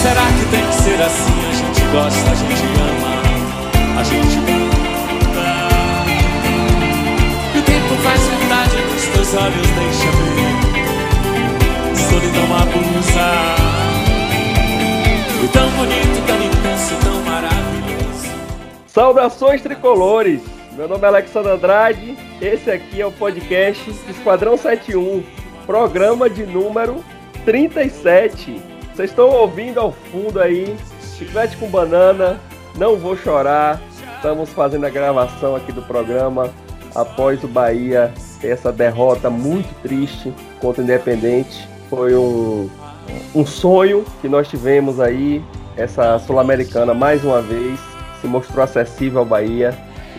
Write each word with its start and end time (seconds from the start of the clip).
será 0.00 0.26
que 0.32 0.44
tem 0.50 0.66
que 0.66 0.74
ser 0.74 1.02
assim? 1.02 1.38
A 1.46 1.52
gente 1.52 1.80
gosta, 1.92 2.30
a 2.30 2.34
gente 2.34 2.64
ama, 2.80 3.20
a 3.98 4.02
gente 4.02 4.36
muda. 4.38 4.80
E 7.54 7.58
o 7.58 7.62
tempo 7.62 7.94
faz 8.02 8.20
verdade 8.28 8.76
nos 8.90 9.04
teus 9.08 9.34
olhos, 9.34 9.66
deixa 9.78 10.10
ver. 10.34 10.56
Solidão 11.96 12.56
abusa. 12.56 13.28
E 15.44 15.48
tão 15.48 15.70
bonito, 15.72 16.26
tão 16.26 16.42
intenso, 16.42 16.94
tão 17.02 17.22
maravilhoso. 17.22 18.28
Saudações 18.86 19.60
tricolores! 19.60 20.40
Meu 20.76 20.88
nome 20.88 21.04
é 21.04 21.08
Alexandre 21.08 21.52
Andrade, 21.52 22.16
esse 22.40 22.70
aqui 22.70 23.02
é 23.02 23.06
o 23.06 23.12
podcast 23.12 23.90
Esquadrão 24.08 24.56
71, 24.56 25.22
programa 25.66 26.30
de 26.30 26.46
número 26.46 27.04
37. 27.44 28.69
Vocês 29.00 29.12
estão 29.12 29.30
ouvindo 29.30 29.80
ao 29.80 29.92
fundo 29.92 30.38
aí, 30.38 30.76
chiclete 31.16 31.56
com 31.56 31.66
banana, 31.70 32.38
não 32.76 32.98
vou 32.98 33.16
chorar. 33.16 33.80
Estamos 34.16 34.50
fazendo 34.50 34.84
a 34.84 34.90
gravação 34.90 35.56
aqui 35.56 35.72
do 35.72 35.80
programa 35.80 36.50
após 36.94 37.42
o 37.42 37.48
Bahia 37.48 38.12
essa 38.42 38.70
derrota 38.70 39.30
muito 39.30 39.74
triste 39.80 40.34
contra 40.60 40.82
o 40.82 40.84
Independente. 40.84 41.66
Foi 41.88 42.14
um, 42.14 42.68
um 43.34 43.46
sonho 43.46 44.04
que 44.20 44.28
nós 44.28 44.48
tivemos 44.48 45.00
aí, 45.00 45.42
essa 45.78 46.18
Sul-Americana 46.18 46.92
mais 46.92 47.24
uma 47.24 47.40
vez 47.40 47.80
se 48.20 48.26
mostrou 48.26 48.62
acessível 48.62 49.20
ao 49.20 49.24
Bahia 49.24 49.74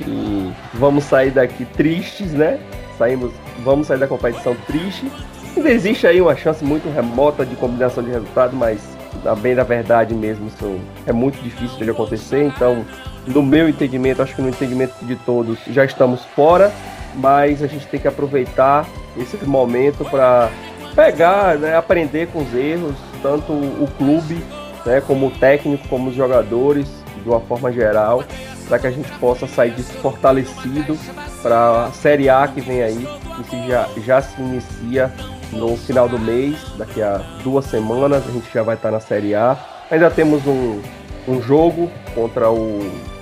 e 0.08 0.52
vamos 0.73 1.03
sair 1.03 1.30
daqui 1.30 1.66
tristes, 1.66 2.34
né? 2.34 2.59
Saímos, 2.98 3.31
vamos 3.63 3.86
sair 3.86 4.00
da 4.00 4.08
competição 4.08 4.55
triste. 4.66 5.05
Ainda 5.55 5.69
existe 5.69 6.07
aí 6.07 6.21
uma 6.21 6.35
chance 6.35 6.63
muito 6.63 6.89
remota 6.89 7.45
de 7.45 7.55
combinação 7.55 8.03
de 8.03 8.09
resultado, 8.09 8.55
mas 8.55 8.79
na 9.23 9.35
bem 9.35 9.55
da 9.55 9.63
verdade 9.63 10.13
mesmo, 10.13 10.47
isso 10.47 10.79
é 11.05 11.11
muito 11.11 11.41
difícil 11.41 11.77
de 11.77 11.89
acontecer. 11.89 12.43
Então, 12.43 12.85
no 13.27 13.43
meu 13.43 13.69
entendimento, 13.69 14.21
acho 14.21 14.35
que 14.35 14.41
no 14.41 14.49
entendimento 14.49 14.93
de 15.02 15.16
todos, 15.17 15.59
já 15.67 15.85
estamos 15.85 16.25
fora, 16.25 16.71
mas 17.16 17.61
a 17.61 17.67
gente 17.67 17.85
tem 17.88 17.99
que 17.99 18.08
aproveitar 18.08 18.88
esse 19.17 19.38
momento 19.45 20.05
para 20.05 20.49
pegar, 20.95 21.58
né, 21.58 21.75
aprender 21.75 22.27
com 22.27 22.39
os 22.39 22.53
erros, 22.53 22.95
tanto 23.21 23.52
o 23.52 23.88
clube, 23.97 24.43
né, 24.86 25.02
como 25.02 25.27
o 25.27 25.31
técnico, 25.31 25.88
como 25.88 26.09
os 26.09 26.15
jogadores, 26.15 26.88
de 27.21 27.30
uma 27.30 27.39
forma 27.41 27.71
geral, 27.71 28.23
para 28.67 28.80
que 28.80 28.88
a 28.88 28.91
gente 28.91 29.11
possa 29.19 29.45
sair 29.47 29.71
disso 29.71 29.93
fortalecido 30.02 30.97
para 31.41 31.86
a 31.86 31.91
Série 31.91 32.30
A 32.30 32.47
que 32.47 32.61
vem 32.61 32.81
aí, 32.81 33.08
que 33.49 33.67
já, 33.67 33.88
já 33.97 34.21
se 34.21 34.41
inicia 34.41 35.11
no 35.52 35.75
final 35.75 36.07
do 36.07 36.17
mês, 36.17 36.55
daqui 36.77 37.02
a 37.02 37.21
duas 37.44 37.66
semanas 37.66 38.23
a 38.27 38.31
gente 38.31 38.52
já 38.53 38.63
vai 38.63 38.75
estar 38.75 38.91
na 38.91 38.99
Série 38.99 39.35
A. 39.35 39.58
Ainda 39.89 40.09
temos 40.09 40.45
um, 40.47 40.80
um 41.27 41.41
jogo 41.41 41.91
contra 42.16 42.49
o 42.49 42.80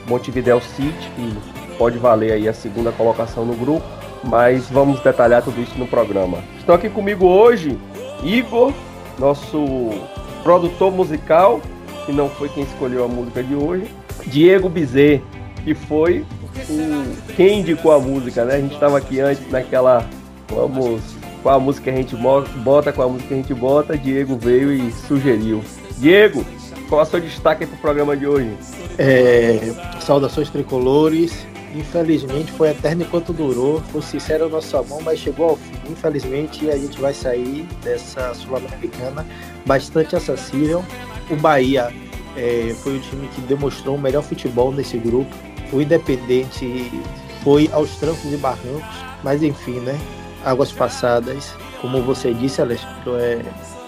Montevideo 0.08 0.62
City, 0.62 1.12
que 1.16 1.76
pode 1.78 1.98
valer 1.98 2.34
aí 2.34 2.48
a 2.48 2.54
segunda 2.54 2.92
colocação 2.92 3.46
no 3.46 3.56
grupo, 3.56 3.86
mas 4.24 4.70
vamos 4.70 5.00
detalhar 5.02 5.42
tudo 5.42 5.62
isso 5.62 5.78
no 5.78 5.88
programa. 5.88 6.40
Estão 6.58 6.76
aqui 6.76 6.90
comigo 6.90 7.26
hoje 7.26 7.78
Igor, 8.24 8.74
nosso 9.18 9.90
produtor 10.44 10.92
musical, 10.92 11.62
que 12.06 12.12
não 12.12 12.30
foi 12.30 12.50
quem 12.50 12.64
escolheu 12.64 13.06
a 13.06 13.08
música 13.08 13.44
de 13.44 13.56
hoje, 13.56 13.86
Diego 14.28 14.70
Bizet, 14.70 15.24
que 15.64 15.74
foi 15.74 16.26
o, 16.70 17.34
quem 17.36 17.60
indicou 17.60 17.92
a 17.92 18.00
música, 18.00 18.44
né? 18.44 18.56
A 18.56 18.60
gente 18.60 18.74
estava 18.74 18.98
aqui 18.98 19.20
antes 19.20 19.50
naquela. 19.50 20.06
Vamos. 20.50 21.19
Qual 21.42 21.56
a 21.56 21.60
música 21.60 21.86
que 21.86 21.90
a 21.90 22.02
gente 22.02 22.16
bota, 22.16 22.92
qual 22.92 23.10
a 23.10 23.12
música 23.12 23.30
que 23.30 23.34
a 23.34 23.38
gente 23.38 23.54
bota, 23.54 23.98
Diego 23.98 24.38
veio 24.38 24.74
e 24.74 24.92
sugeriu. 24.92 25.64
Diego, 25.98 26.46
qual 26.90 27.02
é 27.02 27.04
o 27.04 27.08
seu 27.08 27.20
destaque 27.20 27.66
para 27.66 27.76
o 27.76 27.80
programa 27.80 28.18
de 28.18 28.28
hoje? 28.28 28.52
É, 28.98 29.74
saudações 30.02 30.50
tricolores. 30.50 31.46
Infelizmente 31.76 32.52
foi 32.52 32.70
eterno 32.70 33.04
enquanto 33.04 33.32
durou. 33.32 33.80
Foi 33.92 34.02
sincero 34.02 34.48
o 34.48 34.50
nosso 34.50 34.76
amor, 34.76 35.02
mas 35.04 35.20
chegou 35.20 35.52
ao 35.52 35.56
fim. 35.56 35.72
Infelizmente 35.90 36.70
a 36.70 36.76
gente 36.76 37.00
vai 37.00 37.14
sair 37.14 37.68
dessa 37.84 38.34
Sul-Americana 38.34 39.26
bastante 39.66 40.16
acessível. 40.16 40.84
O 41.30 41.36
Bahia 41.36 41.94
é, 42.36 42.74
foi 42.82 42.98
o 42.98 43.00
time 43.00 43.28
que 43.28 43.42
demonstrou 43.42 43.96
o 43.96 44.00
melhor 44.00 44.24
futebol 44.24 44.72
nesse 44.72 44.98
grupo. 44.98 45.30
O 45.72 45.80
Independente 45.80 46.92
foi 47.44 47.70
aos 47.72 47.92
trancos 47.98 48.34
e 48.34 48.38
barrancos, 48.38 49.06
mas 49.24 49.44
enfim, 49.44 49.80
né? 49.80 49.98
Águas 50.46 50.72
passadas, 50.72 51.54
como 51.82 52.02
você 52.02 52.34
disse, 52.34 52.62
Alessandro, 52.62 53.18
é 53.18 53.42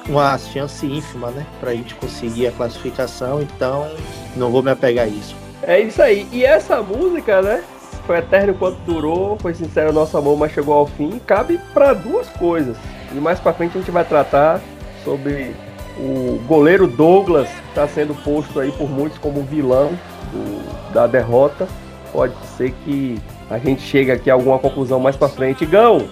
uma 0.07 0.38
chance 0.38 0.85
ínfima, 0.85 1.31
né? 1.31 1.45
Para 1.59 1.72
a 1.72 1.73
gente 1.73 1.95
conseguir 1.95 2.47
a 2.47 2.51
classificação, 2.51 3.41
então 3.41 3.89
não 4.35 4.51
vou 4.51 4.61
me 4.61 4.72
apegar 4.72 5.06
a 5.06 5.07
isso. 5.07 5.35
É 5.63 5.79
isso 5.79 6.01
aí. 6.01 6.28
E 6.31 6.44
essa 6.44 6.81
música, 6.81 7.41
né? 7.41 7.63
Foi 8.06 8.17
eterno 8.17 8.53
quanto 8.56 8.78
durou, 8.81 9.38
foi 9.38 9.53
sincero 9.53 9.94
nosso 9.94 10.17
amor, 10.17 10.38
mas 10.38 10.51
chegou 10.51 10.73
ao 10.73 10.88
fim. 10.88 11.19
Cabe 11.25 11.59
para 11.73 11.94
duas 11.94 12.28
coisas. 12.29 12.75
E 13.11 13.16
mais 13.16 13.40
para 13.40 13.53
frente 13.53 13.78
a 13.78 13.79
gente 13.79 13.91
vai 13.91 14.03
tratar 14.03 14.59
sobre 15.03 15.56
o 15.97 16.40
goleiro 16.47 16.88
Douglas 16.88 17.47
está 17.69 17.88
sendo 17.88 18.16
posto 18.23 18.59
aí 18.59 18.72
por 18.72 18.90
muitos 18.90 19.17
como 19.19 19.44
vilão 19.44 19.91
do, 20.31 20.94
da 20.94 21.07
derrota. 21.07 21.67
Pode 22.11 22.34
ser 22.57 22.72
que 22.84 23.19
a 23.50 23.57
gente 23.57 23.81
chegue 23.81 24.11
aqui 24.11 24.29
a 24.29 24.34
alguma 24.34 24.59
conclusão 24.59 25.00
mais 25.00 25.16
para 25.16 25.29
frente. 25.29 25.66
Gão, 25.66 26.07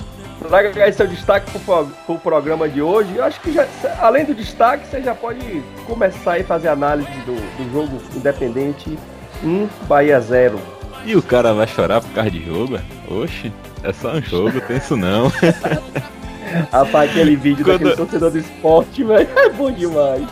traga 0.47 0.83
aí 0.83 0.93
seu 0.93 1.07
destaque 1.07 1.51
para 1.59 1.81
o 1.81 1.85
pro 2.05 2.17
programa 2.17 2.67
de 2.67 2.81
hoje. 2.81 3.15
Eu 3.15 3.23
acho 3.23 3.39
que 3.41 3.51
já, 3.51 3.67
além 3.99 4.25
do 4.25 4.33
destaque, 4.33 4.87
você 4.87 5.01
já 5.01 5.13
pode 5.13 5.61
começar 5.85 6.39
a 6.39 6.43
fazer 6.43 6.69
análise 6.69 7.11
do, 7.25 7.35
do 7.35 7.71
jogo 7.71 8.01
Independente 8.15 8.97
1, 9.43 9.67
Bahia 9.87 10.19
0. 10.19 10.59
E 11.05 11.15
o 11.15 11.21
cara 11.21 11.53
vai 11.53 11.67
chorar 11.67 12.01
por 12.01 12.11
causa 12.11 12.31
de 12.31 12.45
jogo? 12.45 12.79
Oxe, 13.09 13.51
é 13.83 13.93
só 13.93 14.13
um 14.13 14.21
jogo, 14.21 14.59
tem 14.61 14.77
isso 14.77 14.95
não. 14.97 15.31
Rapaz, 16.71 17.11
aquele 17.11 17.35
vídeo 17.35 17.63
Quando... 17.63 17.79
daquele 17.79 17.95
torcedor 17.95 18.31
do 18.31 18.39
esporte, 18.39 19.03
velho, 19.03 19.29
é 19.37 19.49
bom 19.49 19.71
demais. 19.71 20.23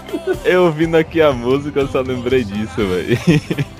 Eu 0.43 0.65
ouvindo 0.65 0.97
aqui 0.97 1.21
a 1.21 1.31
música, 1.31 1.79
eu 1.81 1.87
só 1.87 2.01
lembrei 2.01 2.43
disso, 2.43 2.75
velho. 2.75 3.17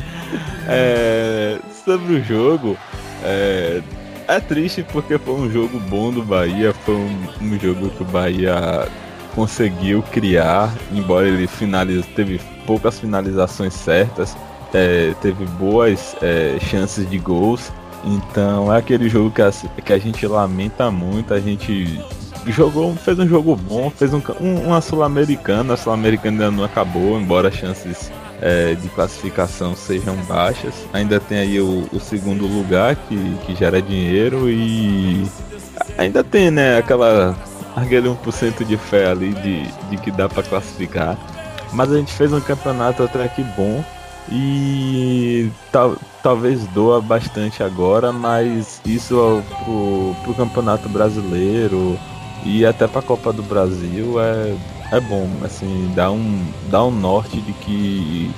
É, 0.70 1.58
sobre 1.86 2.16
o 2.16 2.22
jogo, 2.22 2.78
é, 3.24 3.82
é, 4.28 4.40
triste 4.40 4.84
porque 4.84 5.18
foi 5.18 5.34
um 5.34 5.50
jogo 5.50 5.80
bom 5.80 6.12
do 6.12 6.24
Bahia, 6.24 6.74
foi 6.74 6.96
um, 6.96 7.28
um 7.42 7.60
jogo 7.60 7.90
que 7.90 8.04
o 8.04 8.06
Bahia 8.06 8.88
conseguiu 9.34 10.02
criar, 10.04 10.74
embora 10.92 11.28
ele 11.28 11.48
finalize, 11.48 12.08
teve 12.16 12.42
poucas 12.66 13.00
finalizações 13.00 13.74
certas, 13.74 14.36
é, 14.74 15.14
teve 15.22 15.46
boas 15.46 16.16
é, 16.22 16.58
chances 16.60 17.10
de 17.10 17.18
gols. 17.18 17.72
Então 18.04 18.74
é 18.74 18.78
aquele 18.78 19.10
jogo 19.10 19.32
que 19.32 19.42
a, 19.42 19.52
que 19.84 19.94
a 19.94 19.98
gente 19.98 20.26
lamenta 20.28 20.92
muito, 20.92 21.34
a 21.34 21.40
gente 21.40 22.00
jogou, 22.48 22.96
fez 22.96 23.20
um 23.20 23.28
jogo 23.28 23.56
bom, 23.56 23.90
fez 23.90 24.14
um, 24.14 24.22
um 24.40 24.68
uma 24.68 24.82
Sul-Americana, 24.82 25.74
a 25.74 25.78
Sul-Americana 25.78 26.46
ainda 26.46 26.52
não 26.52 26.64
acabou, 26.64 27.20
embora 27.20 27.52
chances 27.52 28.12
é, 28.42 28.76
de 28.76 28.90
classificação 28.90 29.76
sejam 29.76 30.16
baixas. 30.28 30.74
Ainda 30.94 31.20
tem 31.20 31.40
aí 31.40 31.60
o, 31.60 31.88
o, 31.92 32.00
segundo 32.00 32.46
lugar 32.46 32.96
que, 32.96 33.38
que 33.46 33.56
gera 33.56 33.82
dinheiro 33.82 34.50
e 34.50 35.28
ainda 35.98 36.24
tem, 36.24 36.52
né, 36.52 36.78
aquela 36.78 37.36
aquele 37.76 38.10
1% 38.10 38.66
de 38.66 38.76
fé 38.76 39.08
ali 39.08 39.34
de, 39.36 39.64
de 39.90 39.98
que 39.98 40.12
dá 40.12 40.28
para 40.28 40.44
classificar. 40.44 41.18
Mas 41.74 41.92
a 41.92 41.98
gente 41.98 42.14
fez 42.14 42.32
um 42.34 42.42
campeonato 42.42 43.04
até 43.04 43.28
que 43.28 43.44
bom 43.44 43.84
e 44.30 45.50
tal, 45.72 45.96
talvez 46.24 46.66
doa 46.68 47.02
bastante 47.02 47.64
agora, 47.64 48.12
mas 48.12 48.82
isso 48.86 49.44
pro, 49.64 50.16
pro 50.24 50.34
campeonato 50.34 50.90
brasileiro 50.90 51.98
e 52.44 52.66
até 52.66 52.88
para 52.88 53.00
a 53.00 53.04
Copa 53.04 53.32
do 53.32 53.44
Brasil 53.44 54.20
é, 54.20 54.56
é 54.92 55.00
bom, 55.00 55.30
assim, 55.44 55.92
dá 55.96 56.12
um, 56.12 56.46
dá 56.70 56.84
um 56.84 56.92
norte 56.92 57.42
de 57.42 57.54
que 57.54 58.32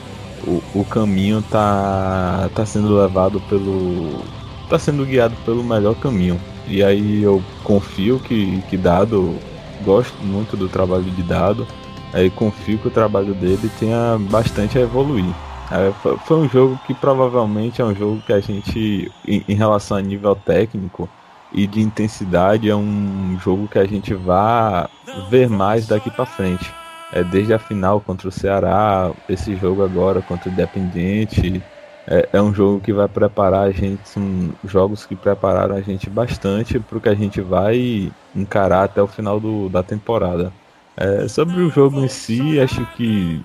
o, 0.47 0.61
o 0.79 0.85
caminho 0.85 1.43
tá, 1.43 2.49
tá 2.55 2.65
sendo 2.65 2.95
levado 2.95 3.39
pelo. 3.41 4.23
tá 4.69 4.79
sendo 4.79 5.05
guiado 5.05 5.35
pelo 5.45 5.63
melhor 5.63 5.95
caminho. 5.95 6.39
E 6.67 6.83
aí 6.83 7.23
eu 7.23 7.41
confio 7.63 8.19
que, 8.19 8.61
que 8.69 8.77
Dado, 8.77 9.35
gosto 9.83 10.15
muito 10.23 10.55
do 10.55 10.67
trabalho 10.69 11.03
de 11.03 11.23
Dado, 11.23 11.67
aí 12.13 12.29
confio 12.29 12.77
que 12.77 12.87
o 12.87 12.91
trabalho 12.91 13.33
dele 13.33 13.69
tenha 13.79 14.17
bastante 14.29 14.77
a 14.77 14.81
evoluir. 14.81 15.33
É, 15.71 15.91
foi 16.25 16.37
um 16.37 16.49
jogo 16.49 16.79
que 16.87 16.95
provavelmente 16.95 17.79
é 17.79 17.85
um 17.85 17.93
jogo 17.93 18.21
que 18.25 18.33
a 18.33 18.39
gente, 18.39 19.11
em, 19.27 19.43
em 19.47 19.53
relação 19.53 19.97
a 19.97 20.01
nível 20.01 20.35
técnico, 20.35 21.07
e 21.51 21.65
de 21.65 21.81
intensidade 21.81 22.69
é 22.69 22.75
um 22.75 23.37
jogo 23.39 23.67
que 23.67 23.79
a 23.79 23.85
gente 23.85 24.13
vai 24.13 24.87
ver 25.29 25.49
mais 25.49 25.87
daqui 25.87 26.09
para 26.09 26.25
frente. 26.25 26.71
É, 27.11 27.23
desde 27.23 27.53
a 27.53 27.59
final 27.59 27.99
contra 27.99 28.27
o 28.27 28.31
Ceará, 28.31 29.11
esse 29.27 29.55
jogo 29.55 29.83
agora 29.83 30.21
contra 30.21 30.49
o 30.49 30.53
Independiente, 30.53 31.61
é, 32.07 32.29
é 32.33 32.41
um 32.41 32.53
jogo 32.53 32.79
que 32.79 32.93
vai 32.93 33.07
preparar 33.07 33.67
a 33.67 33.71
gente, 33.71 34.07
são 34.07 34.53
jogos 34.63 35.05
que 35.05 35.15
prepararam 35.15 35.75
a 35.75 35.81
gente 35.81 36.09
bastante 36.09 36.79
para 36.79 36.97
o 36.97 37.01
que 37.01 37.09
a 37.09 37.15
gente 37.15 37.41
vai 37.41 38.11
encarar 38.35 38.83
até 38.83 39.01
o 39.01 39.07
final 39.07 39.39
do, 39.39 39.69
da 39.69 39.81
temporada. 39.83 40.51
É, 40.95 41.27
sobre 41.27 41.61
o 41.61 41.69
jogo 41.69 41.99
em 41.99 42.07
si, 42.07 42.59
acho 42.59 42.85
que 42.95 43.41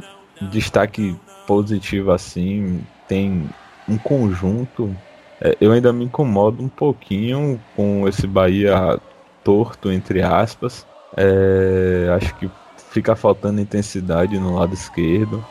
destaque 0.51 1.17
positivo 1.47 2.11
assim, 2.11 2.81
tem 3.07 3.49
um 3.89 3.97
conjunto. 3.97 4.95
É, 5.45 5.57
eu 5.61 5.71
ainda 5.73 5.93
me 5.93 6.07
incomodo 6.07 6.63
um 6.63 6.69
pouquinho 6.69 7.61
com 7.77 8.09
esse 8.09 8.27
Bahia 8.27 8.99
torto, 9.45 9.93
entre 9.93 10.23
aspas. 10.23 10.87
É, 11.17 12.11
acho 12.17 12.35
que 12.37 12.51
fica 12.91 13.15
faltando 13.15 13.61
intensidade 13.61 14.39
no 14.39 14.57
lado 14.57 14.73
esquerdo. 14.73 15.45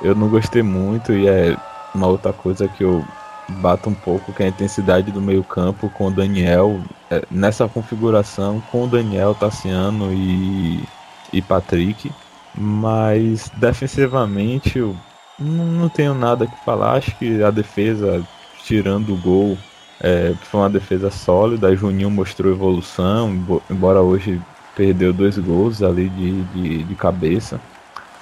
Eu 0.00 0.14
não 0.14 0.28
gostei 0.28 0.62
muito 0.62 1.12
e 1.12 1.28
é 1.28 1.54
uma 1.94 2.06
outra 2.06 2.32
coisa 2.32 2.66
que 2.66 2.82
eu 2.82 3.04
bato 3.60 3.90
um 3.90 3.94
pouco, 3.94 4.32
que 4.32 4.42
é 4.42 4.46
a 4.46 4.48
intensidade 4.48 5.10
do 5.10 5.20
meio 5.20 5.44
campo 5.44 5.90
com 5.90 6.06
o 6.06 6.10
Daniel, 6.10 6.80
é, 7.10 7.22
nessa 7.30 7.68
configuração 7.68 8.62
com 8.72 8.84
o 8.84 8.88
Daniel, 8.88 9.34
Tassiano 9.34 10.10
e, 10.12 10.82
e 11.30 11.42
Patrick. 11.42 12.10
Mas 12.56 13.50
defensivamente 13.56 14.78
eu 14.78 14.96
não, 15.38 15.88
tenho 15.88 16.14
nada 16.14 16.46
que 16.46 16.64
falar. 16.64 16.94
Acho 16.94 17.16
que 17.16 17.42
a 17.42 17.50
defesa, 17.50 18.22
tirando 18.64 19.14
o 19.14 19.16
gol, 19.16 19.58
é, 20.00 20.34
foi 20.42 20.60
uma 20.60 20.70
defesa 20.70 21.10
sólida. 21.10 21.74
Juninho 21.76 22.10
mostrou 22.10 22.52
evolução, 22.52 23.30
embora 23.70 24.00
hoje 24.00 24.40
perdeu 24.74 25.12
dois 25.12 25.36
gols 25.38 25.82
ali 25.82 26.08
de, 26.08 26.42
de, 26.44 26.82
de 26.84 26.94
cabeça. 26.94 27.60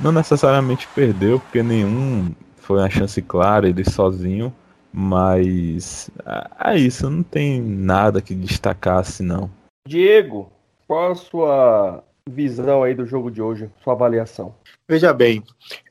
Não 0.01 0.13
necessariamente 0.13 0.89
perdeu, 0.95 1.41
porque 1.41 1.63
nenhum 1.63 2.33
foi 2.57 2.79
uma 2.79 2.91
chance 2.91 3.21
clara, 3.23 3.69
ele 3.69 3.89
sozinho. 3.89 4.53
Mas 4.93 6.11
é, 6.25 6.73
é 6.73 6.79
isso, 6.79 7.09
não 7.09 7.23
tem 7.23 7.61
nada 7.61 8.23
que 8.23 8.35
destacasse, 8.35 9.23
não. 9.23 9.51
Diego, 9.87 10.51
qual 10.87 11.13
a 11.13 11.15
sua 11.15 12.05
visão 12.29 12.83
aí 12.83 12.95
do 12.95 13.07
jogo 13.07 13.31
de 13.31 13.41
hoje, 13.41 13.71
sua 13.83 13.93
avaliação? 13.93 14.55
Veja 14.89 15.13
bem, 15.13 15.43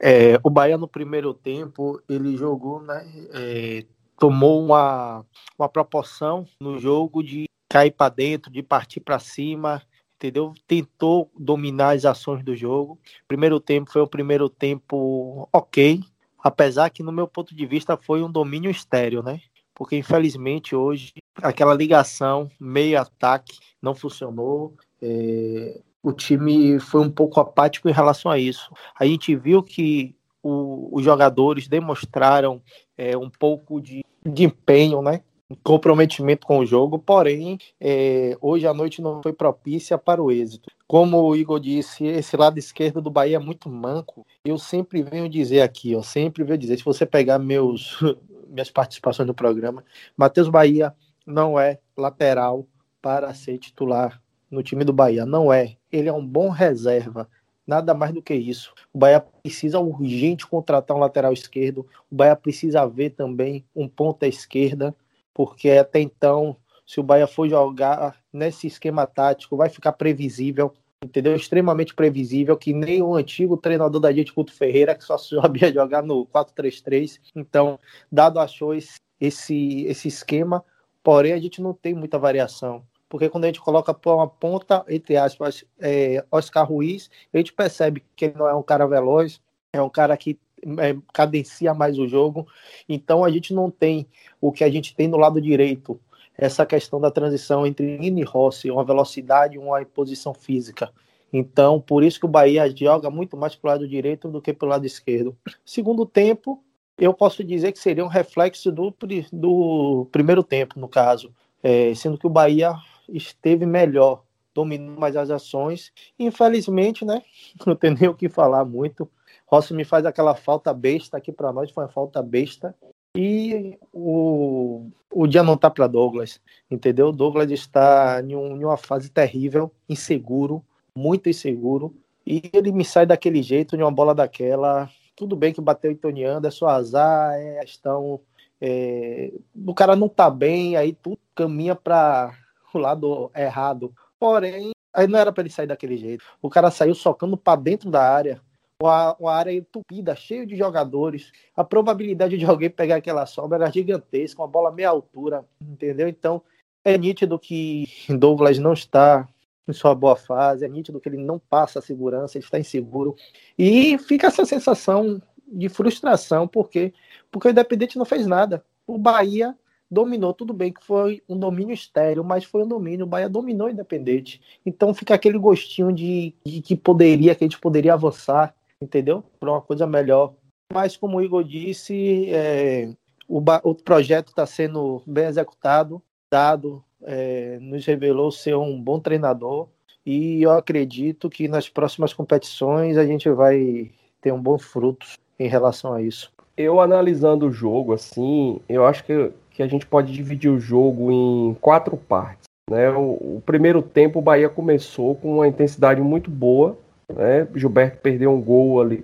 é, 0.01 0.39
o 0.43 0.49
Bahia 0.49 0.77
no 0.77 0.87
primeiro 0.87 1.33
tempo, 1.33 2.01
ele 2.09 2.35
jogou, 2.35 2.81
né, 2.81 3.05
é, 3.33 3.85
tomou 4.19 4.63
uma, 4.63 5.25
uma 5.57 5.69
proporção 5.69 6.45
no 6.59 6.79
jogo 6.79 7.23
de 7.23 7.45
cair 7.69 7.91
para 7.91 8.13
dentro, 8.13 8.51
de 8.51 8.63
partir 8.63 8.99
para 8.99 9.19
cima, 9.19 9.81
entendeu? 10.15 10.53
Tentou 10.67 11.31
dominar 11.37 11.95
as 11.95 12.05
ações 12.05 12.43
do 12.43 12.55
jogo. 12.55 12.99
Primeiro 13.27 13.59
tempo 13.59 13.91
foi 13.91 14.01
o 14.01 14.07
primeiro 14.07 14.49
tempo 14.49 15.47
ok, 15.53 16.01
apesar 16.43 16.89
que 16.89 17.03
no 17.03 17.11
meu 17.11 17.27
ponto 17.27 17.55
de 17.55 17.65
vista 17.65 17.97
foi 17.97 18.23
um 18.23 18.31
domínio 18.31 18.71
estéreo, 18.71 19.21
né? 19.21 19.39
Porque 19.75 19.95
infelizmente 19.95 20.75
hoje 20.75 21.13
aquela 21.41 21.73
ligação 21.73 22.49
meio-ataque 22.59 23.59
não 23.81 23.93
funcionou. 23.93 24.75
É, 25.01 25.79
o 26.01 26.11
time 26.11 26.79
foi 26.79 27.01
um 27.01 27.11
pouco 27.11 27.39
apático 27.39 27.87
em 27.87 27.93
relação 27.93 28.31
a 28.31 28.39
isso. 28.39 28.71
A 28.99 29.05
gente 29.05 29.35
viu 29.35 29.61
que 29.61 30.15
o, 30.41 30.89
os 30.97 31.03
jogadores 31.03 31.67
demonstraram 31.67 32.61
é, 32.97 33.17
um 33.17 33.29
pouco 33.29 33.79
de, 33.79 34.03
de 34.25 34.43
empenho, 34.43 35.01
né? 35.01 35.21
comprometimento 35.63 36.45
com 36.45 36.59
o 36.59 36.65
jogo, 36.65 36.99
porém, 36.99 37.57
é, 37.79 38.37
hoje 38.41 38.67
a 38.67 38.73
noite 38.73 39.01
não 39.01 39.21
foi 39.21 39.31
propícia 39.31 39.97
para 39.97 40.21
o 40.21 40.31
êxito. 40.31 40.69
Como 40.85 41.21
o 41.21 41.35
Igor 41.35 41.59
disse, 41.59 42.05
esse 42.05 42.35
lado 42.35 42.57
esquerdo 42.57 43.01
do 43.01 43.09
Bahia 43.09 43.37
é 43.37 43.39
muito 43.39 43.69
manco. 43.69 44.25
Eu 44.43 44.57
sempre 44.57 45.01
venho 45.01 45.29
dizer 45.29 45.61
aqui, 45.61 45.95
ó, 45.95 46.01
sempre 46.01 46.43
venho 46.43 46.57
dizer, 46.57 46.77
se 46.77 46.83
você 46.83 47.05
pegar 47.05 47.39
meus 47.39 47.97
minhas 48.47 48.71
participações 48.71 49.27
no 49.27 49.33
programa, 49.33 49.83
Matheus 50.15 50.49
Bahia 50.49 50.93
não 51.25 51.59
é 51.59 51.79
lateral 51.97 52.65
para 53.01 53.33
ser 53.33 53.57
titular 53.57 54.21
no 54.49 54.63
time 54.63 54.83
do 54.83 54.93
Bahia, 54.93 55.25
não 55.25 55.51
é. 55.51 55.75
Ele 55.91 56.09
é 56.09 56.13
um 56.13 56.25
bom 56.25 56.49
reserva, 56.49 57.29
nada 57.67 57.93
mais 57.93 58.13
do 58.13 58.21
que 58.21 58.33
isso. 58.33 58.73
O 58.93 58.97
Bahia 58.97 59.19
precisa 59.19 59.79
urgente 59.79 60.47
contratar 60.47 60.95
um 60.95 61.01
lateral 61.01 61.33
esquerdo, 61.33 61.85
o 62.09 62.15
Bahia 62.15 62.35
precisa 62.35 62.87
ver 62.87 63.11
também 63.11 63.65
um 63.75 63.87
ponta 63.87 64.25
esquerda 64.25 64.95
porque 65.37 65.69
até 65.69 65.99
então, 65.99 66.57
se 66.83 66.99
o 66.99 67.03
Bahia 67.03 67.27
for 67.27 67.47
jogar 67.47 68.19
nesse 68.33 68.65
esquema 68.65 69.05
tático, 69.05 69.55
vai 69.55 69.69
ficar 69.69 69.91
previsível, 69.91 70.73
entendeu? 71.05 71.35
Extremamente 71.35 71.93
previsível, 71.93 72.57
que 72.57 72.73
nem 72.73 73.03
o 73.03 73.13
antigo 73.13 73.55
treinador 73.55 74.01
da 74.01 74.11
gente, 74.11 74.33
Couto 74.33 74.51
Ferreira, 74.51 74.95
que 74.95 75.03
só 75.03 75.15
sabia 75.21 75.71
jogar 75.71 76.01
no 76.01 76.25
4-3-3. 76.25 77.19
Então, 77.35 77.79
dado 78.11 78.39
achou 78.39 78.73
esse, 78.73 78.99
esse 79.21 80.07
esquema, 80.07 80.65
porém 81.03 81.33
a 81.33 81.39
gente 81.39 81.61
não 81.61 81.71
tem 81.71 81.93
muita 81.93 82.17
variação. 82.17 82.81
Porque 83.09 83.29
quando 83.29 83.45
a 83.45 83.47
gente 83.47 83.61
coloca 83.61 83.95
uma 84.05 84.27
ponta, 84.27 84.83
entre 84.89 85.15
aspas, 85.15 85.63
é, 85.79 86.23
Oscar 86.31 86.67
Ruiz, 86.67 87.09
a 87.33 87.37
gente 87.37 87.53
percebe 87.53 88.03
que 88.15 88.25
ele 88.25 88.35
não 88.37 88.47
é 88.47 88.53
um 88.53 88.63
cara 88.63 88.85
veloz, 88.85 89.41
é 89.71 89.81
um 89.81 89.89
cara 89.89 90.17
que 90.17 90.37
é, 90.79 90.95
cadencia 91.13 91.73
mais 91.73 91.97
o 91.97 92.07
jogo. 92.07 92.47
Então 92.87 93.23
a 93.23 93.31
gente 93.31 93.53
não 93.53 93.71
tem 93.71 94.07
o 94.41 94.51
que 94.51 94.63
a 94.63 94.69
gente 94.69 94.95
tem 94.95 95.07
no 95.07 95.17
lado 95.17 95.41
direito, 95.41 95.99
essa 96.37 96.65
questão 96.65 97.01
da 97.01 97.09
transição 97.09 97.65
entre 97.65 97.97
Nini 97.97 98.21
e 98.21 98.23
Rossi, 98.23 98.69
uma 98.69 98.83
velocidade 98.83 99.57
uma 99.57 99.83
posição 99.85 100.33
física. 100.33 100.91
Então, 101.33 101.81
por 101.81 102.03
isso 102.03 102.19
que 102.19 102.25
o 102.25 102.29
Bahia 102.29 102.69
joga 102.73 103.09
muito 103.09 103.35
mais 103.35 103.55
para 103.55 103.67
o 103.67 103.71
lado 103.71 103.87
direito 103.87 104.29
do 104.29 104.41
que 104.41 104.53
para 104.53 104.65
o 104.65 104.69
lado 104.69 104.85
esquerdo. 104.85 105.35
Segundo 105.65 106.05
tempo, 106.05 106.63
eu 106.97 107.13
posso 107.13 107.43
dizer 107.43 107.71
que 107.71 107.79
seria 107.79 108.05
um 108.05 108.09
reflexo 108.09 108.71
do, 108.71 108.93
do 109.33 110.07
primeiro 110.11 110.43
tempo, 110.43 110.79
no 110.79 110.87
caso, 110.87 111.33
é, 111.61 111.93
sendo 111.95 112.17
que 112.17 112.27
o 112.27 112.29
Bahia 112.29 112.73
esteve 113.09 113.65
melhor, 113.65 114.23
dominou 114.53 114.99
mais 114.99 115.15
as 115.15 115.29
ações. 115.29 115.91
Infelizmente, 116.17 117.05
né, 117.05 117.21
não 117.65 117.75
tem 117.75 117.93
nem 117.93 118.09
o 118.09 118.15
que 118.15 118.29
falar 118.29 118.65
muito. 118.65 119.09
Rossi 119.45 119.73
me 119.73 119.85
faz 119.85 120.05
aquela 120.05 120.35
falta 120.35 120.73
besta 120.73 121.17
aqui 121.17 121.31
para 121.31 121.53
nós, 121.53 121.71
foi 121.71 121.83
uma 121.83 121.89
falta 121.89 122.21
besta. 122.21 122.75
E 123.15 123.77
o, 123.91 124.89
o 125.11 125.25
dia 125.25 125.41
não 125.41 125.57
tá 125.57 125.69
para 125.69 125.87
Douglas, 125.87 126.39
entendeu? 126.69 127.11
Douglas 127.11 127.49
está 127.49 128.21
em, 128.21 128.35
um, 128.35 128.57
em 128.57 128.63
uma 128.63 128.77
fase 128.77 129.09
terrível, 129.09 129.71
inseguro, 129.89 130.63
muito 130.95 131.29
inseguro. 131.29 131.95
E 132.25 132.41
ele 132.53 132.71
me 132.71 132.83
sai 132.83 133.05
daquele 133.05 133.41
jeito, 133.41 133.77
de 133.77 133.83
uma 133.83 133.91
bola 133.91 134.13
daquela. 134.13 134.89
Tudo 135.15 135.35
bem 135.35 135.53
que 135.53 135.61
bateu 135.61 135.89
em 135.89 135.95
Tony 135.95 136.25
Anderson, 136.25 136.67
azar, 136.67 137.33
é 137.35 137.61
questão. 137.61 138.19
É, 138.59 139.31
o 139.65 139.73
cara 139.73 139.95
não 139.95 140.09
tá 140.09 140.29
bem, 140.29 140.75
aí 140.75 140.93
tudo 140.93 141.17
caminha 141.33 141.75
para 141.75 142.37
lado 142.77 143.31
errado. 143.35 143.93
Porém, 144.19 144.71
aí 144.93 145.07
não 145.07 145.19
era 145.19 145.31
para 145.31 145.43
ele 145.43 145.49
sair 145.49 145.67
daquele 145.67 145.97
jeito. 145.97 146.23
O 146.41 146.49
cara 146.49 146.71
saiu 146.71 146.95
socando 146.95 147.37
para 147.37 147.59
dentro 147.59 147.89
da 147.89 148.01
área 148.01 148.41
uma, 148.81 149.15
uma 149.19 149.33
área 149.33 149.51
entupida, 149.51 150.15
cheio 150.15 150.45
de 150.45 150.55
jogadores. 150.55 151.31
A 151.55 151.63
probabilidade 151.63 152.37
de 152.37 152.45
alguém 152.45 152.69
pegar 152.69 152.97
aquela 152.97 153.25
sobra 153.25 153.57
era 153.57 153.71
gigantesca, 153.71 154.41
uma 154.41 154.47
bola 154.47 154.71
meia 154.71 154.89
altura, 154.89 155.45
entendeu? 155.61 156.07
Então 156.07 156.41
é 156.85 156.97
nítido 156.97 157.37
que 157.37 157.87
Douglas 158.09 158.57
não 158.59 158.73
está 158.73 159.27
em 159.67 159.73
sua 159.73 159.93
boa 159.93 160.15
fase, 160.15 160.63
é 160.63 160.67
nítido 160.67 160.99
que 160.99 161.09
ele 161.09 161.17
não 161.17 161.37
passa 161.37 161.79
a 161.79 161.81
segurança, 161.81 162.37
ele 162.37 162.45
está 162.45 162.57
inseguro. 162.57 163.15
E 163.57 163.97
fica 163.97 164.27
essa 164.27 164.45
sensação 164.45 165.21
de 165.45 165.67
frustração, 165.67 166.47
porque, 166.47 166.93
porque 167.29 167.49
o 167.49 167.51
Independente 167.51 167.97
não 167.97 168.05
fez 168.05 168.25
nada. 168.25 168.63
O 168.85 168.97
Bahia 168.97 169.57
dominou, 169.89 170.33
tudo 170.33 170.53
bem 170.53 170.71
que 170.71 170.83
foi 170.83 171.21
um 171.27 171.37
domínio 171.37 171.73
estéreo, 171.73 172.23
mas 172.23 172.43
foi 172.43 172.63
um 172.63 172.67
domínio, 172.67 173.05
o 173.05 173.09
Bahia 173.09 173.29
dominou 173.29 173.69
Independente. 173.69 174.41
Então 174.65 174.93
fica 174.93 175.13
aquele 175.13 175.37
gostinho 175.37 175.91
de, 175.91 176.33
de 176.45 176.61
que 176.61 176.75
poderia, 176.75 177.33
que 177.35 177.43
a 177.43 177.47
gente 177.47 177.59
poderia 177.59 177.93
avançar, 177.93 178.53
entendeu? 178.81 179.23
Para 179.39 179.51
uma 179.51 179.61
coisa 179.61 179.87
melhor. 179.87 180.33
Mas, 180.73 180.97
como 180.97 181.17
o 181.17 181.21
Igor 181.21 181.43
disse, 181.43 182.29
é, 182.29 182.89
o, 183.27 183.41
o, 183.63 183.75
projeto 183.75 184.29
está 184.29 184.45
sendo 184.45 185.01
bem 185.05 185.25
executado, 185.25 186.01
dado, 186.31 186.83
é, 187.03 187.57
nos 187.61 187.85
revelou 187.85 188.31
ser 188.31 188.55
um 188.55 188.79
bom 188.81 188.99
treinador 188.99 189.67
e 190.05 190.41
eu 190.41 190.51
acredito 190.51 191.29
que 191.29 191.47
nas 191.47 191.67
próximas 191.67 192.13
competições 192.13 192.97
a 192.97 193.05
gente 193.05 193.29
vai 193.29 193.91
ter 194.21 194.31
um 194.31 194.41
bom 194.41 194.57
fruto 194.57 195.05
em 195.37 195.47
relação 195.47 195.93
a 195.93 196.01
isso. 196.01 196.31
Eu 196.55 196.79
analisando 196.79 197.47
o 197.47 197.51
jogo 197.51 197.93
assim, 197.93 198.59
eu 198.67 198.85
acho 198.85 199.03
que, 199.03 199.31
que 199.57 199.63
a 199.63 199.67
gente 199.67 199.87
pode 199.87 200.13
dividir 200.13 200.51
o 200.51 200.59
jogo 200.59 201.11
em 201.11 201.57
quatro 201.59 201.97
partes. 201.97 202.43
Né? 202.69 202.91
O, 202.91 203.37
o 203.37 203.43
primeiro 203.43 203.81
tempo 203.81 204.19
o 204.19 204.21
Bahia 204.21 204.47
começou 204.47 205.15
com 205.15 205.33
uma 205.33 205.47
intensidade 205.47 205.99
muito 205.99 206.29
boa, 206.29 206.77
né? 207.11 207.47
Gilberto 207.55 207.97
perdeu 207.97 208.31
um 208.31 208.39
gol 208.39 208.79
ali. 208.79 209.03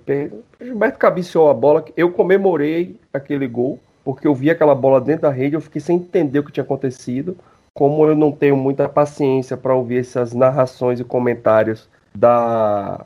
Gilberto 0.60 0.96
cabeceou 0.96 1.50
a 1.50 1.54
bola. 1.54 1.84
Eu 1.96 2.12
comemorei 2.12 3.00
aquele 3.12 3.48
gol, 3.48 3.80
porque 4.04 4.28
eu 4.28 4.34
vi 4.34 4.48
aquela 4.48 4.76
bola 4.76 5.00
dentro 5.00 5.22
da 5.22 5.30
rede. 5.30 5.56
Eu 5.56 5.60
fiquei 5.60 5.80
sem 5.80 5.96
entender 5.96 6.38
o 6.38 6.44
que 6.44 6.52
tinha 6.52 6.62
acontecido. 6.62 7.36
Como 7.74 8.06
eu 8.06 8.14
não 8.14 8.30
tenho 8.30 8.56
muita 8.56 8.88
paciência 8.88 9.56
para 9.56 9.74
ouvir 9.74 9.98
essas 9.98 10.32
narrações 10.32 11.00
e 11.00 11.04
comentários 11.04 11.88
da 12.14 13.04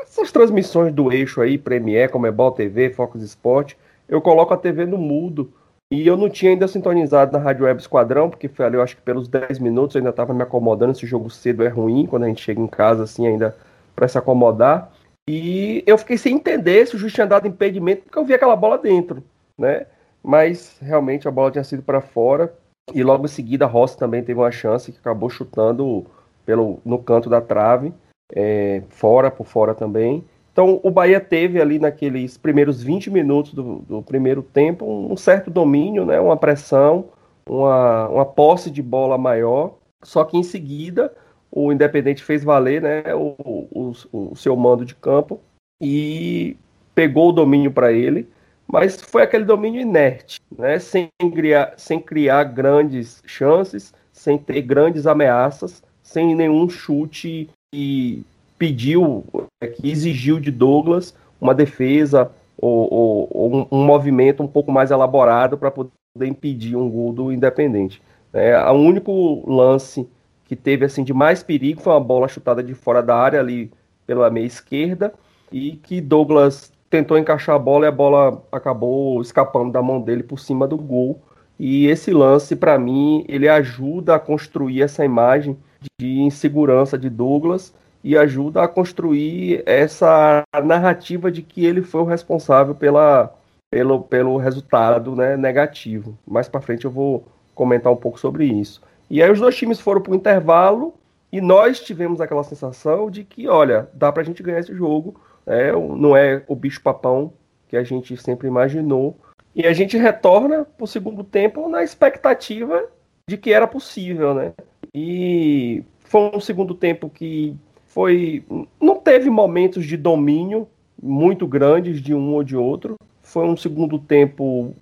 essas 0.00 0.30
transmissões 0.30 0.94
do 0.94 1.12
eixo 1.12 1.40
aí, 1.40 1.58
Premier, 1.58 2.08
Comebol 2.08 2.52
TV, 2.52 2.90
Focus 2.90 3.22
Sport, 3.22 3.74
eu 4.08 4.20
coloco 4.22 4.54
a 4.54 4.56
TV 4.56 4.86
no 4.86 4.96
mudo. 4.96 5.52
E 5.92 6.06
eu 6.06 6.16
não 6.16 6.28
tinha 6.28 6.50
ainda 6.50 6.66
sintonizado 6.66 7.32
na 7.32 7.38
Rádio 7.38 7.64
Web 7.64 7.80
Esquadrão, 7.80 8.28
porque 8.28 8.48
foi 8.48 8.66
ali, 8.66 8.76
eu 8.76 8.82
acho 8.82 8.96
que 8.96 9.02
pelos 9.02 9.28
10 9.28 9.60
minutos 9.60 9.94
eu 9.94 10.00
ainda 10.00 10.10
estava 10.10 10.34
me 10.34 10.42
acomodando. 10.42 10.92
Esse 10.92 11.06
jogo 11.06 11.30
cedo 11.30 11.62
é 11.62 11.68
ruim, 11.68 12.06
quando 12.06 12.24
a 12.24 12.28
gente 12.28 12.42
chega 12.42 12.60
em 12.60 12.66
casa 12.66 13.04
assim, 13.04 13.26
ainda 13.26 13.56
para 13.94 14.08
se 14.08 14.18
acomodar. 14.18 14.92
E 15.28 15.82
eu 15.86 15.96
fiquei 15.96 16.18
sem 16.18 16.36
entender 16.36 16.86
se 16.86 16.96
o 16.96 16.98
juiz 16.98 17.12
tinha 17.12 17.26
dado 17.26 17.46
impedimento, 17.46 18.02
porque 18.02 18.18
eu 18.18 18.24
vi 18.24 18.34
aquela 18.34 18.56
bola 18.56 18.78
dentro, 18.78 19.22
né? 19.58 19.86
Mas 20.22 20.76
realmente 20.80 21.28
a 21.28 21.30
bola 21.30 21.52
tinha 21.52 21.64
sido 21.64 21.82
para 21.82 22.00
fora. 22.00 22.52
E 22.92 23.02
logo 23.02 23.24
em 23.24 23.28
seguida, 23.28 23.66
Rossi 23.66 23.96
também 23.96 24.22
teve 24.22 24.38
uma 24.38 24.50
chance 24.50 24.92
que 24.92 24.98
acabou 24.98 25.30
chutando 25.30 26.06
pelo, 26.44 26.80
no 26.84 26.98
canto 26.98 27.28
da 27.28 27.40
trave, 27.40 27.92
é, 28.32 28.82
fora 28.88 29.30
por 29.30 29.46
fora 29.46 29.74
também. 29.74 30.24
Então 30.56 30.80
o 30.82 30.90
Bahia 30.90 31.20
teve 31.20 31.60
ali 31.60 31.78
naqueles 31.78 32.38
primeiros 32.38 32.82
20 32.82 33.10
minutos 33.10 33.52
do, 33.52 33.80
do 33.80 34.00
primeiro 34.00 34.42
tempo 34.42 34.86
um 34.86 35.14
certo 35.14 35.50
domínio, 35.50 36.06
né, 36.06 36.18
uma 36.18 36.34
pressão, 36.34 37.10
uma, 37.46 38.08
uma 38.08 38.24
posse 38.24 38.70
de 38.70 38.82
bola 38.82 39.18
maior. 39.18 39.74
Só 40.02 40.24
que 40.24 40.34
em 40.34 40.42
seguida 40.42 41.14
o 41.50 41.70
Independente 41.70 42.24
fez 42.24 42.42
valer 42.42 42.80
né, 42.80 43.02
o, 43.14 43.36
o, 43.70 43.92
o 44.30 44.34
seu 44.34 44.56
mando 44.56 44.82
de 44.82 44.94
campo 44.94 45.38
e 45.78 46.56
pegou 46.94 47.28
o 47.28 47.32
domínio 47.32 47.70
para 47.70 47.92
ele 47.92 48.26
mas 48.66 49.00
foi 49.00 49.22
aquele 49.22 49.44
domínio 49.44 49.80
inerte, 49.80 50.40
né? 50.58 50.78
sem, 50.80 51.08
criar, 51.32 51.74
sem 51.76 52.00
criar 52.00 52.42
grandes 52.44 53.22
chances, 53.24 53.94
sem 54.12 54.36
ter 54.36 54.60
grandes 54.62 55.06
ameaças, 55.06 55.82
sem 56.02 56.34
nenhum 56.34 56.68
chute 56.68 57.48
que 57.72 58.24
pediu, 58.58 59.24
é, 59.62 59.66
que 59.66 59.90
exigiu 59.90 60.40
de 60.40 60.50
Douglas 60.50 61.14
uma 61.40 61.54
defesa 61.54 62.30
ou, 62.56 62.92
ou, 62.92 63.28
ou 63.30 63.56
um, 63.56 63.66
um, 63.70 63.84
movimento 63.84 64.42
um 64.42 64.46
pouco 64.46 64.72
mais 64.72 64.90
elaborado 64.90 65.58
para 65.58 65.70
poder 65.70 65.90
impedir 66.22 66.76
um 66.76 66.88
gol 66.88 67.12
do 67.12 67.32
Independente. 67.32 68.02
É, 68.32 68.58
o 68.70 68.74
único 68.74 69.48
lance 69.50 70.08
que 70.46 70.56
teve 70.56 70.84
assim 70.84 71.04
de 71.04 71.12
mais 71.12 71.42
perigo 71.42 71.80
foi 71.80 71.92
uma 71.92 72.00
bola 72.00 72.28
chutada 72.28 72.62
de 72.62 72.74
fora 72.74 73.02
da 73.02 73.16
área 73.16 73.40
ali 73.40 73.70
pela 74.06 74.30
meia 74.30 74.46
esquerda 74.46 75.12
e 75.52 75.72
que 75.72 76.00
Douglas 76.00 76.72
tentou 76.88 77.18
encaixar 77.18 77.56
a 77.56 77.58
bola 77.58 77.84
e 77.84 77.88
a 77.88 77.92
bola 77.92 78.42
acabou 78.52 79.20
escapando 79.20 79.72
da 79.72 79.82
mão 79.82 80.00
dele 80.00 80.22
por 80.22 80.38
cima 80.38 80.66
do 80.66 80.76
gol. 80.76 81.20
E 81.58 81.86
esse 81.86 82.12
lance, 82.12 82.54
para 82.54 82.78
mim, 82.78 83.24
ele 83.28 83.48
ajuda 83.48 84.14
a 84.14 84.20
construir 84.20 84.82
essa 84.82 85.04
imagem 85.04 85.56
de 85.98 86.20
insegurança 86.20 86.98
de 86.98 87.08
Douglas 87.08 87.74
e 88.06 88.16
ajuda 88.16 88.62
a 88.62 88.68
construir 88.68 89.64
essa 89.66 90.44
narrativa 90.64 91.28
de 91.28 91.42
que 91.42 91.66
ele 91.66 91.82
foi 91.82 92.02
o 92.02 92.04
responsável 92.04 92.72
pela, 92.72 93.34
pelo, 93.68 94.00
pelo 94.00 94.36
resultado 94.36 95.16
né, 95.16 95.36
negativo. 95.36 96.16
Mais 96.24 96.48
para 96.48 96.60
frente 96.60 96.84
eu 96.84 96.90
vou 96.92 97.26
comentar 97.52 97.92
um 97.92 97.96
pouco 97.96 98.20
sobre 98.20 98.44
isso. 98.44 98.80
E 99.10 99.20
aí 99.20 99.28
os 99.28 99.40
dois 99.40 99.56
times 99.56 99.80
foram 99.80 100.00
para 100.00 100.12
o 100.12 100.14
intervalo 100.14 100.94
e 101.32 101.40
nós 101.40 101.80
tivemos 101.80 102.20
aquela 102.20 102.44
sensação 102.44 103.10
de 103.10 103.24
que, 103.24 103.48
olha, 103.48 103.88
dá 103.92 104.12
para 104.12 104.22
a 104.22 104.24
gente 104.24 104.40
ganhar 104.40 104.60
esse 104.60 104.72
jogo 104.72 105.20
é, 105.44 105.72
não 105.72 106.16
é 106.16 106.44
o 106.46 106.54
bicho-papão 106.54 107.32
que 107.66 107.76
a 107.76 107.82
gente 107.82 108.16
sempre 108.16 108.46
imaginou. 108.46 109.18
E 109.52 109.66
a 109.66 109.72
gente 109.72 109.96
retorna 109.96 110.64
para 110.64 110.84
o 110.84 110.86
segundo 110.86 111.24
tempo 111.24 111.68
na 111.68 111.82
expectativa 111.82 112.84
de 113.28 113.36
que 113.36 113.52
era 113.52 113.66
possível, 113.66 114.32
né? 114.32 114.52
E 114.94 115.82
foi 116.04 116.30
um 116.32 116.40
segundo 116.40 116.72
tempo 116.72 117.10
que 117.10 117.56
foi 117.96 118.44
não 118.78 118.96
teve 118.96 119.30
momentos 119.30 119.86
de 119.86 119.96
domínio 119.96 120.68
muito 121.02 121.46
grandes 121.46 121.98
de 122.02 122.14
um 122.14 122.34
ou 122.34 122.44
de 122.44 122.54
outro. 122.54 122.96
Foi 123.22 123.46
um 123.46 123.56
segundo 123.56 123.98
tempo 123.98 124.74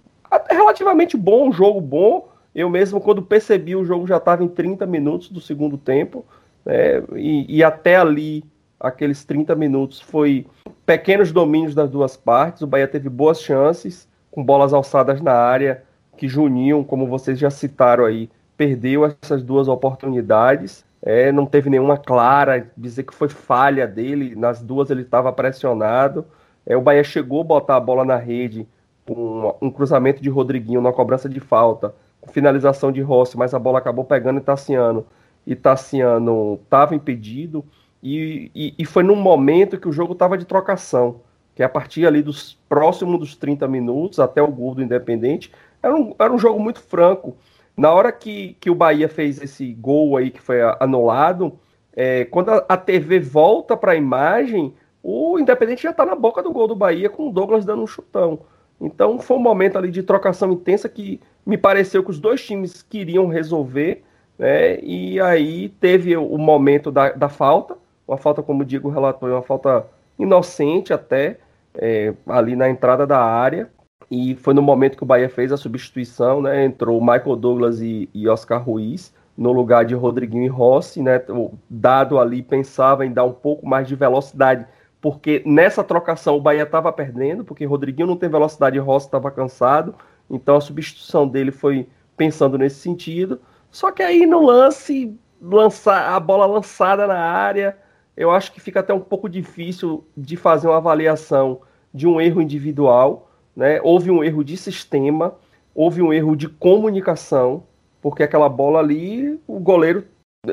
relativamente 0.50 1.16
bom, 1.16 1.49
um 1.49 1.52
jogo 1.52 1.80
bom. 1.80 2.28
Eu 2.52 2.68
mesmo, 2.68 3.00
quando 3.00 3.23
percebi, 3.23 3.76
o 3.76 3.85
jogo 3.85 4.04
já 4.04 4.16
estava 4.16 4.42
em 4.42 4.49
30 4.49 4.85
minutos 4.87 5.28
do 5.28 5.40
segundo 5.40 5.78
tempo. 5.78 6.25
Né? 6.64 7.04
E, 7.14 7.59
e 7.59 7.62
até 7.62 7.94
ali 7.94 8.42
aqueles 8.80 9.25
30 9.25 9.54
minutos 9.54 10.00
foi 10.00 10.44
pequenos 10.85 11.30
domínios 11.30 11.73
das 11.73 11.88
duas 11.88 12.16
partes. 12.16 12.62
O 12.62 12.66
Bahia 12.66 12.88
teve 12.88 13.09
boas 13.09 13.40
chances, 13.40 14.09
com 14.33 14.42
bolas 14.42 14.73
alçadas 14.73 15.21
na 15.21 15.35
área, 15.35 15.85
que 16.16 16.26
Juninho, 16.26 16.83
como 16.83 17.06
vocês 17.06 17.38
já 17.38 17.49
citaram 17.49 18.06
aí, 18.06 18.28
perdeu 18.56 19.04
essas 19.04 19.44
duas 19.44 19.68
oportunidades. 19.68 20.84
É, 21.06 21.30
não 21.30 21.44
teve 21.44 21.68
nenhuma 21.68 21.99
clara, 21.99 22.73
dizer 22.75 23.02
que 23.02 23.14
foi 23.14 23.28
falha 23.28 23.87
dele, 23.87 24.34
nas 24.34 24.62
duas 24.62 24.88
ele 24.88 25.02
estava 25.02 25.30
pressionado. 25.30 26.25
É, 26.64 26.75
o 26.78 26.80
Bahia 26.80 27.04
chegou 27.04 27.42
a 27.42 27.44
botar 27.44 27.76
a 27.76 27.80
bola 27.80 28.06
na 28.06 28.16
rede 28.16 28.66
com 29.06 29.54
um 29.61 29.70
cruzamento 29.70 30.23
de 30.23 30.30
Rodriguinho 30.30 30.80
na 30.80 30.92
cobrança 30.94 31.28
de 31.28 31.40
falta, 31.40 31.94
com 32.23 32.32
finalização 32.32 32.90
de 32.90 33.02
Rossi, 33.02 33.37
mas 33.37 33.52
a 33.52 33.58
bola 33.58 33.78
acabou 33.78 34.02
pegando 34.02 34.38
em 34.38 34.42
Tassiano. 34.42 35.04
E 35.46 35.54
Tassiano 35.54 36.58
estava 36.64 36.94
impedido. 36.94 37.62
E, 38.02 38.50
e, 38.54 38.75
e 38.78 38.84
foi 38.87 39.02
num 39.02 39.16
momento 39.16 39.78
que 39.78 39.88
o 39.88 39.92
jogo 39.92 40.14
estava 40.14 40.38
de 40.38 40.46
trocação, 40.46 41.20
que 41.54 41.62
a 41.62 41.68
partir 41.68 42.06
ali 42.06 42.23
dos 42.23 42.58
próximos 42.66 43.18
dos 43.18 43.37
30 43.37 43.68
minutos 43.68 44.18
até 44.18 44.42
o 44.42 44.49
gol 44.49 44.75
do 44.75 44.82
Independente, 44.82 45.52
era 45.82 45.94
um, 45.94 46.14
era 46.18 46.32
um 46.32 46.38
jogo 46.38 46.58
muito 46.58 46.80
franco. 46.80 47.37
Na 47.76 47.93
hora 47.93 48.12
que, 48.12 48.57
que 48.61 48.71
o 48.71 48.75
Bahia 48.75 49.09
fez 49.09 49.43
esse 49.43 49.73
gol 49.75 50.16
aí 50.16 50.31
que 50.31 50.40
foi 50.40 50.59
anulado, 50.78 51.59
é, 51.95 52.25
quando 52.25 52.50
a, 52.50 52.64
a, 52.69 52.76
TV 52.76 53.19
volta 53.19 53.76
para 53.76 53.93
a 53.93 53.97
imagem, 53.97 54.75
o 55.02 55.38
Independente 55.38 55.83
já 55.83 55.90
está 55.90 56.04
na 56.04 56.14
boca 56.14 56.43
do 56.43 56.52
gol 56.52 56.69
do 56.69 56.76
Bahia 56.76 57.11
com 57.11 57.28
o 57.28 57.33
Douglas 57.33 57.64
dando 57.64 57.83
um 57.83 57.87
chutão. 57.87 58.40
Então 58.81 59.19
foi 59.19 59.37
um 59.37 59.40
momento 59.40 59.78
ali 59.78 59.90
de 59.90 60.02
trocação 60.02 60.52
intensa 60.52 60.88
que 60.88 61.21
me 61.45 61.57
pareceu 61.57 62.02
que 62.02 62.11
os 62.11 62.19
dois 62.19 62.45
times 62.45 62.83
queriam 62.83 63.28
resolver, 63.28 64.02
né? 64.38 64.78
E 64.81 65.21
aí 65.21 65.69
teve 65.81 66.16
o 66.16 66.38
momento 66.38 66.90
da, 66.90 67.12
da 67.12 67.28
falta, 67.28 67.76
uma 68.07 68.16
falta, 68.16 68.43
como 68.43 68.62
o 68.62 68.64
Diego 68.64 68.88
relatou, 68.88 69.28
uma 69.28 69.43
falta 69.43 69.87
inocente 70.19 70.93
até, 70.93 71.38
é, 71.75 72.14
ali 72.26 72.57
na 72.57 72.69
entrada 72.69 73.07
da 73.07 73.19
área. 73.19 73.71
E 74.11 74.34
foi 74.37 74.54
no 74.54 74.62
momento 74.62 74.96
que 74.96 75.02
o 75.02 75.06
Bahia 75.06 75.28
fez 75.28 75.52
a 75.52 75.56
substituição, 75.56 76.42
né? 76.42 76.64
Entrou 76.64 77.00
Michael 77.00 77.37
Douglas 77.37 77.80
e, 77.80 78.08
e 78.12 78.28
Oscar 78.28 78.62
Ruiz 78.62 79.12
no 79.37 79.52
lugar 79.52 79.84
de 79.84 79.94
Rodriguinho 79.94 80.44
e 80.44 80.49
Rossi, 80.49 81.02
né? 81.02 81.23
O 81.28 81.52
dado 81.68 82.18
ali 82.18 82.42
pensava 82.42 83.04
em 83.04 83.12
dar 83.12 83.25
um 83.25 83.32
pouco 83.32 83.66
mais 83.66 83.88
de 83.88 83.96
velocidade, 83.96 84.66
porque 85.00 85.42
nessa 85.44 85.82
trocação 85.82 86.37
o 86.37 86.40
Bahia 86.40 86.62
estava 86.62 86.92
perdendo, 86.92 87.44
porque 87.44 87.64
Rodriguinho 87.64 88.06
não 88.06 88.16
tem 88.16 88.28
velocidade 88.28 88.76
e 88.76 88.80
Rossi 88.80 89.06
estava 89.06 89.30
cansado. 89.30 89.94
Então 90.30 90.56
a 90.56 90.61
substituição 90.61 91.26
dele 91.26 91.50
foi 91.50 91.88
pensando 92.16 92.56
nesse 92.56 92.76
sentido. 92.76 93.40
Só 93.70 93.90
que 93.90 94.02
aí 94.02 94.25
no 94.25 94.40
lance, 94.44 95.18
lançar 95.42 96.14
a 96.14 96.20
bola 96.20 96.46
lançada 96.46 97.06
na 97.06 97.18
área, 97.18 97.76
eu 98.16 98.30
acho 98.30 98.52
que 98.52 98.61
fica 98.61 98.80
até 98.80 98.94
um 98.94 99.00
pouco 99.00 99.28
difícil 99.28 100.06
de 100.16 100.37
fazer 100.37 100.68
uma 100.68 100.76
avaliação 100.76 101.61
de 101.92 102.06
um 102.06 102.20
erro 102.20 102.40
individual. 102.40 103.30
Né? 103.56 103.80
Houve 103.82 104.11
um 104.11 104.23
erro 104.23 104.44
de 104.44 104.56
sistema, 104.56 105.34
houve 105.75 106.02
um 106.02 106.12
erro 106.12 106.37
de 106.37 106.49
comunicação, 106.49 107.62
porque 108.00 108.23
aquela 108.23 108.49
bola 108.49 108.80
ali, 108.80 109.40
o 109.46 109.58
goleiro, 109.58 110.04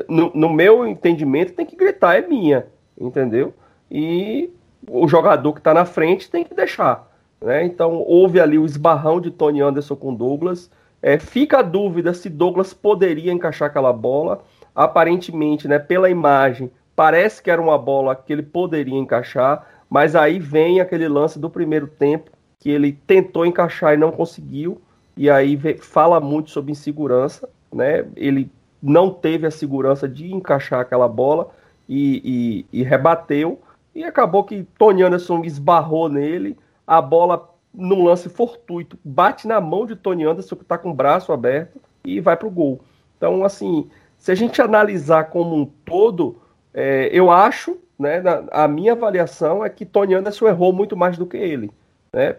no, 0.08 0.30
no 0.34 0.48
meu 0.52 0.86
entendimento, 0.86 1.52
tem 1.52 1.66
que 1.66 1.76
gritar, 1.76 2.16
é 2.16 2.26
minha, 2.26 2.66
entendeu? 2.98 3.52
E 3.90 4.50
o 4.88 5.06
jogador 5.06 5.52
que 5.52 5.60
está 5.60 5.74
na 5.74 5.84
frente 5.84 6.30
tem 6.30 6.44
que 6.44 6.54
deixar. 6.54 7.10
Né? 7.40 7.64
Então 7.64 7.96
houve 8.06 8.40
ali 8.40 8.58
o 8.58 8.64
esbarrão 8.64 9.20
de 9.20 9.30
Tony 9.30 9.60
Anderson 9.60 9.96
com 9.96 10.14
Douglas. 10.14 10.70
É, 11.02 11.18
fica 11.18 11.58
a 11.58 11.62
dúvida 11.62 12.14
se 12.14 12.30
Douglas 12.30 12.72
poderia 12.72 13.32
encaixar 13.32 13.68
aquela 13.68 13.92
bola. 13.92 14.42
Aparentemente, 14.74 15.68
né, 15.68 15.78
pela 15.78 16.08
imagem, 16.08 16.70
Parece 16.94 17.42
que 17.42 17.50
era 17.50 17.60
uma 17.60 17.78
bola 17.78 18.14
que 18.14 18.32
ele 18.32 18.42
poderia 18.42 18.98
encaixar, 18.98 19.66
mas 19.88 20.14
aí 20.14 20.38
vem 20.38 20.80
aquele 20.80 21.08
lance 21.08 21.38
do 21.38 21.48
primeiro 21.48 21.86
tempo 21.86 22.30
que 22.62 22.70
ele 22.70 22.92
tentou 22.92 23.44
encaixar 23.44 23.92
e 23.92 23.96
não 23.96 24.12
conseguiu. 24.12 24.80
E 25.16 25.28
aí 25.28 25.58
fala 25.80 26.20
muito 26.20 26.50
sobre 26.50 26.70
insegurança, 26.70 27.48
né? 27.72 28.06
Ele 28.14 28.48
não 28.80 29.10
teve 29.10 29.48
a 29.48 29.50
segurança 29.50 30.08
de 30.08 30.32
encaixar 30.32 30.78
aquela 30.78 31.08
bola 31.08 31.50
e, 31.88 32.64
e, 32.72 32.80
e 32.80 32.82
rebateu. 32.84 33.60
E 33.92 34.04
acabou 34.04 34.44
que 34.44 34.62
Tony 34.78 35.02
Anderson 35.02 35.42
esbarrou 35.44 36.08
nele. 36.08 36.56
A 36.86 37.02
bola, 37.02 37.50
num 37.74 38.04
lance 38.04 38.28
fortuito, 38.28 38.96
bate 39.04 39.48
na 39.48 39.60
mão 39.60 39.84
de 39.84 39.96
Tony 39.96 40.24
Anderson, 40.24 40.54
que 40.54 40.62
está 40.62 40.78
com 40.78 40.92
o 40.92 40.94
braço 40.94 41.32
aberto, 41.32 41.80
e 42.04 42.20
vai 42.20 42.36
para 42.36 42.46
o 42.46 42.50
gol. 42.50 42.80
Então, 43.16 43.42
assim, 43.42 43.90
se 44.16 44.30
a 44.30 44.36
gente 44.36 44.62
analisar 44.62 45.30
como 45.30 45.56
um 45.56 45.66
todo, 45.84 46.36
é, 46.72 47.10
eu 47.12 47.28
acho, 47.28 47.76
né, 47.98 48.20
na, 48.20 48.44
a 48.52 48.68
minha 48.68 48.92
avaliação 48.92 49.64
é 49.64 49.68
que 49.68 49.84
Tony 49.84 50.14
Anderson 50.14 50.46
errou 50.46 50.72
muito 50.72 50.96
mais 50.96 51.18
do 51.18 51.26
que 51.26 51.36
ele. 51.36 51.68
Né? 52.12 52.36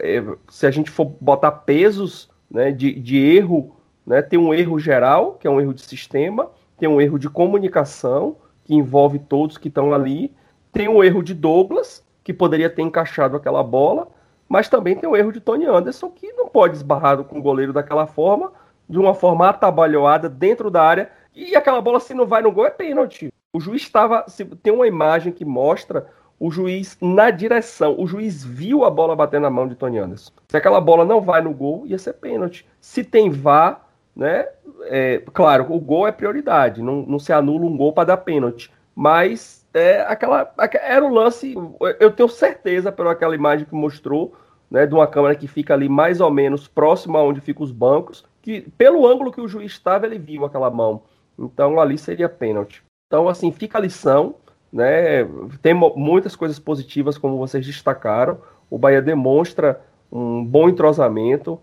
É, 0.00 0.22
se 0.48 0.66
a 0.66 0.70
gente 0.70 0.90
for 0.90 1.06
botar 1.20 1.52
pesos 1.52 2.30
né, 2.50 2.70
de, 2.70 2.92
de 2.92 3.18
erro, 3.18 3.76
né, 4.06 4.20
tem 4.20 4.38
um 4.38 4.52
erro 4.52 4.78
geral, 4.78 5.34
que 5.34 5.46
é 5.46 5.50
um 5.50 5.60
erro 5.60 5.74
de 5.74 5.82
sistema, 5.82 6.50
tem 6.78 6.88
um 6.88 7.00
erro 7.00 7.18
de 7.18 7.28
comunicação, 7.28 8.36
que 8.64 8.74
envolve 8.74 9.18
todos 9.18 9.58
que 9.58 9.68
estão 9.68 9.92
ali, 9.92 10.32
tem 10.72 10.88
um 10.88 11.02
erro 11.02 11.22
de 11.22 11.34
Douglas, 11.34 12.04
que 12.22 12.32
poderia 12.32 12.70
ter 12.70 12.82
encaixado 12.82 13.36
aquela 13.36 13.62
bola, 13.62 14.08
mas 14.48 14.68
também 14.68 14.96
tem 14.96 15.08
o 15.08 15.16
erro 15.16 15.32
de 15.32 15.40
Tony 15.40 15.66
Anderson, 15.66 16.10
que 16.10 16.32
não 16.32 16.48
pode 16.48 16.76
esbarrar 16.76 17.22
com 17.24 17.38
o 17.38 17.42
goleiro 17.42 17.72
daquela 17.72 18.06
forma, 18.06 18.52
de 18.88 18.98
uma 18.98 19.14
forma 19.14 19.48
atabalhoada 19.48 20.28
dentro 20.28 20.70
da 20.70 20.82
área, 20.82 21.10
e 21.34 21.54
aquela 21.54 21.80
bola, 21.80 22.00
se 22.00 22.12
não 22.12 22.26
vai 22.26 22.42
no 22.42 22.52
gol, 22.52 22.66
é 22.66 22.70
pênalti. 22.70 23.32
O 23.52 23.60
juiz 23.60 23.82
estava. 23.82 24.24
Tem 24.62 24.72
uma 24.72 24.86
imagem 24.86 25.32
que 25.32 25.44
mostra 25.44 26.06
o 26.40 26.50
juiz 26.50 26.96
na 27.02 27.30
direção. 27.30 27.94
O 27.98 28.06
juiz 28.06 28.42
viu 28.42 28.82
a 28.82 28.90
bola 28.90 29.14
bater 29.14 29.38
na 29.38 29.50
mão 29.50 29.68
de 29.68 29.74
Tony 29.74 29.98
Anderson. 29.98 30.32
Se 30.48 30.56
aquela 30.56 30.80
bola 30.80 31.04
não 31.04 31.20
vai 31.20 31.42
no 31.42 31.52
gol, 31.52 31.86
ia 31.86 31.98
ser 31.98 32.14
pênalti. 32.14 32.66
Se 32.80 33.04
tem 33.04 33.30
vá, 33.30 33.82
né? 34.16 34.48
É, 34.84 35.22
claro, 35.34 35.66
o 35.70 35.78
gol 35.78 36.08
é 36.08 36.12
prioridade. 36.12 36.82
Não, 36.82 37.02
não 37.02 37.18
se 37.18 37.30
anula 37.30 37.66
um 37.66 37.76
gol 37.76 37.92
para 37.92 38.04
dar 38.04 38.16
pênalti. 38.16 38.72
Mas 38.96 39.68
é, 39.74 40.00
aquela, 40.00 40.50
era 40.82 41.04
o 41.04 41.12
lance. 41.12 41.54
Eu 42.00 42.10
tenho 42.10 42.28
certeza, 42.28 42.90
pela 42.90 43.12
aquela 43.12 43.34
imagem 43.34 43.66
que 43.66 43.74
mostrou, 43.74 44.34
né, 44.70 44.86
de 44.86 44.94
uma 44.94 45.06
câmera 45.06 45.34
que 45.34 45.46
fica 45.46 45.74
ali 45.74 45.90
mais 45.90 46.22
ou 46.22 46.30
menos 46.30 46.66
próximo 46.66 47.18
a 47.18 47.22
onde 47.22 47.42
ficam 47.42 47.62
os 47.62 47.70
bancos, 47.70 48.24
que 48.40 48.62
pelo 48.78 49.06
ângulo 49.06 49.30
que 49.30 49.42
o 49.42 49.48
juiz 49.48 49.72
estava, 49.72 50.06
ele 50.06 50.18
viu 50.18 50.46
aquela 50.46 50.70
mão. 50.70 51.02
Então 51.38 51.78
ali 51.78 51.98
seria 51.98 52.30
pênalti. 52.30 52.82
Então, 53.08 53.28
assim, 53.28 53.52
fica 53.52 53.76
a 53.76 53.80
lição. 53.80 54.36
Né? 54.72 55.24
Tem 55.60 55.74
muitas 55.74 56.36
coisas 56.36 56.58
positivas, 56.58 57.18
como 57.18 57.38
vocês 57.38 57.66
destacaram. 57.66 58.38
O 58.68 58.78
Bahia 58.78 59.02
demonstra 59.02 59.80
um 60.10 60.44
bom 60.44 60.68
entrosamento, 60.68 61.58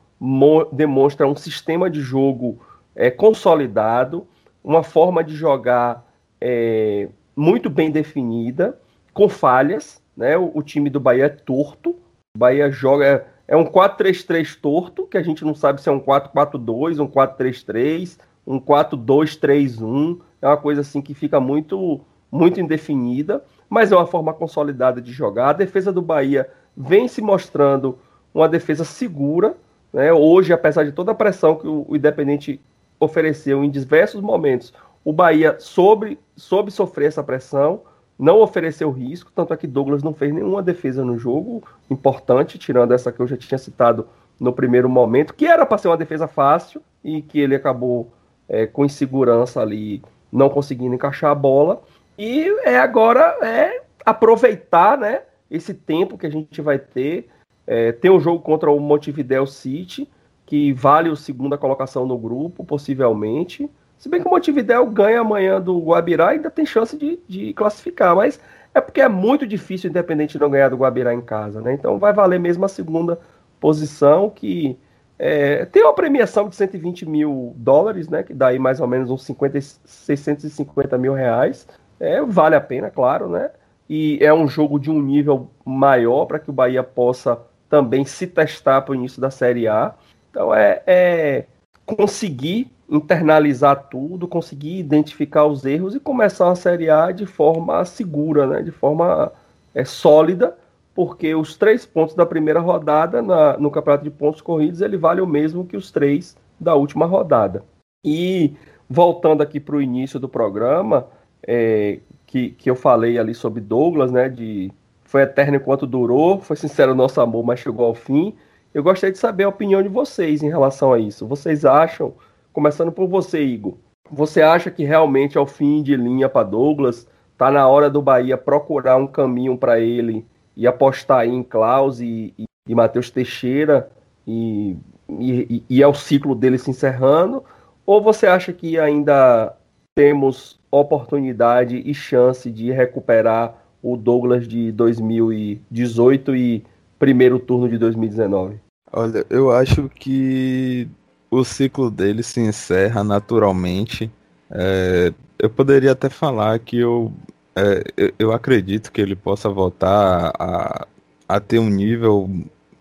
demonstra 0.72 1.28
um 1.28 1.36
sistema 1.36 1.90
de 1.90 2.02
jogo 2.02 2.60
é, 2.96 3.10
consolidado, 3.10 4.28
uma 4.64 4.84
forma 4.84 5.24
de 5.24 5.36
jogar 5.36 6.06
é, 6.42 7.08
muito 7.36 7.70
bem 7.70 7.92
definida, 7.92 8.78
com 9.14 9.30
falhas. 9.30 10.02
Né? 10.16 10.38
O, 10.38 10.52
o, 10.56 10.64
time 10.64 10.90
do 10.90 11.00
Bahia 11.00 11.26
é 11.26 11.30
torto. 11.30 11.92
O 12.36 12.40
Bahia 12.40 12.70
joga. 12.72 13.26
É 13.48 13.56
um 13.56 13.64
4-3-3 13.64 14.60
torto, 14.60 15.08
que 15.08 15.18
a 15.18 15.24
gente 15.24 15.46
não 15.46 15.56
sabe 15.56 15.82
se 15.82 15.88
é 15.88 15.92
um 15.92 16.02
4-4-2, 16.02 17.00
um 17.02 17.08
4-3-3, 17.08 18.18
um 18.46 18.60
4-2-3-1. 18.60 20.20
É 20.42 20.48
uma 20.48 20.58
coisa 20.58 20.82
assim 20.82 21.02
que 21.02 21.14
fica 21.14 21.40
muito 21.40 22.02
muito 22.32 22.60
indefinida, 22.60 23.44
mas 23.70 23.92
é 23.92 23.96
uma 23.96 24.08
forma 24.08 24.34
consolidada 24.34 25.02
de 25.02 25.12
jogar. 25.12 25.50
A 25.50 25.54
defesa 25.54 25.92
do 25.92 26.02
Bahia 26.02 26.50
vem 26.76 27.08
se 27.08 27.22
mostrando 27.22 27.98
uma 28.34 28.48
defesa 28.48 28.84
segura. 28.84 29.56
Né? 29.92 30.12
Hoje, 30.14 30.54
apesar 30.54 30.84
de 30.84 30.92
toda 30.92 31.12
a 31.12 31.16
pressão 31.16 31.56
que 31.56 31.68
o 31.68 31.88
Independente 31.96 32.62
ofereceu 33.00 33.64
em 33.64 33.70
diversos 33.70 34.22
momentos, 34.22 34.74
o 35.04 35.14
Bahia 35.14 35.56
soube, 35.60 36.20
soube 36.36 36.72
sofrer 36.72 37.08
essa 37.08 37.24
pressão, 37.24 37.82
não 38.20 38.42
ofereceu 38.42 38.92
risco, 38.92 39.32
tanto 39.34 39.54
é 39.54 39.58
que 39.58 39.68
Douglas 39.68 40.04
não 40.04 40.14
fez 40.14 40.34
nenhuma 40.34 40.62
defesa 40.62 41.06
no 41.06 41.18
jogo 41.18 41.64
importante, 41.90 42.58
tirando 42.58 42.94
essa 42.94 43.12
que 43.12 43.20
eu 43.20 43.28
já 43.28 43.38
tinha 43.38 43.58
citado 43.58 44.08
no 44.40 44.52
primeiro 44.52 44.90
momento, 44.90 45.34
que 45.34 45.46
era 45.46 45.66
para 45.66 45.78
ser 45.78 45.88
uma 45.88 45.98
defesa 45.98 46.28
fácil 46.28 46.82
e 47.04 47.22
que 47.22 47.40
ele 47.40 47.56
acabou 47.56 48.12
é, 48.50 48.66
com 48.66 48.86
insegurança 48.86 49.62
ali, 49.62 50.02
não 50.32 50.50
conseguindo 50.50 50.96
encaixar 50.96 51.32
a 51.32 51.36
bola. 51.36 51.82
E 52.18 52.48
é 52.64 52.78
agora 52.78 53.38
é 53.42 53.82
aproveitar 54.06 54.98
né, 54.98 55.22
esse 55.52 55.74
tempo 55.74 56.18
que 56.18 56.26
a 56.26 56.30
gente 56.32 56.62
vai 56.62 56.80
ter. 56.80 57.30
É, 57.66 57.92
tem 57.92 58.10
um 58.10 58.20
jogo 58.20 58.40
contra 58.40 58.72
o 58.72 58.80
Montevideo 58.80 59.46
City, 59.46 60.10
que 60.46 60.72
vale 60.74 61.10
a 61.10 61.16
segunda 61.16 61.58
colocação 61.58 62.06
no 62.06 62.18
grupo, 62.18 62.64
possivelmente. 62.64 63.70
Se 63.98 64.08
bem 64.08 64.22
que 64.22 64.28
o 64.28 64.32
Montevideo 64.32 64.86
ganha 64.86 65.20
amanhã 65.20 65.60
do 65.60 65.78
Guabirá, 65.80 66.30
ainda 66.30 66.50
tem 66.50 66.66
chance 66.66 66.96
de, 66.98 67.20
de 67.28 67.54
classificar, 67.54 68.16
mas 68.16 68.40
é 68.74 68.80
porque 68.80 69.02
é 69.02 69.10
muito 69.10 69.46
difícil 69.46 69.90
o 69.90 69.92
Independente 69.92 70.40
não 70.40 70.50
ganhar 70.50 70.70
do 70.70 70.78
Guabirá 70.78 71.14
em 71.14 71.22
casa, 71.22 71.62
né? 71.62 71.74
Então 71.74 71.98
vai 71.98 72.14
valer 72.14 72.40
mesmo 72.40 72.64
a 72.64 72.70
segunda 72.70 73.20
posição, 73.60 74.30
que 74.30 74.78
é, 75.20 75.66
tem 75.66 75.84
uma 75.84 75.94
premiação 75.94 76.48
de 76.48 76.56
120 76.56 77.06
mil 77.06 77.54
dólares, 77.58 78.08
né? 78.08 78.24
Que 78.24 78.34
dá 78.34 78.48
aí 78.48 78.60
mais 78.60 78.80
ou 78.80 78.88
menos 78.88 79.10
uns 79.10 79.24
50, 79.24 79.60
650 79.60 80.98
mil 80.98 81.14
reais. 81.14 81.68
É, 82.00 82.22
vale 82.22 82.56
a 82.56 82.62
pena, 82.62 82.90
claro, 82.90 83.28
né? 83.28 83.52
E 83.90 84.20
é 84.22 84.34
um 84.34 84.48
jogo 84.48 84.80
de 84.80 84.92
um 84.92 85.02
nível 85.02 85.50
maior 85.66 86.26
para 86.26 86.40
que 86.40 86.50
o 86.50 86.54
Bahia 86.54 86.84
possa 86.84 87.40
também 87.70 88.06
se 88.06 88.28
testar 88.28 88.82
para 88.82 88.92
o 88.92 88.96
início 88.96 89.22
da 89.22 89.32
Série 89.32 89.68
A. 89.68 89.94
Então 90.30 90.54
é, 90.54 90.82
é, 90.86 91.46
conseguir 91.86 92.72
internalizar 92.90 93.88
tudo, 93.90 94.28
conseguir 94.28 94.78
identificar 94.78 95.46
os 95.46 95.66
erros 95.66 95.96
e 95.96 96.00
começar 96.00 96.52
a 96.52 96.56
Série 96.56 96.90
A 96.90 97.12
de 97.12 97.26
forma 97.26 97.84
segura, 97.86 98.48
né? 98.48 98.62
de 98.62 98.72
forma 98.72 99.32
é, 99.74 99.84
sólida, 99.84 100.58
porque 100.94 101.36
os 101.36 101.58
três 101.58 101.86
pontos 101.86 102.16
da 102.16 102.26
primeira 102.26 102.60
rodada 102.60 103.22
na, 103.22 103.58
no 103.58 103.70
campeonato 103.70 104.04
de 104.04 104.10
pontos 104.10 104.42
corridos 104.42 104.82
ele 104.82 104.98
vale 104.98 105.22
o 105.22 105.28
mesmo 105.28 105.66
que 105.66 105.78
os 105.78 105.92
três 105.92 106.36
da 106.60 106.76
última 106.76 107.06
rodada. 107.06 107.64
E 108.04 108.54
voltando 108.90 109.42
aqui 109.42 109.60
para 109.60 109.76
o 109.76 109.82
início 109.82 110.20
do 110.20 110.30
programa, 110.30 111.08
é, 111.46 112.00
que, 112.26 112.50
que 112.52 112.70
eu 112.70 112.76
falei 112.76 113.18
ali 113.18 113.34
sobre 113.34 113.62
Douglas, 113.62 114.12
né? 114.12 114.30
De 114.30 114.72
foi 115.04 115.22
eterno 115.22 115.56
enquanto 115.56 115.88
durou, 115.88 116.42
foi 116.42 116.58
sincero 116.58 116.92
o 116.92 116.96
nosso 116.96 117.22
amor, 117.22 117.44
mas 117.44 117.62
chegou 117.62 117.86
ao 117.86 117.96
fim. 117.96 118.36
Eu 118.74 118.84
gostaria 118.84 119.14
de 119.14 119.18
saber 119.18 119.46
a 119.46 119.50
opinião 119.50 119.82
de 119.82 119.88
vocês 119.88 120.44
em 120.44 120.50
relação 120.50 120.92
a 120.92 121.00
isso. 121.00 121.26
Vocês 121.26 121.64
acham, 121.64 122.14
começando 122.52 122.92
por 122.92 123.08
você, 123.08 123.42
Igor, 123.42 123.76
você 124.12 124.42
acha 124.42 124.70
que 124.70 124.84
realmente 124.84 125.38
é 125.38 125.42
o 125.42 125.48
fim 125.48 125.82
de 125.82 125.96
linha 125.96 126.28
para 126.28 126.44
Douglas? 126.46 127.08
Tá 127.38 127.50
na 127.50 127.68
hora 127.68 127.90
do 127.90 128.02
Bahia 128.02 128.38
procurar 128.38 128.98
um 128.98 129.08
caminho 129.08 129.58
para 129.58 129.80
ele 129.80 130.26
e 130.56 130.68
apostar 130.68 131.26
em 131.26 131.42
Klaus 131.42 132.02
e, 132.02 132.34
e, 132.38 132.46
e 132.68 132.76
Matheus 132.76 133.10
Teixeira 133.10 133.90
e, 134.28 134.76
e, 135.10 135.64
e 135.70 135.82
é 135.82 135.88
o 135.88 135.94
ciclo 135.94 136.36
dele 136.36 136.58
se 136.58 136.70
encerrando? 136.70 137.44
Ou 137.86 138.02
você 138.02 138.28
acha 138.28 138.52
que 138.52 138.78
ainda 138.78 139.56
temos 139.96 140.57
oportunidade 140.72 141.82
e 141.86 141.94
chance 141.94 142.52
de 142.52 142.72
recuperar 142.72 143.56
o 143.82 143.96
Douglas 143.96 144.48
de 144.48 144.72
2018 144.72 146.36
e 146.36 146.64
primeiro 147.00 147.40
turno 147.40 147.70
de 147.70 147.78
2019? 147.78 148.60
Olha, 148.92 149.26
eu 149.30 149.52
acho 149.52 149.90
que 149.90 150.88
o 151.30 151.44
ciclo 151.44 151.92
dele 151.92 152.24
se 152.24 152.40
encerra 152.40 153.04
naturalmente. 153.04 154.12
É, 154.50 155.14
eu 155.40 155.50
poderia 155.50 155.92
até 155.92 156.10
falar 156.10 156.58
que 156.60 156.78
eu, 156.80 157.12
é, 157.56 157.84
eu, 157.96 158.14
eu, 158.18 158.32
acredito 158.32 158.92
que 158.92 159.02
ele 159.02 159.16
possa 159.16 159.50
voltar 159.50 160.34
a, 160.40 160.88
a 161.28 161.40
ter 161.40 161.60
um 161.60 161.70
nível 161.70 162.30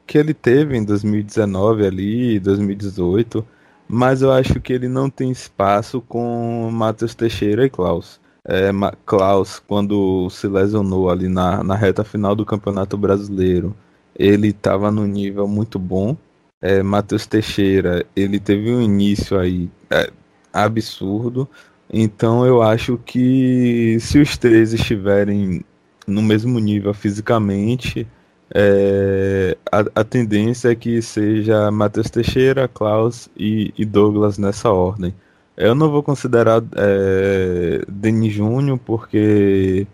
que 0.06 0.16
ele 0.16 0.32
teve 0.32 0.76
em 0.76 0.84
2019 0.84 1.84
ali, 1.84 2.38
2018 2.38 3.44
mas 3.88 4.22
eu 4.22 4.32
acho 4.32 4.60
que 4.60 4.72
ele 4.72 4.88
não 4.88 5.08
tem 5.08 5.30
espaço 5.30 6.00
com 6.00 6.70
Matheus 6.72 7.14
Teixeira 7.14 7.64
e 7.64 7.70
Klaus. 7.70 8.20
É, 8.44 8.70
Klaus, 9.04 9.58
quando 9.58 10.28
se 10.30 10.46
lesionou 10.46 11.10
ali 11.10 11.28
na, 11.28 11.64
na 11.64 11.74
reta 11.74 12.04
final 12.04 12.34
do 12.34 12.46
Campeonato 12.46 12.96
Brasileiro, 12.96 13.76
ele 14.14 14.48
estava 14.48 14.90
no 14.90 15.06
nível 15.06 15.48
muito 15.48 15.78
bom. 15.78 16.16
É, 16.62 16.82
Matheus 16.82 17.26
Teixeira, 17.26 18.06
ele 18.14 18.38
teve 18.40 18.72
um 18.72 18.80
início 18.80 19.38
aí 19.38 19.68
é, 19.90 20.10
absurdo. 20.52 21.48
Então 21.92 22.46
eu 22.46 22.62
acho 22.62 22.98
que 23.04 23.98
se 24.00 24.18
os 24.20 24.36
três 24.38 24.72
estiverem 24.72 25.64
no 26.06 26.22
mesmo 26.22 26.58
nível 26.58 26.94
fisicamente, 26.94 28.06
é, 28.54 29.56
a, 29.70 30.00
a, 30.00 30.04
tendência 30.04 30.70
é 30.70 30.74
que 30.74 31.02
seja 31.02 31.70
Matheus 31.70 32.08
Teixeira, 32.08 32.68
Klaus 32.68 33.28
e, 33.36 33.72
e, 33.76 33.84
Douglas 33.84 34.38
nessa 34.38 34.70
ordem. 34.70 35.12
Eu 35.56 35.74
não 35.74 35.90
vou 35.90 36.02
considerar 36.02 36.62
é, 36.76 37.82
Denis 37.88 38.32
Júnior 38.34 38.78
porque 38.78 39.86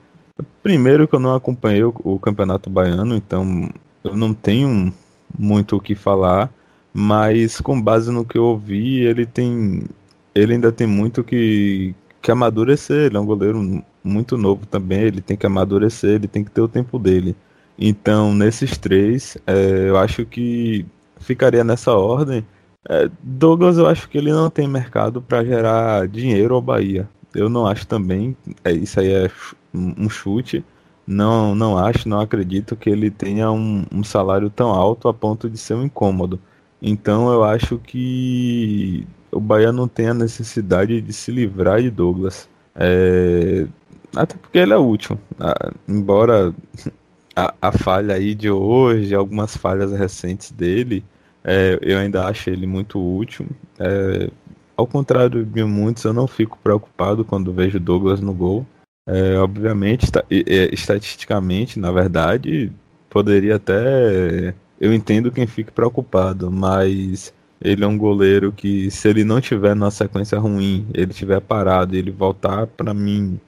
primeiro 0.62 1.08
que 1.08 1.14
eu 1.14 1.20
não 1.20 1.34
acompanhei 1.34 1.84
o, 1.84 1.94
o, 2.04 2.18
Campeonato 2.18 2.68
Baiano, 2.68 3.16
então 3.16 3.70
eu 4.04 4.16
não 4.16 4.34
tenho 4.34 4.92
muito 5.38 5.76
o 5.76 5.80
que 5.80 5.94
falar, 5.94 6.52
mas 6.92 7.60
com 7.60 7.80
base 7.80 8.10
no 8.10 8.24
que 8.24 8.36
eu 8.38 8.44
ouvi, 8.44 9.00
ele 9.00 9.24
tem 9.26 9.84
ele 10.34 10.54
ainda 10.54 10.72
tem 10.72 10.86
muito 10.86 11.22
que, 11.24 11.94
que 12.20 12.30
amadurecer, 12.30 13.06
ele 13.06 13.16
é 13.16 13.20
um 13.20 13.26
goleiro 13.26 13.84
muito 14.02 14.36
novo 14.36 14.66
também, 14.66 15.02
ele 15.02 15.20
tem 15.20 15.36
que 15.36 15.46
amadurecer, 15.46 16.12
ele 16.16 16.28
tem 16.28 16.44
que 16.44 16.50
ter 16.50 16.60
o 16.60 16.68
tempo 16.68 16.98
dele. 16.98 17.36
Então, 17.84 18.32
nesses 18.32 18.78
três, 18.78 19.36
é, 19.44 19.88
eu 19.88 19.96
acho 19.98 20.24
que 20.24 20.86
ficaria 21.18 21.64
nessa 21.64 21.92
ordem. 21.92 22.46
É, 22.88 23.10
Douglas, 23.20 23.76
eu 23.76 23.88
acho 23.88 24.08
que 24.08 24.16
ele 24.18 24.30
não 24.32 24.48
tem 24.48 24.68
mercado 24.68 25.20
para 25.20 25.44
gerar 25.44 26.06
dinheiro 26.06 26.54
ao 26.54 26.62
Bahia. 26.62 27.08
Eu 27.34 27.48
não 27.48 27.66
acho 27.66 27.84
também, 27.86 28.36
é, 28.64 28.70
isso 28.70 29.00
aí 29.00 29.12
é 29.12 29.30
um 29.74 30.08
chute. 30.08 30.64
Não, 31.04 31.56
não 31.56 31.76
acho, 31.76 32.08
não 32.08 32.20
acredito 32.20 32.76
que 32.76 32.88
ele 32.88 33.10
tenha 33.10 33.50
um, 33.50 33.84
um 33.92 34.04
salário 34.04 34.48
tão 34.48 34.70
alto 34.70 35.08
a 35.08 35.14
ponto 35.14 35.50
de 35.50 35.58
ser 35.58 35.74
um 35.74 35.82
incômodo. 35.84 36.38
Então 36.80 37.32
eu 37.32 37.42
acho 37.42 37.78
que 37.78 39.04
o 39.32 39.40
Bahia 39.40 39.72
não 39.72 39.88
tem 39.88 40.08
a 40.08 40.14
necessidade 40.14 41.00
de 41.00 41.12
se 41.12 41.32
livrar 41.32 41.82
de 41.82 41.90
Douglas. 41.90 42.48
É, 42.76 43.66
até 44.14 44.36
porque 44.36 44.58
ele 44.58 44.72
é 44.72 44.76
útil. 44.76 45.18
Ah, 45.40 45.72
embora 45.88 46.54
a, 47.34 47.54
a, 47.60 47.72
falha 47.72 48.14
aí 48.14 48.34
de 48.34 48.50
hoje, 48.50 49.14
algumas 49.14 49.56
falhas 49.56 49.92
recentes 49.92 50.50
dele, 50.50 51.04
é, 51.44 51.78
eu 51.82 51.98
ainda 51.98 52.26
acho 52.26 52.50
ele 52.50 52.66
muito 52.66 52.98
útil. 52.98 53.46
É, 53.78 54.30
ao 54.76 54.86
contrário 54.86 55.44
de 55.44 55.64
muitos, 55.64 56.04
eu 56.04 56.12
não 56.12 56.26
fico 56.26 56.58
preocupado 56.62 57.24
quando 57.24 57.52
vejo 57.52 57.80
Douglas 57.80 58.20
no 58.20 58.32
gol. 58.32 58.66
É, 59.06 59.36
obviamente, 59.38 60.06
estatisticamente, 60.70 61.78
na 61.78 61.90
verdade, 61.90 62.72
poderia 63.10 63.56
até. 63.56 64.54
Eu 64.80 64.92
entendo 64.92 65.30
quem 65.30 65.46
fique 65.46 65.70
preocupado, 65.70 66.50
mas 66.50 67.32
ele 67.60 67.84
é 67.84 67.86
um 67.86 67.96
goleiro 67.96 68.52
que, 68.52 68.90
se 68.90 69.08
ele 69.08 69.24
não 69.24 69.40
tiver 69.40 69.74
numa 69.74 69.90
sequência 69.90 70.38
ruim, 70.38 70.86
ele 70.92 71.12
tiver 71.12 71.40
parado 71.40 71.94
e 71.94 71.98
ele 71.98 72.10
voltar, 72.10 72.66
para 72.66 72.92
mim, 72.92 73.38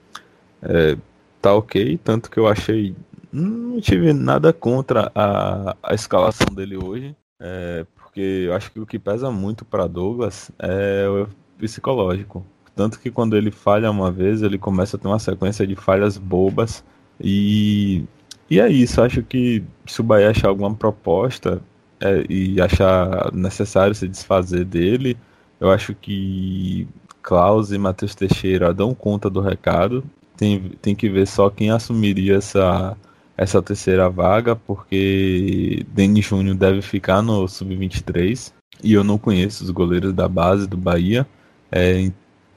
é, 0.62 0.96
tá 1.42 1.52
ok. 1.54 1.98
Tanto 2.02 2.30
que 2.30 2.38
eu 2.38 2.46
achei. 2.46 2.94
Não 3.36 3.80
tive 3.80 4.12
nada 4.12 4.52
contra 4.52 5.10
a, 5.12 5.76
a 5.82 5.92
escalação 5.92 6.54
dele 6.54 6.76
hoje, 6.76 7.16
é, 7.40 7.84
porque 7.96 8.44
eu 8.46 8.54
acho 8.54 8.70
que 8.70 8.78
o 8.78 8.86
que 8.86 8.96
pesa 8.96 9.28
muito 9.28 9.64
para 9.64 9.88
Douglas 9.88 10.52
é 10.56 11.08
o 11.08 11.26
psicológico. 11.58 12.46
Tanto 12.76 13.00
que 13.00 13.10
quando 13.10 13.36
ele 13.36 13.50
falha 13.50 13.90
uma 13.90 14.08
vez, 14.12 14.40
ele 14.40 14.56
começa 14.56 14.96
a 14.96 15.00
ter 15.00 15.08
uma 15.08 15.18
sequência 15.18 15.66
de 15.66 15.74
falhas 15.74 16.16
bobas. 16.16 16.84
E, 17.20 18.04
e 18.48 18.60
é 18.60 18.68
isso. 18.68 19.02
Acho 19.02 19.20
que 19.20 19.64
se 19.84 20.00
o 20.00 20.04
Bahia 20.04 20.30
achar 20.30 20.48
alguma 20.48 20.72
proposta 20.72 21.60
é, 22.00 22.24
e 22.28 22.60
achar 22.60 23.32
necessário 23.32 23.96
se 23.96 24.06
desfazer 24.06 24.64
dele, 24.64 25.16
eu 25.58 25.72
acho 25.72 25.92
que 25.92 26.86
Klaus 27.20 27.72
e 27.72 27.78
Matheus 27.78 28.14
Teixeira 28.14 28.72
dão 28.72 28.94
conta 28.94 29.28
do 29.28 29.40
recado. 29.40 30.04
Tem, 30.36 30.60
tem 30.80 30.94
que 30.94 31.08
ver 31.08 31.26
só 31.26 31.50
quem 31.50 31.70
assumiria 31.70 32.36
essa, 32.36 32.96
essa 33.36 33.60
terceira 33.62 34.08
vaga, 34.08 34.54
porque 34.54 35.84
Denis 35.88 36.24
Júnior 36.24 36.56
deve 36.56 36.82
ficar 36.82 37.22
no 37.22 37.46
Sub-23. 37.48 38.52
E 38.82 38.92
eu 38.92 39.02
não 39.02 39.18
conheço 39.18 39.64
os 39.64 39.70
goleiros 39.70 40.12
da 40.12 40.28
base 40.28 40.66
do 40.66 40.76
Bahia. 40.76 41.26
É, 41.70 42.10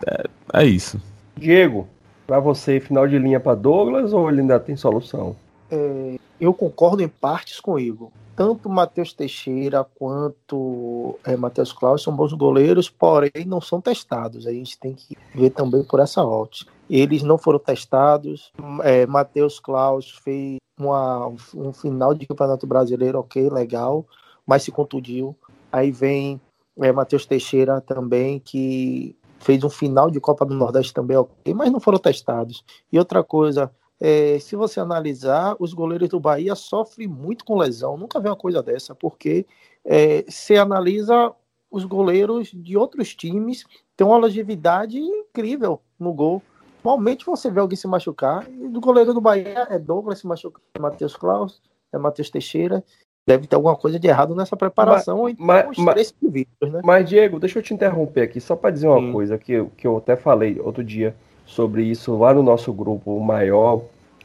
é, 0.06 0.24
é 0.54 0.66
isso. 0.66 1.02
Diego, 1.36 1.88
para 2.26 2.40
você, 2.40 2.80
final 2.80 3.08
de 3.08 3.18
linha 3.18 3.40
para 3.40 3.56
Douglas 3.56 4.13
ou 4.13 4.30
ele 4.30 4.42
ainda 4.42 4.60
tem 4.60 4.76
solução? 4.76 5.36
É, 5.72 6.18
eu 6.40 6.54
concordo 6.54 7.02
em 7.02 7.08
partes 7.08 7.60
com 7.60 7.74
o 7.74 7.80
Igor. 7.80 8.10
Tanto 8.38 8.69
Matheus 8.69 9.13
Teixeira 9.13 9.84
quanto 9.84 11.17
é, 11.23 11.36
Matheus 11.36 11.73
Claus 11.73 12.04
são 12.04 12.15
bons 12.15 12.34
goleiros, 12.34 12.88
porém 12.88 13.32
não 13.47 13.60
são 13.60 13.82
testados. 13.82 14.45
A 14.45 14.52
gente 14.52 14.78
tem 14.78 14.93
que 14.93 15.17
ver 15.34 15.50
também 15.50 15.84
por 15.84 16.00
essa 16.00 16.23
ótica. 16.23 16.71
Eles 16.88 17.23
não 17.23 17.39
foram 17.39 17.58
testados. 17.58 18.52
É, 18.84 19.08
Matheus 19.08 19.60
Claus 19.60 20.12
fez 20.23 20.60
uma, 20.80 21.34
um 21.56 21.73
final 21.73 22.13
de 22.13 22.28
campeonato 22.28 22.67
brasileiro, 22.67 23.17
ok, 23.17 23.50
legal, 23.50 24.06
mas 24.45 24.62
se 24.62 24.71
contundiu. 24.71 25.36
Aí 25.71 25.89
vem 25.89 26.39
é, 26.80 26.91
Matheus 26.91 27.26
Teixeira 27.26 27.82
também, 27.82 28.39
que 28.39 29.17
fez 29.39 29.63
um 29.63 29.69
final 29.69 30.12
de 30.12 30.19
Copa 30.19 30.45
do 30.45 30.54
Nordeste 30.54 30.93
também, 30.93 31.17
ok, 31.17 31.56
mas 31.56 31.71
não 31.71 31.80
foram 31.80 31.97
testados. 31.97 32.63
E 32.93 33.00
outra 33.00 33.23
coisa, 33.23 33.71
é, 34.00 34.38
se 34.40 34.56
você 34.56 34.80
analisar, 34.80 35.56
os 35.60 35.74
goleiros 35.74 36.10
do 36.10 36.20
Bahia 36.20 36.56
sofrem 36.56 37.08
muito 37.08 37.44
com 37.44 37.58
lesão. 37.58 37.98
Nunca 37.98 38.20
vi 38.20 38.28
uma 38.28 38.36
coisa 38.36 38.62
dessa, 38.62 38.94
porque 38.94 39.46
é, 39.84 40.24
você 40.28 40.58
analisa 40.58 41.34
os 41.70 41.84
goleiros 41.84 42.52
de 42.54 42.78
outros 42.78 43.16
times, 43.16 43.66
tem 43.96 44.06
uma 44.06 44.18
longevidade 44.18 45.00
incrível 45.00 45.82
no 46.00 46.14
gol. 46.14 46.42
Normalmente 46.84 47.26
você 47.26 47.50
vê 47.50 47.60
alguém 47.60 47.76
se 47.76 47.88
machucar, 47.88 48.48
e 48.50 48.68
do 48.68 48.80
goleiro 48.80 49.14
do 49.14 49.20
Bahia 49.20 49.68
é 49.70 49.78
Douglas 49.78 50.20
se 50.20 50.28
machucar, 50.28 50.62
é 50.76 50.80
Matheus 50.80 51.16
Klaus, 51.16 51.62
é 51.92 51.98
Matheus 51.98 52.30
Teixeira, 52.30 52.84
deve 53.28 53.48
ter 53.48 53.58
alguma 53.58 53.76
coisa 53.76 54.00
de 54.00 54.08
errado 54.08 54.34
nessa 54.34 54.56
preparação 54.56 55.24
mas, 55.24 55.36
mas, 55.38 55.78
os 55.78 55.86
três 55.86 56.16
mas, 56.22 56.72
né? 56.72 56.82
Mas, 56.84 57.10
Diego, 57.10 57.40
deixa 57.40 57.60
eu 57.60 57.64
te 57.64 57.74
interromper 57.74 58.22
aqui, 58.22 58.40
só 58.40 58.56
para 58.56 58.72
dizer 58.72 58.88
uma 58.88 59.02
Sim. 59.02 59.12
coisa 59.12 59.38
que, 59.38 59.66
que 59.76 59.86
eu 59.86 59.98
até 59.98 60.16
falei 60.16 60.60
outro 60.62 60.84
dia 60.84 61.14
sobre 61.48 61.84
isso 61.84 62.16
lá 62.16 62.34
no 62.34 62.44
nosso 62.44 62.72
grupo, 62.72 63.18
o 63.18 63.24
maior, 63.24 63.82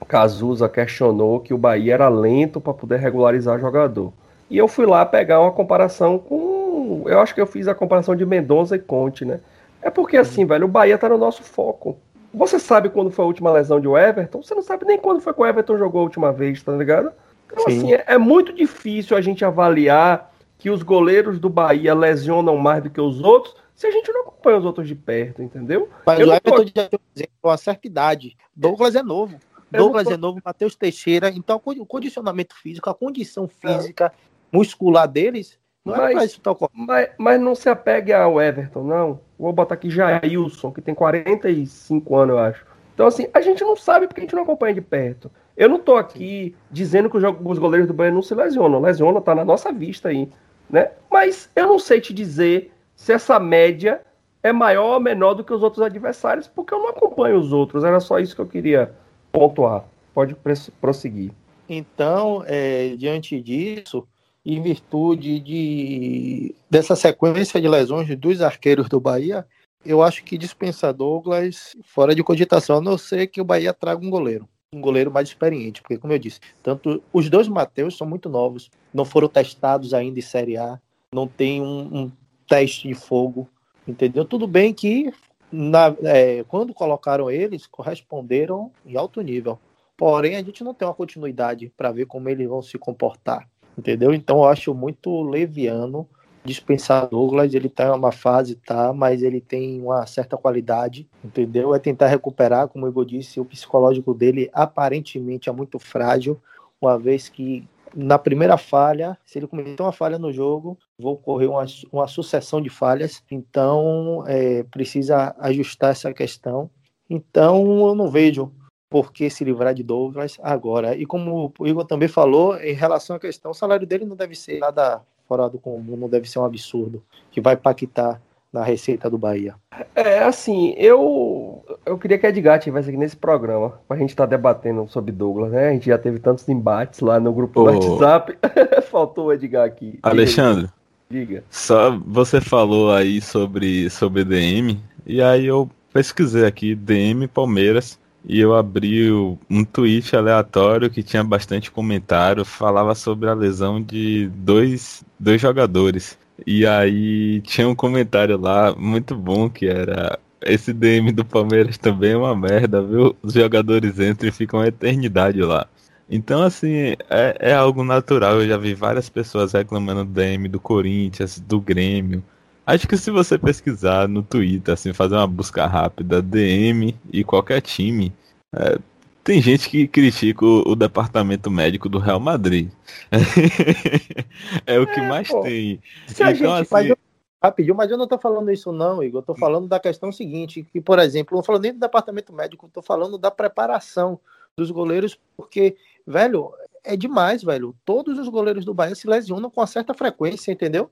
Cazuza 0.07 0.69
questionou 0.69 1.41
que 1.41 1.55
o 1.55 1.59
Bahia 1.59 1.95
era 1.95 2.09
lento 2.09 2.61
para 2.61 2.75
poder 2.75 2.99
regularizar 2.99 3.59
jogador. 3.59 4.13
E 4.51 4.59
eu 4.59 4.69
fui 4.69 4.85
lá 4.85 5.07
pegar 5.07 5.41
uma 5.41 5.53
comparação 5.53 6.19
com. 6.19 7.05
Eu 7.07 7.21
acho 7.21 7.35
que 7.35 7.41
eu 7.41 7.47
fiz 7.47 7.69
a 7.69 7.75
comparação 7.75 8.15
de 8.15 8.27
Mendonça 8.27 8.77
e 8.77 8.79
Conte, 8.79 9.25
né? 9.25 9.41
É 9.81 9.89
porque 9.89 10.17
assim, 10.17 10.45
velho, 10.45 10.67
o 10.67 10.69
Bahia 10.69 10.99
tá 10.99 11.09
no 11.09 11.17
nosso 11.17 11.43
foco. 11.43 11.97
Você 12.35 12.59
sabe 12.59 12.89
quando 12.89 13.11
foi 13.11 13.25
a 13.25 13.29
última 13.29 13.53
lesão 13.53 13.81
de 13.81 13.89
Everton? 13.89 14.43
Você 14.43 14.55
não 14.55 14.63
sabe 14.63 14.85
nem 14.85 14.99
quando 14.99 15.21
foi 15.21 15.33
que 15.33 15.41
o 15.41 15.47
Everton 15.47 15.79
jogou 15.79 16.01
a 16.01 16.05
última 16.05 16.33
vez, 16.33 16.63
tá 16.63 16.73
ligado? 16.73 17.13
Então, 17.51 17.65
Sim. 17.65 17.79
assim, 17.79 17.93
é, 17.95 18.05
é, 18.09 18.19
muito 18.19 18.53
difícil 18.53 19.17
a 19.17 19.21
gente 19.21 19.45
avaliar 19.45 20.33
que 20.59 20.71
os 20.71 20.83
goleiros 20.83 21.39
do 21.39 21.49
Bahia 21.49 21.95
lesionam 21.95 22.57
mais 22.57 22.83
do 22.83 22.91
que 22.91 23.01
os 23.01 23.21
outros 23.21 23.55
se 23.83 23.87
a 23.89 23.91
gente 23.91 24.13
não 24.13 24.21
acompanha 24.21 24.59
os 24.59 24.65
outros 24.65 24.87
de 24.87 24.95
perto, 24.95 25.43
entendeu? 25.43 25.89
Mas 26.07 26.21
eu 26.21 26.29
o 26.29 26.33
Everton 26.33 26.65
tô... 26.65 26.65
já 26.73 26.89
tem 26.89 27.29
uma 27.43 27.57
certa 27.57 27.87
idade. 27.89 28.37
Douglas 28.55 28.95
é 28.95 29.03
novo. 29.03 29.37
Douglas 29.69 30.05
tô... 30.05 30.13
é 30.13 30.17
novo, 30.17 30.41
Matheus 30.45 30.77
Teixeira. 30.77 31.31
Então, 31.31 31.61
o 31.65 31.87
condicionamento 31.87 32.55
físico, 32.55 32.89
a 32.89 32.95
condição 32.95 33.49
física 33.49 34.07
é. 34.07 34.57
muscular 34.57 35.09
deles, 35.09 35.59
não 35.85 35.97
mas, 35.97 36.17
é 36.17 36.25
isso 36.25 36.41
tá 36.41 36.55
mas, 36.73 37.11
mas 37.19 37.41
não 37.41 37.57
se 37.57 37.69
apegue 37.69 38.13
ao 38.13 38.41
Everton, 38.41 38.85
não. 38.85 39.21
Vou 39.37 39.53
botar 39.53 39.75
aqui 39.75 39.91
Jailson, 39.91 40.71
que 40.71 40.81
tem 40.81 40.95
45 40.95 42.17
anos, 42.17 42.35
eu 42.35 42.39
acho. 42.39 42.67
Então, 42.95 43.07
assim, 43.09 43.27
a 43.35 43.41
gente 43.41 43.63
não 43.63 43.75
sabe 43.75 44.07
porque 44.07 44.21
a 44.21 44.25
gente 44.25 44.37
não 44.37 44.45
acompanha 44.45 44.75
de 44.75 44.81
perto. 44.81 45.29
Eu 45.57 45.69
não 45.69 45.81
tô 45.81 45.97
aqui 45.97 46.55
dizendo 46.71 47.11
que 47.11 47.17
os 47.17 47.59
goleiros 47.59 47.89
do 47.89 47.95
Bahia 47.95 48.13
não 48.13 48.23
se 48.23 48.33
lesionam. 48.33 48.81
Lesionam, 48.81 49.21
tá 49.21 49.35
na 49.35 49.45
nossa 49.45 49.73
vista 49.73 50.11
aí, 50.11 50.31
né? 50.71 50.93
Mas 51.11 51.51
eu 51.57 51.67
não 51.67 51.81
sei 51.81 52.01
te 52.01 52.15
dizer 52.15 52.72
se 53.03 53.13
essa 53.13 53.41
média 53.41 54.01
é 54.45 54.53
maior 54.53 54.95
ou 54.95 55.01
menor 55.01 55.35
do 55.35 55.43
que 55.43 55.53
os 55.53 55.61
outros 55.61 55.85
adversários, 55.85 56.47
porque 56.47 56.73
eu 56.73 56.79
não 56.79 56.91
acompanho 56.91 57.37
os 57.37 57.53
outros. 57.53 57.83
Era 57.83 57.99
só 57.99 58.21
isso 58.21 58.37
que 58.37 58.41
eu 58.41 58.47
queria 58.47 58.95
pontuar. 59.33 59.85
Pode 60.15 60.37
prosseguir. 60.81 61.33
Então, 61.69 62.45
é, 62.47 62.95
diante 62.97 63.41
disso, 63.41 64.07
em 64.47 64.63
virtude 64.63 65.41
de, 65.41 66.55
dessa 66.71 66.95
sequência 66.95 67.61
de 67.61 67.67
lesões 67.67 68.17
dos 68.17 68.41
arqueiros 68.41 68.89
do 68.89 69.01
Bahia, 69.01 69.45
eu 69.85 70.01
acho 70.01 70.23
que 70.23 70.39
dispensa 70.39 70.93
Douglas 70.93 71.75
fora 71.83 72.15
de 72.15 72.23
cogitação, 72.23 72.77
a 72.77 72.81
não 72.81 72.97
ser 72.97 73.27
que 73.27 73.41
o 73.41 73.45
Bahia 73.45 73.75
traga 73.75 74.05
um 74.05 74.11
goleiro 74.11 74.49
um 74.75 74.81
goleiro 74.81 75.11
mais 75.11 75.29
experiente, 75.29 75.83
porque 75.83 75.99
como 75.99 76.15
eu 76.15 76.19
disse, 76.19 76.41
tanto 76.63 77.03
os 77.13 77.29
dois 77.29 77.47
Mateus 77.47 77.95
são 77.95 78.07
muito 78.07 78.31
novos, 78.31 78.71
não 78.95 79.05
foram 79.05 79.29
testados 79.29 79.93
ainda 79.93 80.19
em 80.19 80.23
Série 80.23 80.57
A, 80.57 80.81
não 81.15 81.29
tem 81.29 81.61
um, 81.61 81.95
um 81.95 82.13
teste 82.47 82.89
de 82.89 82.95
fogo, 82.95 83.49
entendeu? 83.87 84.25
Tudo 84.25 84.47
bem 84.47 84.73
que 84.73 85.13
na, 85.51 85.95
é, 86.03 86.45
quando 86.45 86.73
colocaram 86.73 87.31
eles, 87.31 87.67
corresponderam 87.67 88.71
em 88.87 88.97
alto 88.97 89.21
nível. 89.21 89.59
Porém, 89.97 90.37
a 90.37 90.43
gente 90.43 90.65
não 90.65 90.75
tem 90.75 90.89
uma 90.89 90.95
continuidade 90.95 91.73
para 91.77 91.93
ver 91.93 92.07
como 92.07 92.29
eles 92.29 92.49
vão 92.49 92.63
se 92.63 92.79
comportar, 92.79 93.49
entendeu? 93.79 94.13
Então, 94.13 94.39
eu 94.39 94.45
acho 94.45 94.75
muito 94.75 95.23
leviano 95.23 96.09
dispensar 96.45 97.09
Douglas, 97.09 97.55
ele 97.55 97.69
tá 97.69 97.87
em 97.87 97.91
uma 97.91 98.11
fase, 98.11 98.57
tá, 98.57 98.93
mas 98.93 99.23
ele 99.23 99.41
tem 99.41 99.81
uma 99.81 100.07
certa 100.07 100.37
qualidade, 100.37 101.09
entendeu? 101.25 101.75
É 101.75 101.79
tentar 101.79 102.09
recuperar, 102.09 102.69
como 102.69 102.85
o 102.85 102.89
Igor 102.89 103.05
disse, 103.05 103.39
o 103.39 103.45
psicológico 103.45 104.13
dele 104.13 104.51
aparentemente 104.53 105.49
é 105.49 105.53
muito 105.53 105.79
frágil, 105.79 106.41
uma 106.81 106.99
vez 106.99 107.29
que 107.29 107.65
na 107.95 108.19
primeira 108.19 108.57
falha, 108.57 109.19
se 109.25 109.39
ele 109.39 109.47
cometer 109.47 109.83
uma 109.83 109.93
falha 109.93 110.19
no 110.19 110.33
jogo, 110.33 110.79
vou 110.99 111.15
ocorrer 111.15 111.51
uma, 111.51 111.65
uma 111.93 112.07
sucessão 112.07 112.61
de 112.61 112.69
falhas, 112.69 113.23
então 113.31 114.25
é, 114.27 114.63
precisa 114.65 115.35
ajustar 115.39 115.91
essa 115.91 116.13
questão. 116.13 116.71
Então 117.09 117.87
eu 117.89 117.95
não 117.95 118.11
vejo 118.11 118.53
por 118.89 119.13
que 119.13 119.31
se 119.31 119.45
livrar 119.45 119.75
de 119.75 119.83
Douglas 119.83 120.39
agora. 120.43 120.97
E 120.97 121.07
como 121.07 121.53
o 121.59 121.67
Igor 121.67 121.87
também 121.87 122.09
falou, 122.09 122.57
em 122.59 122.75
relação 122.75 123.17
à 123.17 123.19
questão, 123.19 123.51
o 123.51 123.55
salário 123.55 123.87
dele 123.87 124.05
não 124.05 124.17
deve 124.17 124.35
ser 124.35 124.59
nada 124.59 125.03
fora 125.27 125.49
do 125.49 125.59
comum, 125.59 125.97
não 125.97 126.09
deve 126.09 126.29
ser 126.29 126.39
um 126.39 126.45
absurdo 126.45 127.03
que 127.31 127.41
vai 127.41 127.55
impactar 127.55 128.21
na 128.53 128.63
receita 128.63 129.09
do 129.09 129.17
Bahia. 129.17 129.55
É, 129.95 130.23
assim, 130.25 130.75
eu 130.77 131.65
eu 131.87 131.97
queria 131.97 132.19
que 132.19 132.27
a 132.27 132.29
Edgar 132.29 132.59
estivesse 132.59 132.89
aqui 132.89 132.99
nesse 132.99 133.17
programa, 133.17 133.81
pra 133.89 133.97
gente 133.97 134.11
estar 134.11 134.27
tá 134.27 134.37
debatendo 134.37 134.87
sobre 134.89 135.11
Douglas, 135.13 135.53
né? 135.53 135.69
A 135.69 135.73
gente 135.73 135.87
já 135.87 135.99
teve 135.99 136.19
tantos 136.19 136.49
embates 136.49 137.01
lá 137.01 137.19
no 137.19 137.33
grupo 137.33 137.65
do 137.65 137.71
WhatsApp. 137.71 138.37
Faltou 138.91 139.27
o 139.27 139.33
Edgar 139.33 139.67
aqui. 139.67 139.99
Alexandre. 140.03 140.69
Diga. 141.11 141.45
Só 141.51 141.99
você 142.07 142.41
falou 142.41 142.93
aí 142.93 143.21
sobre, 143.21 143.91
sobre 143.91 144.25
DM, 144.25 144.81
e 145.07 145.21
aí 145.21 145.47
eu 145.47 145.69
pesquisei 145.93 146.47
aqui 146.47 146.75
DM 146.75 147.29
Palmeiras 147.29 147.99
e 148.25 148.41
eu 148.41 148.55
abri 148.55 149.11
um 149.13 149.65
tweet 149.65 150.15
aleatório 150.17 150.89
que 150.89 151.03
tinha 151.03 151.25
bastante 151.25 151.71
comentário, 151.71 152.45
falava 152.45 152.95
sobre 152.95 153.29
a 153.29 153.35
lesão 153.35 153.83
de 153.83 154.31
dois, 154.35 155.05
dois 155.19 155.41
jogadores. 155.41 156.17
E 156.47 156.67
aí 156.67 157.41
tinha 157.43 157.69
um 157.69 157.75
comentário 157.75 158.39
lá 158.39 158.75
muito 158.75 159.17
bom 159.17 159.49
que 159.49 159.67
era 159.67 160.19
esse 160.45 160.73
DM 160.73 161.13
do 161.13 161.25
Palmeiras 161.25 161.79
também 161.79 162.13
é 162.13 162.17
uma 162.17 162.35
merda, 162.37 162.83
viu? 162.83 163.17
Os 163.23 163.33
jogadores 163.35 163.99
entram 163.99 164.29
e 164.29 164.33
ficam 164.33 164.61
uma 164.61 164.67
eternidade 164.69 165.41
lá. 165.41 165.67
Então, 166.11 166.43
assim, 166.43 166.95
é, 167.09 167.37
é 167.41 167.55
algo 167.55 167.85
natural. 167.85 168.41
Eu 168.41 168.49
já 168.49 168.59
vi 168.59 168.75
várias 168.75 169.09
pessoas 169.09 169.53
reclamando 169.53 170.05
do 170.05 170.13
DM 170.13 170.49
do 170.49 170.61
Corinthians, 170.61 171.39
do 171.41 171.61
Grêmio. 171.61 172.23
Acho 172.67 172.87
que 172.87 172.97
se 172.97 173.11
você 173.11 173.39
pesquisar 173.39 174.09
no 174.09 174.23
Twitter, 174.23 174.75
assim, 174.75 174.93
fazer 174.93 175.15
uma 175.17 175.27
busca 175.27 175.67
rápida, 175.67 176.23
DM 176.23 176.95
e 177.13 177.25
qualquer 177.25 177.61
time, 177.61 178.13
É, 178.55 178.79
tem 179.25 179.41
gente 179.41 179.69
que 179.69 179.87
critica 179.87 180.45
o, 180.45 180.73
o, 180.73 180.77
departamento 180.77 181.51
médico 181.51 181.89
do 181.89 181.99
Real 181.99 182.21
Madrid. 182.21 182.71
é 184.67 184.79
o 184.79 184.87
que 184.87 185.01
é, 185.01 185.09
mais 185.09 185.29
pô. 185.29 185.43
tem. 185.43 185.81
Se 186.07 186.23
então, 186.23 186.35
gente, 186.35 186.75
assim... 186.75 186.89
eu, 186.89 186.99
rapidinho, 187.43 187.77
mas 187.77 187.91
eu 187.91 187.97
não 187.97 188.05
estou 188.05 188.19
falando 188.19 188.51
isso 188.51 188.73
não, 188.73 189.03
Igor. 189.03 189.21
Eu 189.21 189.27
tô 189.27 189.35
falando 189.35 189.69
da 189.69 189.81
questão 189.81 190.13
seguinte, 190.13 190.67
que, 190.73 190.81
por 190.81 190.99
exemplo, 190.99 191.37
não 191.37 191.43
falando 191.43 191.63
nem 191.63 191.73
do 191.73 191.81
departamento 191.81 192.33
médico, 192.33 192.67
estou 192.67 192.83
falando 192.83 193.19
da 193.19 193.31
preparação 193.31 194.19
dos 194.57 194.71
goleiros, 194.71 195.19
porque, 195.37 195.77
velho, 196.07 196.53
é 196.85 196.97
demais, 196.97 197.43
velho. 197.43 197.75
Todos 197.85 198.19
os 198.19 198.29
goleiros 198.29 198.65
do 198.65 198.75
Bahia 198.75 198.95
se 198.95 199.07
lesionam 199.07 199.51
com 199.51 199.61
uma 199.61 199.67
certa 199.67 199.95
frequência, 199.95 200.53
entendeu? 200.53 200.91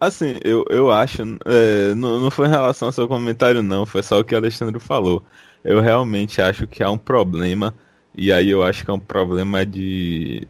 Assim, 0.00 0.38
eu, 0.42 0.64
eu 0.70 0.90
acho, 0.90 1.22
é, 1.44 1.94
não, 1.94 2.18
não 2.18 2.30
foi 2.30 2.46
em 2.46 2.50
relação 2.50 2.88
ao 2.88 2.92
seu 2.92 3.06
comentário, 3.06 3.62
não, 3.62 3.84
foi 3.84 4.02
só 4.02 4.18
o 4.18 4.24
que 4.24 4.34
o 4.34 4.38
Alexandre 4.38 4.80
falou. 4.80 5.22
Eu 5.66 5.80
realmente 5.80 6.40
acho 6.40 6.66
que 6.66 6.82
há 6.82 6.90
um 6.90 6.98
problema, 6.98 7.74
e 8.16 8.32
aí 8.32 8.50
eu 8.50 8.62
acho 8.62 8.84
que 8.84 8.90
é 8.90 8.94
um 8.94 9.00
problema 9.00 9.66
de 9.66 10.46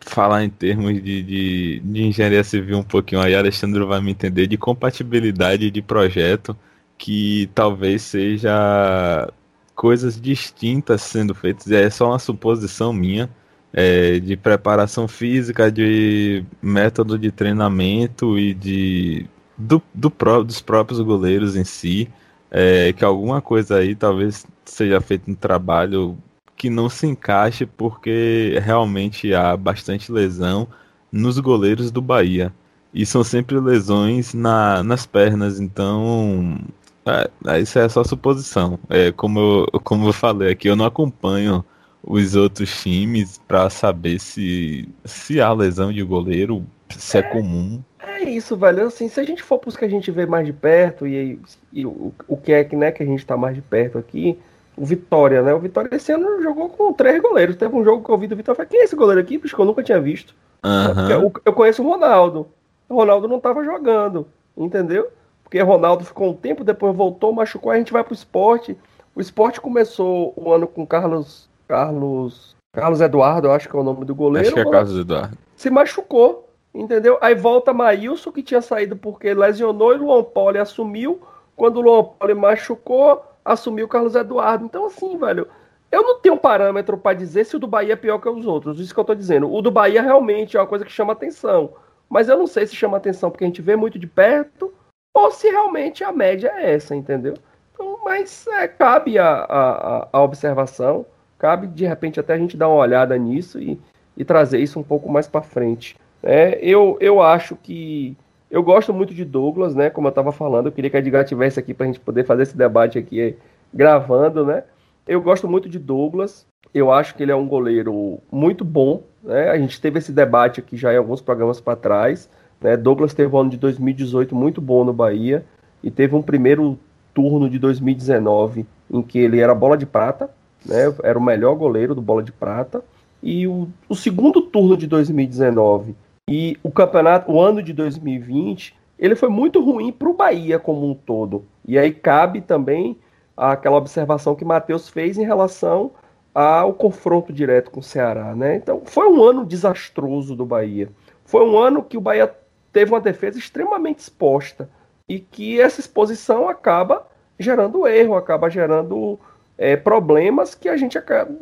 falar 0.00 0.44
em 0.44 0.50
termos 0.50 0.94
de, 1.02 1.22
de, 1.22 1.80
de 1.84 2.02
engenharia 2.02 2.44
civil 2.44 2.78
um 2.78 2.82
pouquinho, 2.82 3.20
aí 3.20 3.34
Alexandre 3.34 3.84
vai 3.84 4.00
me 4.00 4.12
entender, 4.12 4.46
de 4.46 4.56
compatibilidade 4.56 5.70
de 5.70 5.82
projeto, 5.82 6.56
que 6.98 7.50
talvez 7.54 8.02
seja 8.02 9.30
coisas 9.74 10.20
distintas 10.20 11.02
sendo 11.02 11.34
feitas, 11.34 11.70
é 11.70 11.90
só 11.90 12.08
uma 12.08 12.18
suposição 12.18 12.92
minha 12.92 13.28
é, 13.72 14.18
de 14.18 14.36
preparação 14.36 15.06
física, 15.06 15.70
de 15.70 16.44
método 16.62 17.18
de 17.18 17.30
treinamento 17.30 18.38
e 18.38 18.54
de 18.54 19.26
do, 19.58 19.82
do 19.94 20.10
dos 20.44 20.60
próprios 20.60 21.00
goleiros 21.00 21.56
em 21.56 21.64
si, 21.64 22.08
é, 22.50 22.92
que 22.92 23.04
alguma 23.04 23.40
coisa 23.40 23.76
aí 23.78 23.94
talvez 23.94 24.46
seja 24.64 25.00
feito 25.00 25.30
um 25.30 25.34
trabalho 25.34 26.16
que 26.56 26.70
não 26.70 26.88
se 26.88 27.06
encaixe 27.06 27.66
porque 27.66 28.58
realmente 28.62 29.34
há 29.34 29.56
bastante 29.56 30.10
lesão 30.10 30.66
nos 31.12 31.38
goleiros 31.38 31.90
do 31.90 32.00
Bahia. 32.00 32.52
E 32.94 33.04
são 33.04 33.22
sempre 33.22 33.60
lesões 33.60 34.32
na, 34.32 34.82
nas 34.82 35.04
pernas, 35.04 35.60
então 35.60 36.58
é, 37.06 37.60
isso 37.60 37.78
é 37.78 37.88
só 37.88 38.02
suposição. 38.02 38.78
É, 38.88 39.12
como, 39.12 39.66
eu, 39.72 39.80
como 39.80 40.08
eu 40.08 40.12
falei 40.12 40.50
aqui, 40.52 40.68
eu 40.68 40.76
não 40.76 40.86
acompanho 40.86 41.64
os 42.02 42.34
outros 42.34 42.82
times 42.82 43.40
para 43.46 43.68
saber 43.68 44.18
se, 44.20 44.88
se 45.04 45.40
há 45.40 45.52
lesão 45.52 45.92
de 45.92 46.02
goleiro, 46.02 46.64
se 46.90 47.18
é, 47.18 47.20
é, 47.20 47.22
comum. 47.22 47.82
É 47.98 48.22
isso, 48.22 48.56
velho. 48.56 48.86
Assim, 48.86 49.08
se 49.08 49.18
a 49.20 49.24
gente 49.24 49.42
for 49.42 49.58
para 49.58 49.68
os 49.68 49.76
que 49.76 49.84
a 49.84 49.88
gente 49.88 50.10
vê 50.10 50.26
mais 50.26 50.46
de 50.46 50.52
perto, 50.52 51.06
e, 51.06 51.40
e 51.72 51.86
o, 51.86 52.12
o 52.28 52.36
que 52.36 52.52
é 52.52 52.64
que, 52.64 52.76
né, 52.76 52.92
que 52.92 53.02
a 53.02 53.06
gente 53.06 53.20
está 53.20 53.36
mais 53.36 53.54
de 53.54 53.62
perto 53.62 53.98
aqui, 53.98 54.38
o 54.76 54.84
Vitória, 54.84 55.42
né? 55.42 55.54
O 55.54 55.58
Vitória 55.58 55.94
esse 55.94 56.12
ano 56.12 56.42
jogou 56.42 56.68
com 56.68 56.92
três 56.92 57.20
goleiros. 57.20 57.56
Teve 57.56 57.74
um 57.74 57.82
jogo 57.82 58.04
que 58.04 58.10
eu 58.10 58.18
vi 58.18 58.26
do 58.26 58.36
Vitória. 58.36 58.56
Falei, 58.56 58.68
quem 58.68 58.80
é 58.80 58.84
esse 58.84 58.94
goleiro 58.94 59.20
aqui? 59.20 59.38
Porque 59.38 59.58
eu 59.58 59.64
nunca 59.64 59.82
tinha 59.82 60.00
visto. 60.00 60.34
Uhum. 60.64 61.10
Eu, 61.10 61.32
eu 61.44 61.52
conheço 61.52 61.82
o 61.82 61.88
Ronaldo. 61.88 62.46
O 62.88 62.94
Ronaldo 62.94 63.26
não 63.26 63.38
estava 63.38 63.64
jogando, 63.64 64.28
entendeu? 64.56 65.08
Porque 65.42 65.60
o 65.60 65.66
Ronaldo 65.66 66.04
ficou 66.04 66.30
um 66.30 66.34
tempo, 66.34 66.62
depois 66.62 66.94
voltou, 66.94 67.32
machucou, 67.32 67.72
a 67.72 67.78
gente 67.78 67.92
vai 67.92 68.04
pro 68.04 68.14
esporte. 68.14 68.76
O 69.14 69.20
esporte 69.20 69.60
começou 69.60 70.32
o 70.36 70.52
ano 70.52 70.66
com 70.66 70.86
Carlos 70.86 71.48
Carlos. 71.66 72.54
Carlos 72.72 73.00
Eduardo, 73.00 73.48
eu 73.48 73.52
acho 73.52 73.68
que 73.68 73.76
é 73.76 73.78
o 73.78 73.82
nome 73.82 74.04
do 74.04 74.14
goleiro. 74.14 74.48
Acho 74.48 74.54
que 74.54 74.60
é 74.60 74.70
Carlos 74.70 74.98
Eduardo. 74.98 75.38
Se 75.56 75.70
machucou, 75.70 76.45
entendeu? 76.80 77.18
Aí 77.20 77.34
volta 77.34 77.72
Maílson, 77.72 78.30
que 78.30 78.42
tinha 78.42 78.60
saído 78.60 78.96
porque 78.96 79.32
lesionou, 79.34 79.94
e 79.94 79.98
Luan 79.98 80.22
Poli 80.22 80.58
assumiu. 80.58 81.20
Quando 81.56 81.78
o 81.78 81.80
Luan 81.80 82.04
Poli 82.04 82.34
machucou, 82.34 83.24
assumiu 83.44 83.86
o 83.86 83.88
Carlos 83.88 84.14
Eduardo. 84.14 84.64
Então, 84.64 84.86
assim, 84.86 85.16
velho, 85.16 85.48
eu 85.90 86.02
não 86.02 86.20
tenho 86.20 86.36
parâmetro 86.36 86.98
para 86.98 87.16
dizer 87.16 87.44
se 87.44 87.56
o 87.56 87.58
do 87.58 87.66
Bahia 87.66 87.94
é 87.94 87.96
pior 87.96 88.18
que 88.18 88.28
os 88.28 88.46
outros. 88.46 88.78
Isso 88.78 88.92
que 88.92 89.00
eu 89.00 89.04
tô 89.04 89.14
dizendo. 89.14 89.52
O 89.52 89.62
do 89.62 89.70
Bahia 89.70 90.02
realmente 90.02 90.56
é 90.56 90.60
uma 90.60 90.66
coisa 90.66 90.84
que 90.84 90.92
chama 90.92 91.12
atenção. 91.12 91.72
Mas 92.08 92.28
eu 92.28 92.36
não 92.36 92.46
sei 92.46 92.66
se 92.66 92.76
chama 92.76 92.96
atenção 92.96 93.30
porque 93.30 93.44
a 93.44 93.46
gente 93.46 93.62
vê 93.62 93.74
muito 93.74 93.98
de 93.98 94.06
perto 94.06 94.72
ou 95.14 95.30
se 95.30 95.48
realmente 95.48 96.04
a 96.04 96.12
média 96.12 96.52
é 96.54 96.74
essa, 96.74 96.94
entendeu? 96.94 97.34
Então, 97.72 97.98
mas 98.04 98.46
é, 98.48 98.68
cabe 98.68 99.18
a, 99.18 99.46
a, 99.48 100.08
a 100.12 100.22
observação. 100.22 101.06
Cabe, 101.38 101.66
de 101.66 101.86
repente, 101.86 102.20
até 102.20 102.34
a 102.34 102.38
gente 102.38 102.56
dar 102.56 102.68
uma 102.68 102.76
olhada 102.76 103.16
nisso 103.16 103.58
e, 103.60 103.80
e 104.16 104.24
trazer 104.24 104.58
isso 104.58 104.78
um 104.78 104.82
pouco 104.82 105.10
mais 105.10 105.26
para 105.26 105.42
frente. 105.42 105.96
É, 106.26 106.58
eu, 106.60 106.98
eu 107.00 107.22
acho 107.22 107.54
que. 107.54 108.16
Eu 108.50 108.60
gosto 108.60 108.92
muito 108.92 109.14
de 109.14 109.24
Douglas, 109.24 109.76
né? 109.76 109.90
Como 109.90 110.08
eu 110.08 110.10
estava 110.10 110.32
falando, 110.32 110.66
eu 110.66 110.72
queria 110.72 110.90
que 110.90 110.96
a 110.96 110.98
Edgar 110.98 111.24
tivesse 111.24 111.60
aqui 111.60 111.72
para 111.72 111.84
a 111.84 111.86
gente 111.86 112.00
poder 112.00 112.24
fazer 112.24 112.42
esse 112.42 112.56
debate 112.56 112.98
aqui 112.98 113.36
gravando, 113.72 114.44
né? 114.44 114.64
Eu 115.06 115.22
gosto 115.22 115.46
muito 115.46 115.68
de 115.68 115.78
Douglas. 115.78 116.44
Eu 116.74 116.90
acho 116.92 117.14
que 117.14 117.22
ele 117.22 117.30
é 117.30 117.36
um 117.36 117.46
goleiro 117.46 118.18
muito 118.30 118.64
bom. 118.64 119.04
Né? 119.22 119.50
A 119.50 119.56
gente 119.56 119.80
teve 119.80 119.98
esse 119.98 120.12
debate 120.12 120.58
aqui 120.58 120.76
já 120.76 120.92
em 120.92 120.96
alguns 120.96 121.20
programas 121.20 121.60
para 121.60 121.76
trás. 121.76 122.28
Né? 122.60 122.76
Douglas 122.76 123.14
teve 123.14 123.34
um 123.34 123.38
ano 123.38 123.50
de 123.50 123.56
2018 123.56 124.34
muito 124.34 124.60
bom 124.60 124.84
no 124.84 124.92
Bahia 124.92 125.44
e 125.82 125.90
teve 125.90 126.16
um 126.16 126.22
primeiro 126.22 126.76
turno 127.14 127.48
de 127.48 127.58
2019 127.58 128.66
em 128.90 129.02
que 129.02 129.18
ele 129.18 129.38
era 129.38 129.54
bola 129.54 129.76
de 129.76 129.86
prata, 129.86 130.28
né? 130.64 130.92
Era 131.04 131.18
o 131.18 131.22
melhor 131.22 131.54
goleiro 131.54 131.94
do 131.94 132.02
Bola 132.02 132.22
de 132.22 132.32
Prata. 132.32 132.82
E 133.22 133.46
o, 133.46 133.68
o 133.88 133.94
segundo 133.94 134.42
turno 134.42 134.76
de 134.76 134.86
2019 134.86 135.94
e 136.28 136.58
o 136.62 136.70
campeonato, 136.70 137.30
o 137.30 137.40
ano 137.40 137.62
de 137.62 137.72
2020, 137.72 138.76
ele 138.98 139.14
foi 139.14 139.28
muito 139.28 139.62
ruim 139.62 139.92
para 139.92 140.08
o 140.08 140.14
Bahia 140.14 140.58
como 140.58 140.90
um 140.90 140.94
todo. 140.94 141.44
E 141.64 141.78
aí 141.78 141.92
cabe 141.92 142.40
também 142.40 142.98
aquela 143.36 143.76
observação 143.76 144.34
que 144.34 144.44
Matheus 144.44 144.88
fez 144.88 145.18
em 145.18 145.24
relação 145.24 145.92
ao 146.34 146.74
confronto 146.74 147.32
direto 147.32 147.70
com 147.70 147.80
o 147.80 147.82
Ceará, 147.82 148.34
né? 148.34 148.56
Então 148.56 148.82
foi 148.84 149.08
um 149.08 149.22
ano 149.22 149.44
desastroso 149.44 150.34
do 150.34 150.44
Bahia. 150.44 150.90
Foi 151.24 151.44
um 151.46 151.56
ano 151.56 151.82
que 151.82 151.96
o 151.96 152.00
Bahia 152.00 152.34
teve 152.72 152.92
uma 152.92 153.00
defesa 153.00 153.38
extremamente 153.38 154.00
exposta 154.00 154.68
e 155.08 155.20
que 155.20 155.60
essa 155.60 155.80
exposição 155.80 156.48
acaba 156.48 157.06
gerando 157.38 157.86
erro, 157.86 158.16
acaba 158.16 158.50
gerando 158.50 159.18
é, 159.56 159.76
problemas 159.76 160.54
que 160.54 160.68
a 160.68 160.76
gente 160.76 160.98
acaba. 160.98 161.32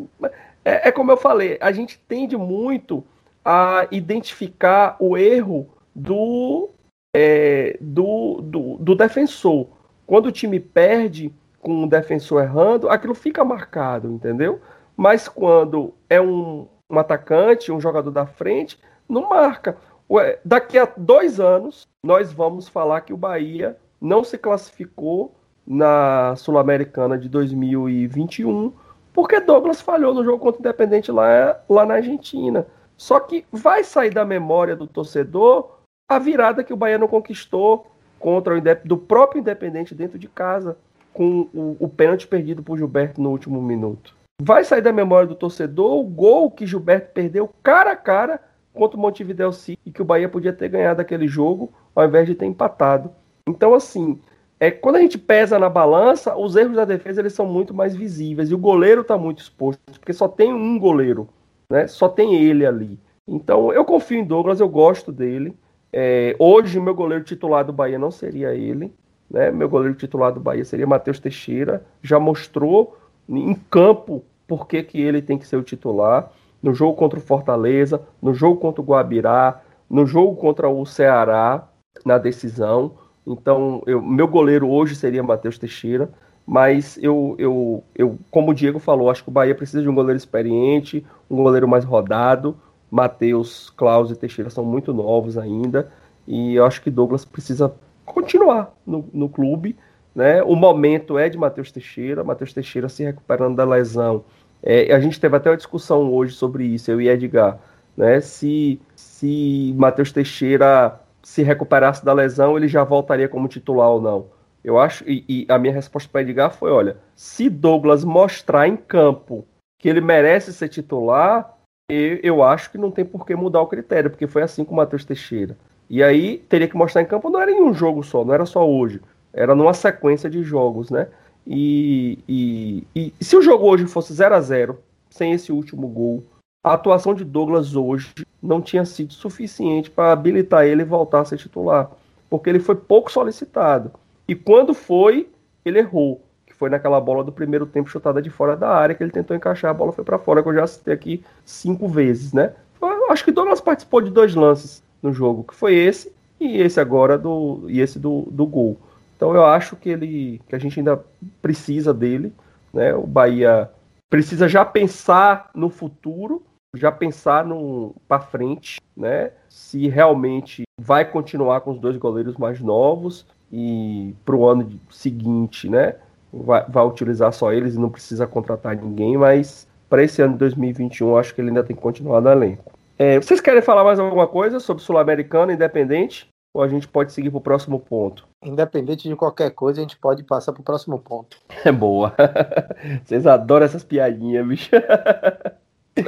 É, 0.64 0.88
é, 0.88 0.92
como 0.92 1.10
eu 1.10 1.16
falei, 1.16 1.56
a 1.60 1.72
gente 1.72 1.98
tende 2.06 2.36
muito 2.36 3.02
a 3.44 3.86
identificar 3.90 4.96
o 4.98 5.16
erro 5.16 5.68
do, 5.94 6.70
é, 7.14 7.76
do, 7.80 8.40
do, 8.42 8.76
do, 8.78 8.94
defensor. 8.94 9.68
Quando 10.06 10.26
o 10.26 10.32
time 10.32 10.58
perde 10.58 11.32
com 11.60 11.84
o 11.84 11.88
defensor 11.88 12.42
errando, 12.42 12.88
aquilo 12.88 13.14
fica 13.14 13.44
marcado, 13.44 14.10
entendeu? 14.10 14.60
Mas 14.96 15.28
quando 15.28 15.92
é 16.08 16.20
um, 16.20 16.66
um 16.90 16.98
atacante, 16.98 17.72
um 17.72 17.80
jogador 17.80 18.10
da 18.10 18.26
frente, 18.26 18.78
não 19.08 19.28
marca. 19.28 19.76
Ué, 20.10 20.38
daqui 20.44 20.78
a 20.78 20.88
dois 20.96 21.40
anos, 21.40 21.86
nós 22.02 22.32
vamos 22.32 22.68
falar 22.68 23.00
que 23.02 23.12
o 23.12 23.16
Bahia 23.16 23.76
não 24.00 24.22
se 24.22 24.36
classificou 24.36 25.34
na 25.66 26.36
Sul-Americana 26.36 27.16
de 27.16 27.28
2021, 27.28 28.72
porque 29.12 29.40
Douglas 29.40 29.80
falhou 29.80 30.12
no 30.12 30.24
jogo 30.24 30.38
contra 30.38 30.58
o 30.58 30.62
Independente 30.62 31.10
lá, 31.10 31.58
lá 31.68 31.86
na 31.86 31.94
Argentina. 31.94 32.66
Só 32.96 33.20
que 33.20 33.44
vai 33.50 33.84
sair 33.84 34.10
da 34.10 34.24
memória 34.24 34.76
do 34.76 34.86
torcedor 34.86 35.78
a 36.08 36.18
virada 36.18 36.62
que 36.62 36.72
o 36.72 36.76
Bahia 36.76 36.98
não 36.98 37.08
conquistou 37.08 37.90
contra 38.18 38.56
o 38.56 38.60
do 38.84 38.96
próprio 38.96 39.40
Independente 39.40 39.94
dentro 39.94 40.18
de 40.18 40.28
casa, 40.28 40.76
com 41.12 41.48
o, 41.54 41.76
o 41.78 41.88
pênalti 41.88 42.26
perdido 42.26 42.62
por 42.62 42.76
Gilberto 42.76 43.20
no 43.20 43.30
último 43.30 43.60
minuto. 43.60 44.14
Vai 44.42 44.64
sair 44.64 44.82
da 44.82 44.92
memória 44.92 45.28
do 45.28 45.34
torcedor 45.34 45.98
o 45.98 46.02
gol 46.02 46.50
que 46.50 46.66
Gilberto 46.66 47.12
perdeu 47.12 47.48
cara 47.62 47.92
a 47.92 47.96
cara 47.96 48.40
contra 48.72 48.98
o 48.98 49.00
Montevideo 49.00 49.52
City 49.52 49.80
e 49.86 49.92
que 49.92 50.02
o 50.02 50.04
Bahia 50.04 50.28
podia 50.28 50.52
ter 50.52 50.68
ganhado 50.68 51.00
aquele 51.00 51.28
jogo 51.28 51.72
ao 51.94 52.04
invés 52.04 52.26
de 52.26 52.34
ter 52.34 52.46
empatado. 52.46 53.10
Então, 53.48 53.74
assim, 53.74 54.20
é, 54.58 54.70
quando 54.70 54.96
a 54.96 55.00
gente 55.00 55.18
pesa 55.18 55.58
na 55.58 55.68
balança, 55.68 56.36
os 56.36 56.56
erros 56.56 56.76
da 56.76 56.84
defesa 56.84 57.20
eles 57.20 57.32
são 57.32 57.46
muito 57.46 57.72
mais 57.72 57.94
visíveis 57.94 58.50
e 58.50 58.54
o 58.54 58.58
goleiro 58.58 59.02
está 59.02 59.16
muito 59.16 59.40
exposto, 59.40 59.80
porque 60.00 60.12
só 60.12 60.26
tem 60.26 60.52
um 60.52 60.78
goleiro, 60.78 61.28
né? 61.68 61.86
Só 61.86 62.08
tem 62.08 62.34
ele 62.34 62.66
ali. 62.66 62.98
Então 63.26 63.72
eu 63.72 63.84
confio 63.84 64.18
em 64.18 64.24
Douglas, 64.24 64.60
eu 64.60 64.68
gosto 64.68 65.10
dele. 65.10 65.56
É, 65.92 66.34
hoje 66.38 66.80
meu 66.80 66.94
goleiro 66.94 67.24
titular 67.24 67.64
do 67.64 67.72
Bahia 67.72 67.98
não 67.98 68.10
seria 68.10 68.54
ele, 68.54 68.92
né? 69.30 69.50
Meu 69.50 69.68
goleiro 69.68 69.94
titular 69.94 70.32
do 70.32 70.40
Bahia 70.40 70.64
seria 70.64 70.86
Matheus 70.86 71.18
Teixeira. 71.18 71.84
Já 72.02 72.18
mostrou 72.18 72.96
em 73.28 73.54
campo 73.70 74.24
por 74.46 74.66
que, 74.66 74.82
que 74.82 75.00
ele 75.00 75.22
tem 75.22 75.38
que 75.38 75.46
ser 75.46 75.56
o 75.56 75.62
titular. 75.62 76.30
No 76.62 76.74
jogo 76.74 76.96
contra 76.96 77.18
o 77.18 77.22
Fortaleza, 77.22 78.00
no 78.22 78.32
jogo 78.32 78.60
contra 78.60 78.80
o 78.80 78.84
Guabirá, 78.84 79.60
no 79.88 80.06
jogo 80.06 80.34
contra 80.36 80.68
o 80.68 80.84
Ceará, 80.86 81.68
na 82.04 82.18
decisão. 82.18 82.92
Então, 83.26 83.82
eu, 83.86 84.02
meu 84.02 84.26
goleiro 84.26 84.68
hoje 84.68 84.94
seria 84.94 85.22
Matheus 85.22 85.58
Teixeira, 85.58 86.10
mas 86.46 86.98
eu, 87.02 87.34
eu, 87.38 87.84
eu, 87.94 88.18
como 88.30 88.50
o 88.50 88.54
Diego 88.54 88.78
falou, 88.78 89.10
acho 89.10 89.22
que 89.22 89.30
o 89.30 89.32
Bahia 89.32 89.54
precisa 89.54 89.82
de 89.82 89.88
um 89.88 89.94
goleiro 89.94 90.16
experiente, 90.16 91.04
um 91.30 91.42
goleiro 91.42 91.66
mais 91.66 91.84
rodado. 91.84 92.56
Matheus, 92.90 93.70
Klaus 93.70 94.10
e 94.10 94.16
Teixeira 94.16 94.50
são 94.50 94.64
muito 94.64 94.92
novos 94.92 95.36
ainda, 95.36 95.90
e 96.28 96.54
eu 96.54 96.64
acho 96.64 96.80
que 96.80 96.90
Douglas 96.90 97.24
precisa 97.24 97.74
continuar 98.04 98.72
no, 98.86 99.04
no 99.12 99.28
clube 99.28 99.76
né? 100.14 100.42
O 100.42 100.54
momento 100.54 101.18
é 101.18 101.28
de 101.28 101.36
Matheus 101.36 101.72
Teixeira, 101.72 102.22
Matheus 102.22 102.52
Teixeira 102.52 102.88
se 102.88 103.02
recuperando 103.02 103.56
da 103.56 103.64
lesão. 103.64 104.24
É, 104.62 104.94
a 104.94 105.00
gente 105.00 105.20
teve 105.20 105.36
até 105.36 105.50
uma 105.50 105.56
discussão 105.56 106.12
hoje 106.12 106.34
sobre 106.34 106.64
isso, 106.64 106.90
eu 106.90 107.00
e 107.00 107.08
Edgar, 107.08 107.58
né? 107.96 108.20
Se, 108.20 108.80
se 108.94 109.74
Matheus 109.76 110.12
Teixeira 110.12 111.00
se 111.22 111.42
recuperasse 111.42 112.04
da 112.04 112.12
lesão, 112.12 112.56
ele 112.56 112.68
já 112.68 112.84
voltaria 112.84 113.28
como 113.28 113.48
titular 113.48 113.88
ou 113.88 114.00
não. 114.00 114.26
Eu 114.64 114.78
acho, 114.78 115.04
e, 115.06 115.24
e 115.28 115.46
a 115.48 115.58
minha 115.58 115.74
resposta 115.74 116.08
para 116.10 116.22
Edgar 116.22 116.50
foi: 116.54 116.70
olha, 116.70 116.96
se 117.14 117.50
Douglas 117.50 118.02
mostrar 118.02 118.66
em 118.66 118.76
campo 118.76 119.46
que 119.78 119.88
ele 119.88 120.00
merece 120.00 120.52
ser 120.52 120.70
titular, 120.70 121.54
eu, 121.90 122.18
eu 122.22 122.42
acho 122.42 122.70
que 122.70 122.78
não 122.78 122.90
tem 122.90 123.04
por 123.04 123.26
que 123.26 123.36
mudar 123.36 123.60
o 123.60 123.66
critério, 123.66 124.08
porque 124.08 124.26
foi 124.26 124.42
assim 124.42 124.64
com 124.64 124.72
o 124.72 124.76
Matheus 124.76 125.04
Teixeira. 125.04 125.56
E 125.90 126.02
aí 126.02 126.38
teria 126.48 126.66
que 126.66 126.76
mostrar 126.76 127.02
em 127.02 127.06
campo, 127.06 127.28
não 127.28 127.40
era 127.40 127.50
em 127.50 127.62
um 127.62 127.74
jogo 127.74 128.02
só, 128.02 128.24
não 128.24 128.32
era 128.32 128.46
só 128.46 128.66
hoje, 128.66 129.02
era 129.34 129.54
numa 129.54 129.74
sequência 129.74 130.30
de 130.30 130.42
jogos, 130.42 130.88
né? 130.90 131.08
E, 131.46 132.18
e, 132.26 132.86
e 132.94 133.12
se 133.22 133.36
o 133.36 133.42
jogo 133.42 133.66
hoje 133.66 133.86
fosse 133.86 134.14
0 134.14 134.34
a 134.34 134.40
0 134.40 134.78
sem 135.10 135.32
esse 135.32 135.52
último 135.52 135.86
gol, 135.86 136.24
a 136.64 136.72
atuação 136.72 137.12
de 137.12 137.22
Douglas 137.22 137.76
hoje 137.76 138.14
não 138.42 138.62
tinha 138.62 138.86
sido 138.86 139.12
suficiente 139.12 139.90
para 139.90 140.12
habilitar 140.12 140.64
ele 140.64 140.82
voltar 140.82 141.20
a 141.20 141.24
ser 141.26 141.36
titular, 141.36 141.90
porque 142.30 142.48
ele 142.48 142.60
foi 142.60 142.74
pouco 142.74 143.12
solicitado. 143.12 143.92
E 144.26 144.34
quando 144.34 144.72
foi, 144.72 145.28
ele 145.64 145.78
errou, 145.78 146.22
que 146.46 146.54
foi 146.54 146.70
naquela 146.70 147.00
bola 147.00 147.22
do 147.22 147.32
primeiro 147.32 147.66
tempo 147.66 147.90
chutada 147.90 148.22
de 148.22 148.30
fora 148.30 148.56
da 148.56 148.68
área, 148.68 148.94
que 148.94 149.02
ele 149.02 149.10
tentou 149.10 149.36
encaixar, 149.36 149.70
a 149.70 149.74
bola 149.74 149.92
foi 149.92 150.04
para 150.04 150.18
fora, 150.18 150.42
que 150.42 150.48
eu 150.48 150.54
já 150.54 150.66
citei 150.66 150.94
aqui 150.94 151.24
cinco 151.44 151.88
vezes, 151.88 152.32
né? 152.32 152.54
Eu 152.80 153.10
acho 153.10 153.24
que 153.24 153.32
Douglas 153.32 153.60
participou 153.60 154.00
de 154.00 154.10
dois 154.10 154.34
lances 154.34 154.82
no 155.02 155.12
jogo, 155.12 155.44
que 155.44 155.54
foi 155.54 155.74
esse 155.74 156.12
e 156.40 156.60
esse 156.60 156.80
agora 156.80 157.16
do 157.18 157.64
e 157.68 157.80
esse 157.80 157.98
do, 157.98 158.26
do 158.30 158.46
gol. 158.46 158.78
Então 159.16 159.34
eu 159.34 159.44
acho 159.44 159.76
que 159.76 159.90
ele 159.90 160.40
que 160.48 160.54
a 160.54 160.58
gente 160.58 160.78
ainda 160.78 161.02
precisa 161.40 161.94
dele, 161.94 162.32
né? 162.72 162.94
O 162.94 163.06
Bahia 163.06 163.70
precisa 164.10 164.48
já 164.48 164.64
pensar 164.64 165.50
no 165.54 165.68
futuro, 165.68 166.42
já 166.74 166.90
pensar 166.90 167.44
no 167.44 167.94
para 168.08 168.20
frente, 168.20 168.80
né? 168.96 169.30
Se 169.48 169.88
realmente 169.88 170.64
vai 170.78 171.04
continuar 171.04 171.60
com 171.60 171.70
os 171.70 171.78
dois 171.78 171.96
goleiros 171.96 172.36
mais 172.36 172.60
novos 172.60 173.26
e 173.54 174.14
para 174.24 174.34
o 174.34 174.48
ano 174.48 174.68
seguinte, 174.90 175.68
né? 175.68 175.94
Vai, 176.32 176.64
vai, 176.68 176.84
utilizar 176.84 177.32
só 177.32 177.52
eles 177.52 177.76
e 177.76 177.78
não 177.78 177.88
precisa 177.88 178.26
contratar 178.26 178.76
ninguém, 178.76 179.16
mas 179.16 179.68
para 179.88 180.02
esse 180.02 180.20
ano 180.20 180.32
de 180.32 180.40
2021 180.40 181.16
acho 181.16 181.32
que 181.32 181.40
ele 181.40 181.50
ainda 181.50 181.62
tem 181.62 181.76
que 181.76 181.80
continuar 181.80 182.20
no 182.20 182.28
elenco. 182.28 182.72
É, 182.98 183.20
vocês 183.20 183.40
querem 183.40 183.62
falar 183.62 183.84
mais 183.84 184.00
alguma 184.00 184.26
coisa 184.26 184.58
sobre 184.58 184.82
Sul-Americano 184.82 185.52
Independente? 185.52 186.28
Ou 186.52 186.62
a 186.62 186.68
gente 186.68 186.86
pode 186.86 187.12
seguir 187.12 187.30
para 187.30 187.38
o 187.38 187.40
próximo 187.40 187.80
ponto? 187.80 188.28
Independente 188.44 189.08
de 189.08 189.16
qualquer 189.16 189.50
coisa, 189.50 189.80
a 189.80 189.82
gente 189.82 189.96
pode 189.96 190.22
passar 190.22 190.52
para 190.52 190.60
o 190.60 190.64
próximo 190.64 190.98
ponto. 190.98 191.36
É 191.64 191.70
boa. 191.72 192.12
Vocês 193.04 193.26
adoram 193.26 193.66
essas 193.66 193.84
piadinhas, 193.84 194.46
bicho. 194.46 194.70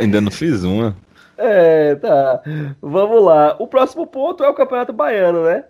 Ainda 0.00 0.20
não 0.20 0.30
fiz 0.30 0.64
uma. 0.64 0.96
É, 1.38 1.94
tá. 1.96 2.40
Vamos 2.80 3.22
lá. 3.22 3.56
O 3.58 3.66
próximo 3.66 4.06
ponto 4.06 4.42
é 4.42 4.48
o 4.48 4.54
Campeonato 4.54 4.90
Baiano, 4.90 5.44
né? 5.44 5.66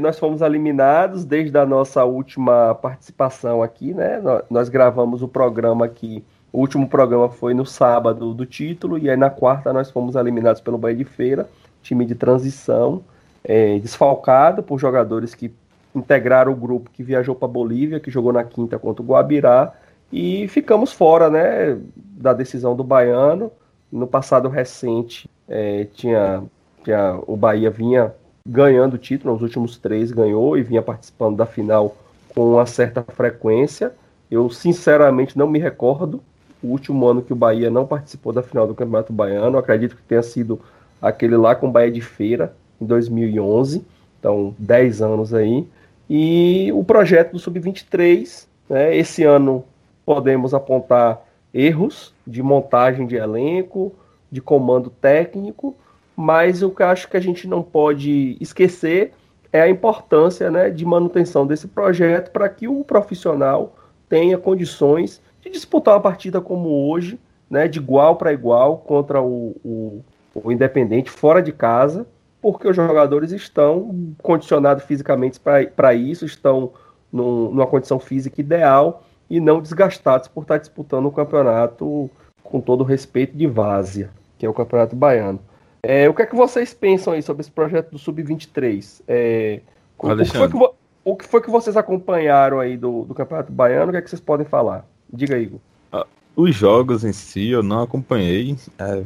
Nós 0.00 0.18
fomos 0.18 0.42
eliminados 0.42 1.24
desde 1.24 1.56
a 1.56 1.64
nossa 1.64 2.04
última 2.04 2.74
participação 2.74 3.62
aqui, 3.62 3.94
né? 3.94 4.20
Nós 4.50 4.68
gravamos 4.68 5.22
o 5.22 5.28
programa 5.28 5.86
aqui. 5.86 6.22
O 6.52 6.60
último 6.60 6.86
programa 6.88 7.30
foi 7.30 7.54
no 7.54 7.64
sábado 7.64 8.34
do 8.34 8.44
título, 8.44 8.98
e 8.98 9.08
aí 9.08 9.16
na 9.16 9.30
quarta 9.30 9.72
nós 9.72 9.90
fomos 9.90 10.14
eliminados 10.14 10.60
pelo 10.60 10.76
Bahia 10.76 10.96
de 10.96 11.04
Feira, 11.04 11.48
time 11.82 12.04
de 12.04 12.14
transição 12.14 13.02
é, 13.46 13.78
desfalcado 13.78 14.62
por 14.62 14.78
jogadores 14.78 15.34
que 15.34 15.54
integraram 15.94 16.52
o 16.52 16.56
grupo 16.56 16.90
que 16.90 17.02
viajou 17.02 17.34
para 17.34 17.46
Bolívia, 17.46 18.00
que 18.00 18.10
jogou 18.10 18.32
na 18.32 18.42
quinta 18.42 18.78
contra 18.78 19.02
o 19.02 19.06
Guabirá, 19.06 19.72
e 20.12 20.46
ficamos 20.48 20.92
fora 20.92 21.30
né, 21.30 21.78
da 21.96 22.32
decisão 22.32 22.76
do 22.76 22.84
Baiano. 22.84 23.50
No 23.90 24.06
passado 24.06 24.48
recente, 24.48 25.30
é, 25.48 25.84
tinha, 25.94 26.42
tinha, 26.84 27.18
o 27.26 27.36
Bahia 27.36 27.70
vinha 27.70 28.12
ganhando 28.46 28.94
o 28.94 28.98
título, 28.98 29.34
nos 29.34 29.42
últimos 29.42 29.76
três 29.76 30.12
ganhou 30.12 30.56
e 30.56 30.62
vinha 30.62 30.82
participando 30.82 31.36
da 31.36 31.46
final 31.46 31.96
com 32.34 32.52
uma 32.52 32.66
certa 32.66 33.02
frequência. 33.02 33.92
Eu 34.30 34.48
sinceramente 34.50 35.36
não 35.36 35.48
me 35.48 35.58
recordo 35.58 36.22
o 36.62 36.68
último 36.68 37.06
ano 37.06 37.22
que 37.22 37.32
o 37.32 37.36
Bahia 37.36 37.70
não 37.70 37.86
participou 37.86 38.32
da 38.32 38.42
final 38.42 38.66
do 38.66 38.74
Campeonato 38.74 39.12
Baiano. 39.12 39.58
acredito 39.58 39.96
que 39.96 40.02
tenha 40.02 40.22
sido 40.22 40.60
aquele 41.00 41.36
lá 41.36 41.54
com 41.54 41.68
o 41.68 41.70
Bahia 41.70 41.90
de 41.90 42.00
Feira, 42.00 42.54
em 42.80 42.86
2011, 42.86 43.84
então 44.18 44.54
10 44.58 45.02
anos 45.02 45.34
aí. 45.34 45.66
E 46.08 46.70
o 46.72 46.84
projeto 46.84 47.32
do 47.32 47.38
Sub-23, 47.38 48.46
né, 48.68 48.96
esse 48.96 49.24
ano 49.24 49.64
podemos 50.04 50.54
apontar 50.54 51.22
erros 51.52 52.14
de 52.26 52.42
montagem 52.42 53.06
de 53.06 53.16
elenco, 53.16 53.92
de 54.30 54.40
comando 54.40 54.90
técnico, 54.90 55.74
mas 56.16 56.62
o 56.62 56.70
que 56.70 56.82
eu 56.82 56.86
acho 56.86 57.08
que 57.08 57.16
a 57.16 57.20
gente 57.20 57.46
não 57.46 57.62
pode 57.62 58.38
esquecer 58.40 59.12
é 59.52 59.60
a 59.60 59.68
importância 59.68 60.50
né, 60.50 60.70
de 60.70 60.84
manutenção 60.84 61.46
desse 61.46 61.68
projeto 61.68 62.30
para 62.30 62.48
que 62.48 62.66
o 62.66 62.82
profissional 62.82 63.76
tenha 64.08 64.38
condições 64.38 65.20
de 65.42 65.50
disputar 65.50 65.94
uma 65.94 66.00
partida 66.00 66.40
como 66.40 66.88
hoje, 66.88 67.18
né, 67.48 67.68
de 67.68 67.78
igual 67.78 68.16
para 68.16 68.32
igual 68.32 68.78
contra 68.78 69.20
o, 69.20 69.54
o, 69.64 70.04
o 70.34 70.50
Independente 70.50 71.10
fora 71.10 71.42
de 71.42 71.52
casa, 71.52 72.06
porque 72.40 72.66
os 72.66 72.76
jogadores 72.76 73.30
estão 73.32 74.14
condicionados 74.22 74.84
fisicamente 74.84 75.38
para 75.40 75.94
isso, 75.94 76.24
estão 76.24 76.72
num, 77.12 77.50
numa 77.50 77.66
condição 77.66 77.98
física 77.98 78.40
ideal 78.40 79.04
e 79.28 79.40
não 79.40 79.60
desgastados 79.60 80.28
por 80.28 80.42
estar 80.42 80.58
disputando 80.58 81.06
o 81.06 81.08
um 81.08 81.12
campeonato 81.12 82.10
com 82.42 82.60
todo 82.60 82.82
o 82.82 82.84
respeito 82.84 83.36
de 83.36 83.46
várzea, 83.46 84.10
que 84.38 84.46
é 84.46 84.48
o 84.48 84.54
Campeonato 84.54 84.94
Baiano. 84.94 85.40
É, 85.88 86.08
o 86.08 86.14
que 86.14 86.22
é 86.22 86.26
que 86.26 86.34
vocês 86.34 86.74
pensam 86.74 87.12
aí 87.12 87.22
sobre 87.22 87.42
esse 87.42 87.50
projeto 87.50 87.92
do 87.92 87.98
Sub-23? 87.98 89.02
É, 89.06 89.60
o, 89.96 90.08
o, 90.08 90.16
que 90.16 90.24
foi 90.24 90.48
que, 90.48 90.56
o 91.04 91.16
que 91.16 91.24
foi 91.24 91.40
que 91.40 91.48
vocês 91.48 91.76
acompanharam 91.76 92.58
aí 92.58 92.76
do, 92.76 93.04
do 93.04 93.14
Campeonato 93.14 93.52
Baiano? 93.52 93.90
O 93.90 93.92
que 93.92 93.98
é 93.98 94.02
que 94.02 94.10
vocês 94.10 94.20
podem 94.20 94.44
falar? 94.44 94.84
Diga, 95.12 95.38
Igor. 95.38 95.60
Ah, 95.92 96.04
os 96.34 96.52
jogos 96.56 97.04
em 97.04 97.12
si 97.12 97.50
eu 97.50 97.62
não 97.62 97.82
acompanhei. 97.82 98.56
É, 98.80 99.04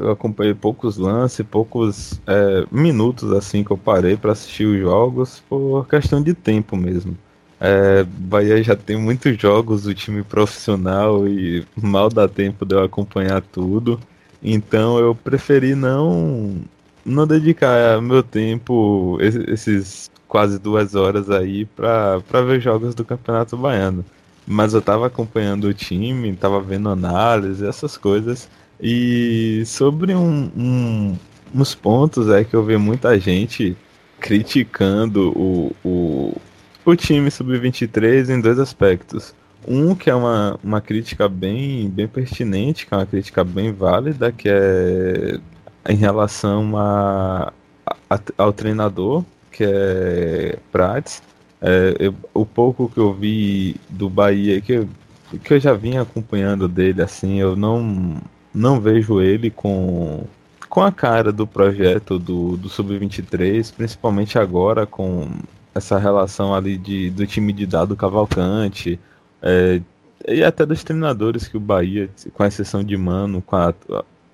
eu 0.00 0.12
acompanhei 0.12 0.54
poucos 0.54 0.96
lances, 0.96 1.44
poucos 1.44 2.18
é, 2.26 2.64
minutos 2.72 3.30
assim 3.30 3.62
que 3.62 3.70
eu 3.70 3.76
parei 3.76 4.16
para 4.16 4.32
assistir 4.32 4.64
os 4.64 4.80
jogos 4.80 5.42
por 5.46 5.86
questão 5.86 6.22
de 6.22 6.32
tempo 6.32 6.74
mesmo. 6.74 7.18
É, 7.60 8.02
Bahia 8.02 8.62
já 8.62 8.74
tem 8.74 8.96
muitos 8.96 9.36
jogos 9.36 9.82
do 9.82 9.94
time 9.94 10.22
profissional 10.22 11.28
e 11.28 11.66
mal 11.76 12.08
dá 12.08 12.26
tempo 12.26 12.64
de 12.64 12.74
eu 12.74 12.82
acompanhar 12.82 13.42
tudo. 13.42 14.00
Então 14.44 14.98
eu 14.98 15.14
preferi 15.14 15.74
não 15.74 16.60
não 17.04 17.26
dedicar 17.26 18.00
meu 18.00 18.22
tempo 18.22 19.18
esses 19.20 20.10
quase 20.28 20.58
duas 20.58 20.94
horas 20.94 21.30
aí 21.30 21.64
para 21.64 22.18
ver 22.46 22.60
jogos 22.60 22.94
do 22.94 23.04
Campeonato 23.04 23.56
Baiano. 23.56 24.04
Mas 24.46 24.74
eu 24.74 24.82
tava 24.82 25.06
acompanhando 25.06 25.64
o 25.64 25.74
time, 25.74 26.34
tava 26.36 26.60
vendo 26.60 26.88
análise, 26.88 27.66
essas 27.66 27.96
coisas. 27.96 28.48
E 28.80 29.62
sobre 29.66 30.14
um, 30.14 30.50
um, 30.56 31.16
uns 31.54 31.74
pontos 31.74 32.28
é 32.28 32.44
que 32.44 32.54
eu 32.54 32.64
vi 32.64 32.76
muita 32.76 33.18
gente 33.18 33.76
criticando 34.20 35.30
o, 35.38 35.76
o, 35.84 36.36
o 36.84 36.96
time 36.96 37.30
sub-23 37.30 38.28
em 38.28 38.40
dois 38.40 38.58
aspectos. 38.58 39.34
Um 39.66 39.94
que 39.94 40.10
é 40.10 40.14
uma, 40.14 40.58
uma 40.62 40.80
crítica 40.80 41.28
bem, 41.28 41.88
bem 41.88 42.06
pertinente, 42.06 42.86
que 42.86 42.94
é 42.94 42.96
uma 42.96 43.06
crítica 43.06 43.42
bem 43.44 43.72
válida, 43.72 44.30
que 44.32 44.48
é 44.48 45.38
em 45.88 45.96
relação 45.96 46.76
a, 46.76 47.52
a 48.08 48.20
ao 48.38 48.52
treinador, 48.52 49.24
que 49.50 49.64
é 49.64 50.58
Prates. 50.72 51.22
É, 51.60 51.96
eu, 51.98 52.14
o 52.34 52.44
pouco 52.44 52.88
que 52.88 52.98
eu 52.98 53.12
vi 53.14 53.76
do 53.88 54.10
Bahia, 54.10 54.60
que 54.60 54.72
eu, 54.72 54.88
que 55.42 55.54
eu 55.54 55.60
já 55.60 55.72
vinha 55.72 56.02
acompanhando 56.02 56.68
dele, 56.68 57.02
assim, 57.02 57.40
eu 57.40 57.56
não, 57.56 58.20
não 58.52 58.80
vejo 58.80 59.20
ele 59.20 59.50
com, 59.50 60.24
com 60.68 60.82
a 60.82 60.92
cara 60.92 61.32
do 61.32 61.46
projeto 61.46 62.18
do, 62.18 62.56
do 62.56 62.68
Sub-23, 62.68 63.72
principalmente 63.74 64.38
agora 64.38 64.86
com 64.86 65.30
essa 65.74 65.98
relação 65.98 66.54
ali 66.54 66.76
de, 66.76 67.10
do 67.10 67.26
time 67.26 67.52
de 67.52 67.66
dado 67.66 67.96
Cavalcante, 67.96 68.98
é, 69.44 69.82
e 70.26 70.42
até 70.42 70.64
dos 70.64 70.82
treinadores 70.82 71.46
que 71.46 71.56
o 71.56 71.60
Bahia, 71.60 72.08
com 72.32 72.44
exceção 72.44 72.82
de 72.82 72.96
Mano, 72.96 73.42
com 73.42 73.56
a, 73.56 73.74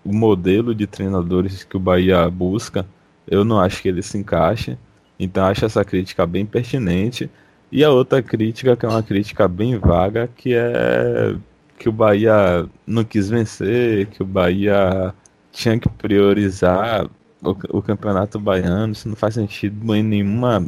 o 0.05 0.13
modelo 0.13 0.73
de 0.73 0.87
treinadores 0.87 1.65
que 1.65 1.77
o 1.77 1.81
Bahia 1.81 2.31
busca, 2.31 2.87
eu 3.27 3.45
não 3.45 3.59
acho 3.59 3.83
que 3.83 3.89
ele 3.89 4.03
se 4.03 4.17
encaixe. 4.17 4.79
Então 5.19 5.45
acho 5.45 5.65
essa 5.65 5.85
crítica 5.85 6.25
bem 6.27 6.47
pertinente. 6.47 7.29
E 7.73 7.83
a 7.83 7.91
outra 7.91 8.23
crítica, 8.23 8.77
que 8.77 8.87
é 8.87 8.89
uma 8.89 9.03
crítica 9.03 9.49
bem 9.49 9.77
vaga, 9.79 10.29
que 10.29 10.55
é 10.55 11.35
que 11.79 11.89
o 11.89 11.93
Bahia 11.93 12.67
não 12.87 13.03
quis 13.03 13.31
vencer, 13.31 14.07
que 14.07 14.23
o 14.23 14.27
Bahia 14.27 15.15
tinha 15.51 15.79
que 15.79 15.89
priorizar 15.89 17.07
o, 17.43 17.51
o 17.79 17.83
campeonato 17.83 18.39
baiano. 18.39 18.93
Isso 18.93 19.09
não 19.09 19.17
faz 19.17 19.35
sentido 19.35 19.95
em 19.95 20.03
nenhuma 20.03 20.65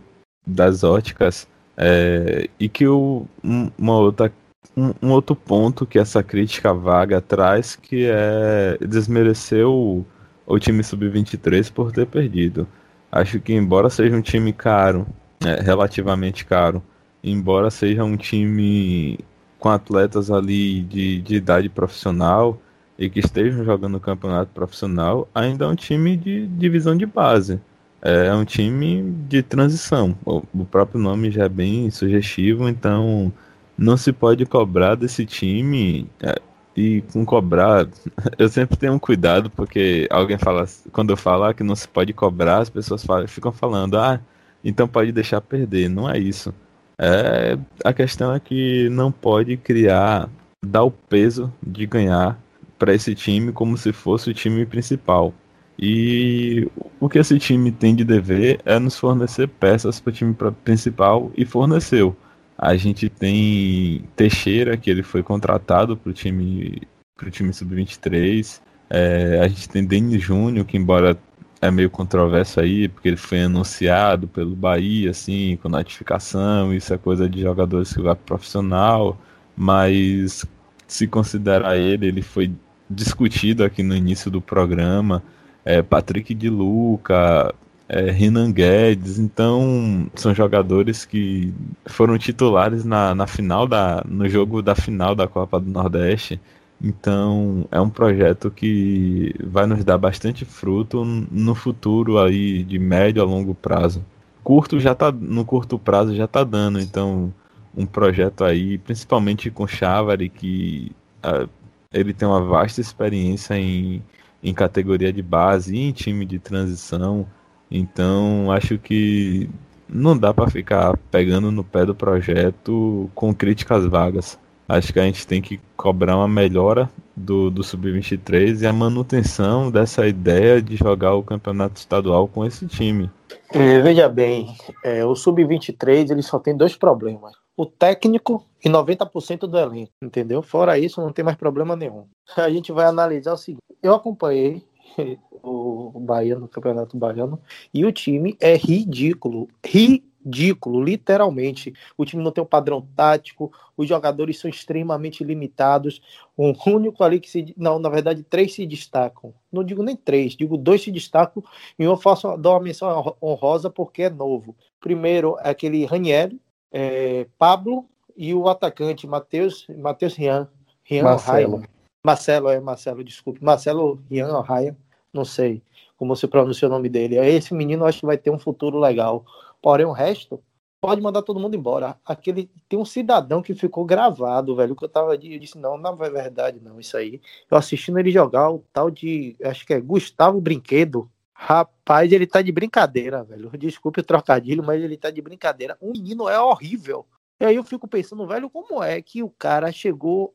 das 0.46 0.82
óticas 0.82 1.46
É, 1.76 2.48
e 2.60 2.68
que 2.68 2.86
o, 2.86 3.26
um, 3.42 3.70
uma 3.78 3.96
outra, 3.96 4.32
um, 4.76 4.92
um, 5.02 5.10
outro 5.10 5.34
ponto 5.34 5.86
que 5.86 5.98
essa 5.98 6.22
crítica 6.22 6.72
vaga 6.72 7.20
traz, 7.20 7.76
que 7.76 8.06
é 8.06 8.78
desmerecer 8.86 9.66
o, 9.66 10.04
o 10.46 10.58
time 10.58 10.82
sub-23 10.82 11.72
por 11.72 11.92
ter 11.92 12.06
perdido. 12.06 12.66
Acho 13.10 13.40
que 13.40 13.52
embora 13.52 13.90
seja 13.90 14.16
um 14.16 14.22
time 14.22 14.52
caro, 14.52 15.06
é, 15.44 15.60
relativamente 15.60 16.44
caro, 16.44 16.82
embora 17.22 17.70
seja 17.70 18.04
um 18.04 18.16
time 18.16 19.18
com 19.58 19.68
atletas 19.68 20.30
ali 20.30 20.82
de, 20.82 21.20
de 21.22 21.36
idade 21.36 21.68
profissional 21.68 22.60
e 22.98 23.08
que 23.08 23.20
estejam 23.20 23.64
jogando 23.64 24.00
campeonato 24.00 24.50
profissional, 24.52 25.28
ainda 25.34 25.64
é 25.64 25.68
um 25.68 25.74
time 25.74 26.16
de 26.16 26.46
divisão 26.46 26.96
de 26.96 27.06
base. 27.06 27.60
É 28.02 28.34
um 28.34 28.44
time 28.44 29.02
de 29.28 29.42
transição. 29.42 30.16
O, 30.24 30.64
próprio 30.64 31.00
nome 31.00 31.30
já 31.30 31.44
é 31.44 31.48
bem 31.48 31.88
sugestivo, 31.90 32.68
então 32.68 33.32
não 33.78 33.96
se 33.96 34.12
pode 34.12 34.44
cobrar 34.44 34.96
desse 34.96 35.24
time. 35.24 36.08
É, 36.20 36.34
e 36.76 37.02
com 37.12 37.24
cobrar, 37.24 37.86
eu 38.38 38.48
sempre 38.48 38.76
tenho 38.76 38.94
um 38.94 38.98
cuidado, 38.98 39.48
porque 39.50 40.08
alguém 40.10 40.36
fala, 40.36 40.66
quando 40.90 41.10
eu 41.10 41.16
falar 41.16 41.54
que 41.54 41.62
não 41.62 41.76
se 41.76 41.86
pode 41.86 42.12
cobrar, 42.12 42.58
as 42.58 42.70
pessoas 42.70 43.04
falam, 43.04 43.28
ficam 43.28 43.52
falando, 43.52 43.96
ah, 43.98 44.20
então 44.64 44.88
pode 44.88 45.12
deixar 45.12 45.40
perder. 45.40 45.88
Não 45.88 46.10
é 46.10 46.18
isso. 46.18 46.52
É, 46.98 47.58
a 47.84 47.92
questão 47.92 48.34
é 48.34 48.40
que 48.40 48.88
não 48.90 49.12
pode 49.12 49.56
criar, 49.56 50.28
dar 50.64 50.82
o 50.84 50.90
peso 50.90 51.52
de 51.62 51.86
ganhar 51.86 52.38
para 52.78 52.94
esse 52.94 53.14
time 53.14 53.52
como 53.52 53.76
se 53.76 53.92
fosse 53.92 54.30
o 54.30 54.34
time 54.34 54.66
principal. 54.66 55.32
E 55.78 56.68
o 57.00 57.08
que 57.08 57.18
esse 57.18 57.38
time 57.38 57.72
tem 57.72 57.94
de 57.94 58.04
dever 58.04 58.60
é 58.64 58.78
nos 58.78 58.98
fornecer 58.98 59.48
peças 59.48 59.98
para 60.00 60.10
o 60.10 60.12
time 60.12 60.36
principal 60.64 61.32
e 61.36 61.44
forneceu. 61.44 62.16
A 62.56 62.76
gente 62.76 63.08
tem 63.08 64.04
Teixeira, 64.14 64.76
que 64.76 64.90
ele 64.90 65.02
foi 65.02 65.22
contratado 65.22 65.96
para 65.96 66.10
o 66.10 66.12
time, 66.12 66.82
pro 67.16 67.30
time 67.30 67.52
sub-23. 67.52 68.60
É, 68.88 69.40
a 69.42 69.48
gente 69.48 69.68
tem 69.68 69.84
Denis 69.84 70.22
Júnior, 70.22 70.64
que 70.64 70.76
embora 70.76 71.18
é 71.62 71.70
meio 71.70 71.88
controverso 71.88 72.60
aí, 72.60 72.88
porque 72.88 73.08
ele 73.08 73.16
foi 73.16 73.42
anunciado 73.42 74.26
pelo 74.26 74.54
Bahia, 74.56 75.10
assim, 75.10 75.56
com 75.62 75.68
notificação, 75.68 76.74
isso 76.74 76.92
é 76.92 76.98
coisa 76.98 77.28
de 77.28 77.40
jogadores 77.40 77.92
que 77.92 78.02
vai 78.02 78.16
profissional, 78.16 79.16
mas 79.56 80.44
se 80.88 81.06
considerar 81.06 81.76
ele, 81.76 82.08
ele 82.08 82.20
foi 82.20 82.52
discutido 82.90 83.64
aqui 83.64 83.82
no 83.82 83.94
início 83.94 84.30
do 84.30 84.40
programa, 84.42 85.22
é, 85.64 85.82
Patrick 85.82 86.34
de 86.34 86.48
Luca, 86.48 87.54
é, 87.88 88.10
Renan 88.10 88.50
Guedes, 88.50 89.18
então 89.18 90.06
são 90.14 90.34
jogadores 90.34 91.04
que 91.04 91.52
foram 91.86 92.16
titulares 92.18 92.84
na, 92.84 93.14
na 93.14 93.26
final 93.26 93.66
da, 93.66 94.02
no 94.08 94.28
jogo 94.28 94.62
da 94.62 94.74
final 94.74 95.14
da 95.14 95.28
Copa 95.28 95.60
do 95.60 95.70
Nordeste, 95.70 96.40
então 96.82 97.66
é 97.70 97.80
um 97.80 97.90
projeto 97.90 98.50
que 98.50 99.34
vai 99.44 99.66
nos 99.66 99.84
dar 99.84 99.98
bastante 99.98 100.44
fruto 100.44 101.04
no 101.04 101.54
futuro 101.54 102.18
aí 102.18 102.64
de 102.64 102.78
médio 102.78 103.22
a 103.22 103.24
longo 103.24 103.54
prazo. 103.54 104.04
Curto 104.42 104.80
já 104.80 104.94
tá 104.94 105.12
no 105.12 105.44
curto 105.44 105.78
prazo 105.78 106.16
já 106.16 106.26
tá 106.26 106.42
dando, 106.42 106.80
então 106.80 107.32
um 107.76 107.86
projeto 107.86 108.44
aí, 108.44 108.78
principalmente 108.78 109.50
com 109.50 109.66
Chavari 109.66 110.28
que 110.28 110.92
uh, 111.24 111.48
ele 111.92 112.12
tem 112.12 112.26
uma 112.26 112.42
vasta 112.42 112.80
experiência 112.80 113.54
em, 113.54 114.02
em 114.42 114.52
categoria 114.52 115.12
de 115.12 115.22
base 115.22 115.74
e 115.74 115.80
em 115.80 115.92
time 115.92 116.26
de 116.26 116.38
transição. 116.38 117.26
Então 117.70 118.50
acho 118.50 118.78
que 118.78 119.48
não 119.88 120.16
dá 120.16 120.32
para 120.32 120.50
ficar 120.50 120.96
pegando 121.10 121.50
no 121.50 121.62
pé 121.62 121.84
do 121.84 121.94
projeto 121.94 123.10
com 123.14 123.34
críticas 123.34 123.86
vagas. 123.86 124.38
Acho 124.68 124.92
que 124.92 125.00
a 125.00 125.04
gente 125.04 125.26
tem 125.26 125.42
que 125.42 125.60
cobrar 125.76 126.16
uma 126.16 126.28
melhora 126.28 126.88
do, 127.14 127.50
do 127.50 127.62
Sub-23 127.62 128.62
e 128.62 128.66
a 128.66 128.72
manutenção 128.72 129.70
dessa 129.70 130.06
ideia 130.06 130.62
de 130.62 130.76
jogar 130.76 131.14
o 131.14 131.22
campeonato 131.22 131.78
estadual 131.78 132.26
com 132.26 132.44
esse 132.44 132.66
time. 132.66 133.10
É, 133.52 133.80
veja 133.80 134.08
bem, 134.08 134.56
é, 134.82 135.04
o 135.04 135.14
Sub-23 135.14 136.10
ele 136.10 136.22
só 136.22 136.38
tem 136.38 136.56
dois 136.56 136.74
problemas. 136.74 137.41
O 137.56 137.66
técnico 137.66 138.46
e 138.64 138.68
90% 138.68 139.40
do 139.40 139.58
elenco, 139.58 139.92
entendeu? 140.02 140.42
Fora 140.42 140.78
isso, 140.78 141.00
não 141.00 141.12
tem 141.12 141.24
mais 141.24 141.36
problema 141.36 141.76
nenhum. 141.76 142.06
A 142.36 142.48
gente 142.48 142.72
vai 142.72 142.86
analisar 142.86 143.34
o 143.34 143.36
seguinte: 143.36 143.62
eu 143.82 143.94
acompanhei 143.94 144.64
o 145.42 146.00
Bahia 146.00 146.38
no 146.38 146.48
Campeonato 146.48 146.96
Baiano 146.96 147.40
e 147.74 147.84
o 147.84 147.92
time 147.92 148.36
é 148.40 148.56
ridículo. 148.56 149.48
Ridículo 149.64 150.82
literalmente. 150.82 151.74
O 151.96 152.04
time 152.04 152.22
não 152.22 152.30
tem 152.30 152.42
um 152.42 152.46
padrão 152.46 152.86
tático, 152.94 153.52
os 153.76 153.88
jogadores 153.88 154.38
são 154.38 154.48
extremamente 154.48 155.24
limitados. 155.24 156.00
O 156.36 156.52
único 156.66 157.02
ali 157.02 157.20
que 157.20 157.30
se. 157.30 157.52
Não, 157.56 157.78
na 157.78 157.88
verdade, 157.88 158.22
três 158.22 158.54
se 158.54 158.66
destacam. 158.66 159.34
Não 159.50 159.64
digo 159.64 159.82
nem 159.82 159.96
três, 159.96 160.34
digo 160.34 160.56
dois 160.56 160.82
se 160.82 160.90
destacam 160.90 161.42
e 161.78 161.82
eu 161.82 161.96
faço 161.96 162.36
dou 162.36 162.54
uma 162.54 162.60
menção 162.60 163.16
honrosa 163.20 163.68
porque 163.68 164.04
é 164.04 164.10
novo. 164.10 164.56
Primeiro 164.80 165.36
é 165.40 165.50
aquele 165.50 165.84
Ranieri, 165.84 166.40
é, 166.72 167.26
Pablo 167.38 167.86
e 168.16 168.34
o 168.34 168.48
atacante 168.48 169.06
Matheus 169.06 169.66
Matheus 169.68 170.14
Rian. 170.14 170.48
Rian 170.84 171.04
Marcelo. 171.04 171.62
Marcelo, 172.04 172.48
é 172.48 172.58
Marcelo, 172.58 173.04
desculpe. 173.04 173.44
Marcelo 173.44 174.02
Rian 174.10 174.40
Ryan, 174.40 174.76
não 175.12 175.24
sei 175.24 175.62
como 176.02 176.16
se 176.16 176.26
pronuncia 176.26 176.66
o 176.66 176.70
nome 176.70 176.88
dele. 176.88 177.14
Esse 177.16 177.54
menino 177.54 177.84
acho 177.84 178.00
que 178.00 178.06
vai 178.06 178.18
ter 178.18 178.28
um 178.28 178.38
futuro 178.38 178.76
legal. 178.76 179.24
Porém, 179.62 179.86
o 179.86 179.92
resto 179.92 180.42
pode 180.80 181.00
mandar 181.00 181.22
todo 181.22 181.38
mundo 181.38 181.54
embora. 181.54 181.96
Aquele 182.04 182.50
tem 182.68 182.76
um 182.76 182.84
cidadão 182.84 183.40
que 183.40 183.54
ficou 183.54 183.84
gravado, 183.84 184.56
velho. 184.56 184.74
Que 184.74 184.84
eu 184.84 184.88
tava 184.88 185.14
eu 185.14 185.38
disse 185.38 185.56
não, 185.56 185.78
não 185.78 185.92
é 186.02 186.10
verdade 186.10 186.58
não 186.60 186.80
isso 186.80 186.96
aí. 186.96 187.20
Eu 187.48 187.56
assistindo 187.56 188.00
ele 188.00 188.10
jogar 188.10 188.50
o 188.50 188.64
tal 188.72 188.90
de, 188.90 189.36
acho 189.44 189.64
que 189.64 189.72
é 189.72 189.80
Gustavo 189.80 190.40
Brinquedo. 190.40 191.08
Rapaz, 191.44 192.12
ele 192.12 192.24
tá 192.24 192.40
de 192.40 192.52
brincadeira, 192.52 193.24
velho. 193.24 193.50
Desculpe 193.58 193.98
o 193.98 194.04
trocadilho, 194.04 194.62
mas 194.62 194.80
ele 194.80 194.96
tá 194.96 195.10
de 195.10 195.20
brincadeira. 195.20 195.76
O 195.80 195.90
menino 195.90 196.28
é 196.28 196.38
horrível. 196.40 197.04
E 197.40 197.44
aí 197.44 197.56
eu 197.56 197.64
fico 197.64 197.88
pensando, 197.88 198.24
velho, 198.28 198.48
como 198.48 198.80
é 198.80 199.02
que 199.02 199.24
o 199.24 199.28
cara 199.28 199.72
chegou 199.72 200.32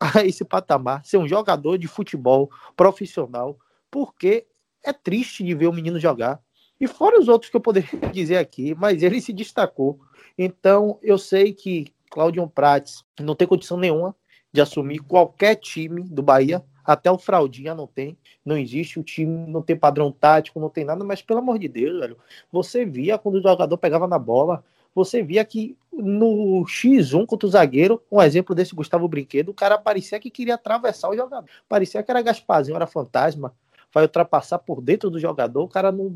a 0.00 0.10
esse 0.26 0.44
patamar, 0.44 1.04
ser 1.04 1.18
um 1.18 1.28
jogador 1.28 1.78
de 1.78 1.86
futebol 1.86 2.50
profissional, 2.76 3.56
porque 3.92 4.44
é 4.84 4.92
triste 4.92 5.44
de 5.44 5.54
ver 5.54 5.68
o 5.68 5.72
menino 5.72 6.00
jogar. 6.00 6.42
E 6.80 6.88
fora 6.88 7.20
os 7.20 7.28
outros 7.28 7.48
que 7.48 7.56
eu 7.56 7.60
poderia 7.60 8.00
dizer 8.12 8.38
aqui, 8.38 8.74
mas 8.74 9.04
ele 9.04 9.20
se 9.20 9.32
destacou. 9.32 10.00
Então, 10.36 10.98
eu 11.00 11.16
sei 11.16 11.52
que 11.52 11.94
Claudio 12.10 12.44
Prates 12.48 13.04
não 13.20 13.36
tem 13.36 13.46
condição 13.46 13.76
nenhuma 13.76 14.16
de 14.52 14.60
assumir 14.60 14.98
qualquer 14.98 15.54
time 15.54 16.02
do 16.02 16.24
Bahia, 16.24 16.60
até 16.90 17.08
o 17.08 17.18
Fraldinha 17.18 17.72
não 17.72 17.86
tem, 17.86 18.18
não 18.44 18.56
existe, 18.56 18.98
o 18.98 19.02
time 19.04 19.46
não 19.46 19.62
tem 19.62 19.76
padrão 19.76 20.10
tático, 20.10 20.58
não 20.58 20.68
tem 20.68 20.84
nada, 20.84 21.04
mas 21.04 21.22
pelo 21.22 21.38
amor 21.38 21.56
de 21.56 21.68
Deus, 21.68 22.00
velho, 22.00 22.16
você 22.50 22.84
via 22.84 23.16
quando 23.16 23.36
o 23.36 23.42
jogador 23.42 23.78
pegava 23.78 24.08
na 24.08 24.18
bola, 24.18 24.64
você 24.92 25.22
via 25.22 25.44
que 25.44 25.76
no 25.92 26.64
X1 26.64 27.26
contra 27.26 27.46
o 27.46 27.50
zagueiro, 27.50 28.02
um 28.10 28.20
exemplo 28.20 28.56
desse 28.56 28.74
Gustavo 28.74 29.06
Brinquedo, 29.06 29.50
o 29.50 29.54
cara 29.54 29.78
parecia 29.78 30.18
que 30.18 30.30
queria 30.30 30.56
atravessar 30.56 31.08
o 31.08 31.16
jogador, 31.16 31.48
parecia 31.68 32.02
que 32.02 32.10
era 32.10 32.22
Gasparzinho, 32.22 32.74
era 32.74 32.88
fantasma, 32.88 33.54
vai 33.94 34.02
ultrapassar 34.02 34.58
por 34.58 34.80
dentro 34.80 35.10
do 35.10 35.20
jogador, 35.20 35.62
o 35.62 35.68
cara 35.68 35.92
não 35.92 36.10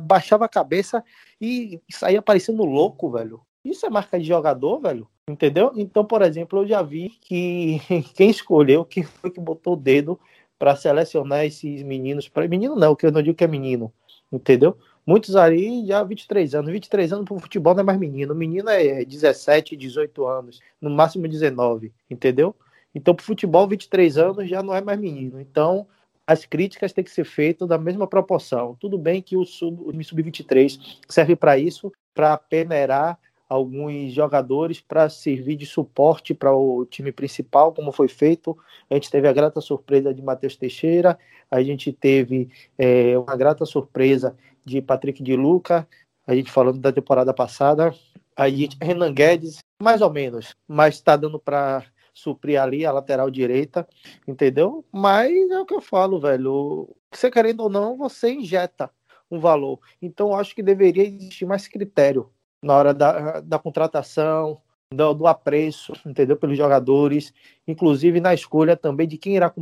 baixava 0.00 0.46
a 0.46 0.48
cabeça 0.48 1.04
e 1.38 1.78
saía 1.90 2.22
parecendo 2.22 2.64
louco, 2.64 3.10
velho. 3.10 3.42
Isso 3.70 3.86
é 3.86 3.90
marca 3.90 4.18
de 4.18 4.26
jogador, 4.26 4.80
velho. 4.80 5.08
Entendeu? 5.28 5.72
Então, 5.76 6.04
por 6.04 6.22
exemplo, 6.22 6.60
eu 6.60 6.66
já 6.66 6.82
vi 6.82 7.10
que 7.20 7.80
quem 8.14 8.30
escolheu, 8.30 8.84
quem 8.84 9.02
foi 9.02 9.30
que 9.30 9.40
botou 9.40 9.74
o 9.74 9.76
dedo 9.76 10.18
para 10.58 10.74
selecionar 10.74 11.44
esses 11.44 11.82
meninos. 11.82 12.28
Para 12.28 12.48
menino 12.48 12.74
não, 12.74 12.94
que 12.94 13.06
eu 13.06 13.12
não 13.12 13.22
digo 13.22 13.36
que 13.36 13.44
é 13.44 13.48
menino. 13.48 13.92
Entendeu? 14.32 14.76
Muitos 15.06 15.36
ali 15.36 15.86
já 15.86 16.02
23 16.02 16.54
anos. 16.54 16.72
23 16.72 17.12
anos 17.12 17.24
pro 17.24 17.38
futebol 17.38 17.74
não 17.74 17.80
é 17.80 17.84
mais 17.84 17.98
menino. 17.98 18.34
Menino 18.34 18.68
é 18.68 19.04
17, 19.04 19.76
18 19.76 20.26
anos. 20.26 20.60
No 20.80 20.90
máximo 20.90 21.28
19. 21.28 21.92
Entendeu? 22.10 22.54
Então, 22.94 23.14
pro 23.14 23.24
futebol, 23.24 23.66
23 23.68 24.18
anos 24.18 24.48
já 24.48 24.62
não 24.62 24.74
é 24.74 24.80
mais 24.80 24.98
menino. 24.98 25.40
Então, 25.40 25.86
as 26.26 26.44
críticas 26.44 26.92
têm 26.92 27.04
que 27.04 27.10
ser 27.10 27.24
feitas 27.24 27.66
da 27.68 27.78
mesma 27.78 28.06
proporção. 28.06 28.76
Tudo 28.78 28.98
bem 28.98 29.22
que 29.22 29.36
o, 29.36 29.46
sub, 29.46 29.80
o 29.82 30.04
Sub-23 30.04 30.98
serve 31.08 31.34
para 31.36 31.58
isso, 31.58 31.92
para 32.14 32.36
peneirar 32.36 33.18
alguns 33.48 34.12
jogadores 34.12 34.80
para 34.80 35.08
servir 35.08 35.56
de 35.56 35.64
suporte 35.64 36.34
para 36.34 36.54
o 36.54 36.84
time 36.84 37.10
principal, 37.10 37.72
como 37.72 37.90
foi 37.92 38.08
feito. 38.08 38.56
A 38.90 38.94
gente 38.94 39.10
teve 39.10 39.26
a 39.26 39.32
grata 39.32 39.60
surpresa 39.60 40.12
de 40.12 40.22
Matheus 40.22 40.56
Teixeira, 40.56 41.18
a 41.50 41.62
gente 41.62 41.92
teve 41.92 42.50
é, 42.76 43.16
uma 43.18 43.34
grata 43.36 43.64
surpresa 43.64 44.36
de 44.64 44.82
Patrick 44.82 45.22
de 45.22 45.34
Luca, 45.34 45.88
a 46.26 46.34
gente 46.34 46.50
falando 46.50 46.78
da 46.78 46.92
temporada 46.92 47.32
passada. 47.32 47.94
A 48.36 48.48
gente, 48.50 48.76
Renan 48.80 49.12
Guedes, 49.12 49.58
mais 49.82 50.02
ou 50.02 50.12
menos, 50.12 50.54
mas 50.68 50.96
está 50.96 51.16
dando 51.16 51.38
para 51.38 51.84
suprir 52.12 52.60
ali 52.60 52.84
a 52.84 52.92
lateral 52.92 53.30
direita, 53.30 53.88
entendeu? 54.26 54.84
Mas 54.92 55.32
é 55.50 55.58
o 55.58 55.64
que 55.64 55.74
eu 55.74 55.80
falo, 55.80 56.20
velho. 56.20 56.94
Você 57.12 57.30
querendo 57.30 57.60
ou 57.60 57.70
não, 57.70 57.96
você 57.96 58.32
injeta 58.32 58.90
um 59.30 59.38
valor. 59.38 59.80
Então, 60.02 60.34
acho 60.34 60.54
que 60.54 60.62
deveria 60.62 61.04
existir 61.04 61.46
mais 61.46 61.66
critério 61.66 62.30
na 62.62 62.74
hora 62.74 62.94
da, 62.94 63.40
da 63.40 63.58
contratação, 63.58 64.60
do, 64.92 65.14
do, 65.14 65.26
apreço, 65.26 65.92
entendeu? 66.04 66.36
Pelos 66.36 66.56
jogadores, 66.56 67.32
inclusive 67.66 68.20
na 68.20 68.34
escolha 68.34 68.76
também 68.76 69.06
de 69.06 69.18
quem 69.18 69.36
irá 69.36 69.52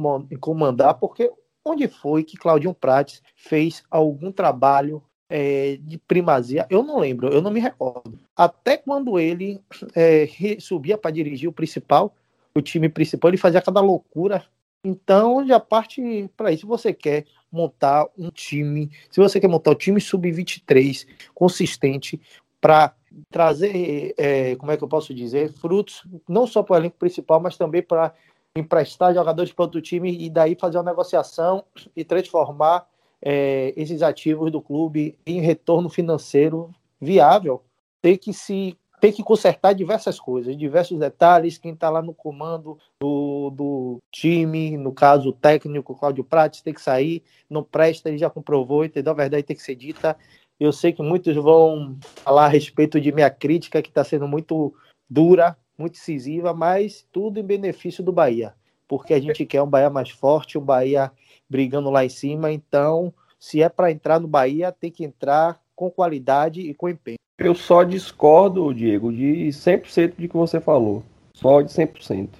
comandar, 0.41 0.95
porque 0.95 1.33
onde 1.65 1.89
foi 1.89 2.23
que 2.23 2.37
Claudinho 2.37 2.75
Prates 2.75 3.23
fez 3.35 3.83
algum 3.91 4.31
trabalho 4.31 5.03
é, 5.29 5.79
de 5.81 5.99
primazia? 5.99 6.67
Eu 6.71 6.83
não 6.83 6.99
lembro, 6.99 7.29
eu 7.29 7.43
não 7.43 7.51
me 7.51 7.61
recordo. 7.61 8.19
Até 8.37 8.77
quando 8.77 9.19
ele 9.19 9.61
é, 9.95 10.29
subia 10.61 10.97
para 10.97 11.11
dirigir 11.11 11.49
o 11.49 11.53
principal, 11.53 12.15
o 12.55 12.63
time 12.63 12.89
principal, 12.89 13.31
ele 13.31 13.37
fazia 13.37 13.61
cada 13.61 13.81
loucura. 13.81 14.45
Então 14.85 15.45
já 15.45 15.59
parte 15.59 16.31
para 16.37 16.53
isso. 16.53 16.61
Se 16.61 16.67
você 16.67 16.93
quer 16.93 17.25
montar 17.51 18.07
um 18.17 18.31
time, 18.31 18.91
se 19.11 19.21
você 19.21 19.41
quer 19.41 19.49
montar 19.49 19.73
um 19.73 19.75
time 19.75 20.01
sub-23 20.01 21.07
consistente 21.35 22.21
para 22.61 22.95
trazer, 23.31 24.15
é, 24.17 24.57
como 24.57 24.73
é 24.73 24.77
que 24.77 24.85
eu 24.85 24.89
posso 24.89 25.15
dizer, 25.15 25.53
frutos, 25.53 26.03
não 26.29 26.47
só 26.47 26.63
para 26.63 26.75
o 26.75 26.77
elenco 26.79 26.99
principal, 26.99 27.41
mas 27.41 27.57
também 27.57 27.83
para 27.83 28.13
emprestar 28.57 29.15
jogadores 29.15 29.53
para 29.53 29.65
outro 29.65 29.81
time 29.81 30.17
e 30.19 30.31
daí 30.31 30.57
fazer 30.59 30.79
uma 30.79 30.91
negociação 30.91 31.65
e 31.95 32.05
transformar 32.05 32.87
é, 33.21 33.73
esses 33.77 34.03
ativos 34.03 34.51
do 34.51 34.61
clube 34.61 35.19
em 35.27 35.41
retorno 35.41 35.89
financeiro 35.89 36.71
viável. 37.01 37.63
Tem 38.01 38.17
que 38.17 38.33
se 38.33 38.77
tem 38.99 39.13
que 39.13 39.23
consertar 39.23 39.75
diversas 39.75 40.19
coisas, 40.19 40.57
diversos 40.57 40.99
detalhes. 40.99 41.59
Quem 41.59 41.75
está 41.75 41.91
lá 41.91 42.01
no 42.01 42.15
comando 42.15 42.79
do, 43.01 43.51
do 43.51 43.99
time, 44.11 44.77
no 44.79 44.91
caso 44.91 45.29
o 45.29 45.33
técnico 45.33 45.95
Cláudio 45.95 46.25
Prates, 46.25 46.63
tem 46.63 46.73
que 46.73 46.81
sair, 46.81 47.23
não 47.49 47.63
presta, 47.63 48.09
ele 48.09 48.17
já 48.17 48.31
comprovou, 48.31 48.85
entendeu? 48.85 49.13
A 49.13 49.17
verdade 49.17 49.43
tem 49.43 49.55
que 49.55 49.63
ser 49.63 49.75
dita. 49.75 50.17
Eu 50.59 50.73
sei 50.73 50.93
que 50.93 51.03
muitos 51.03 51.35
vão 51.37 51.97
falar 52.01 52.47
a 52.47 52.49
respeito 52.49 53.01
de 53.01 53.13
minha 53.13 53.29
crítica, 53.29 53.83
que 53.83 53.91
está 53.91 54.03
sendo 54.03 54.27
muito 54.27 54.75
dura, 55.09 55.57
muito 55.77 55.97
incisiva, 55.97 56.55
mas 56.55 57.07
tudo 57.13 57.39
em 57.39 57.45
benefício 57.45 58.03
do 58.03 58.11
Bahia, 58.13 58.55
porque 58.89 59.13
a 59.13 59.21
gente 59.21 59.45
quer 59.45 59.63
um 59.63 59.69
Bahia 59.69 59.91
mais 59.91 60.11
forte, 60.11 60.57
um 60.57 60.63
Bahia 60.63 61.13
brigando 61.49 61.91
lá 61.91 62.05
em 62.05 62.09
cima. 62.09 62.51
Então, 62.51 63.13
se 63.39 63.63
é 63.63 63.69
para 63.69 63.91
entrar 63.91 64.19
no 64.19 64.27
Bahia, 64.27 64.73
tem 64.73 64.91
que 64.91 65.05
entrar 65.05 65.61
com 65.75 65.91
qualidade 65.91 66.63
e 66.63 66.73
com 66.73 66.89
empenho. 66.89 67.19
Eu 67.39 67.55
só 67.55 67.83
discordo, 67.83 68.73
Diego, 68.73 69.13
de 69.13 69.49
100% 69.49 70.15
de 70.17 70.27
que 70.27 70.37
você 70.37 70.59
falou. 70.59 71.03
Só 71.35 71.61
de 71.61 71.71
100%. 71.71 72.31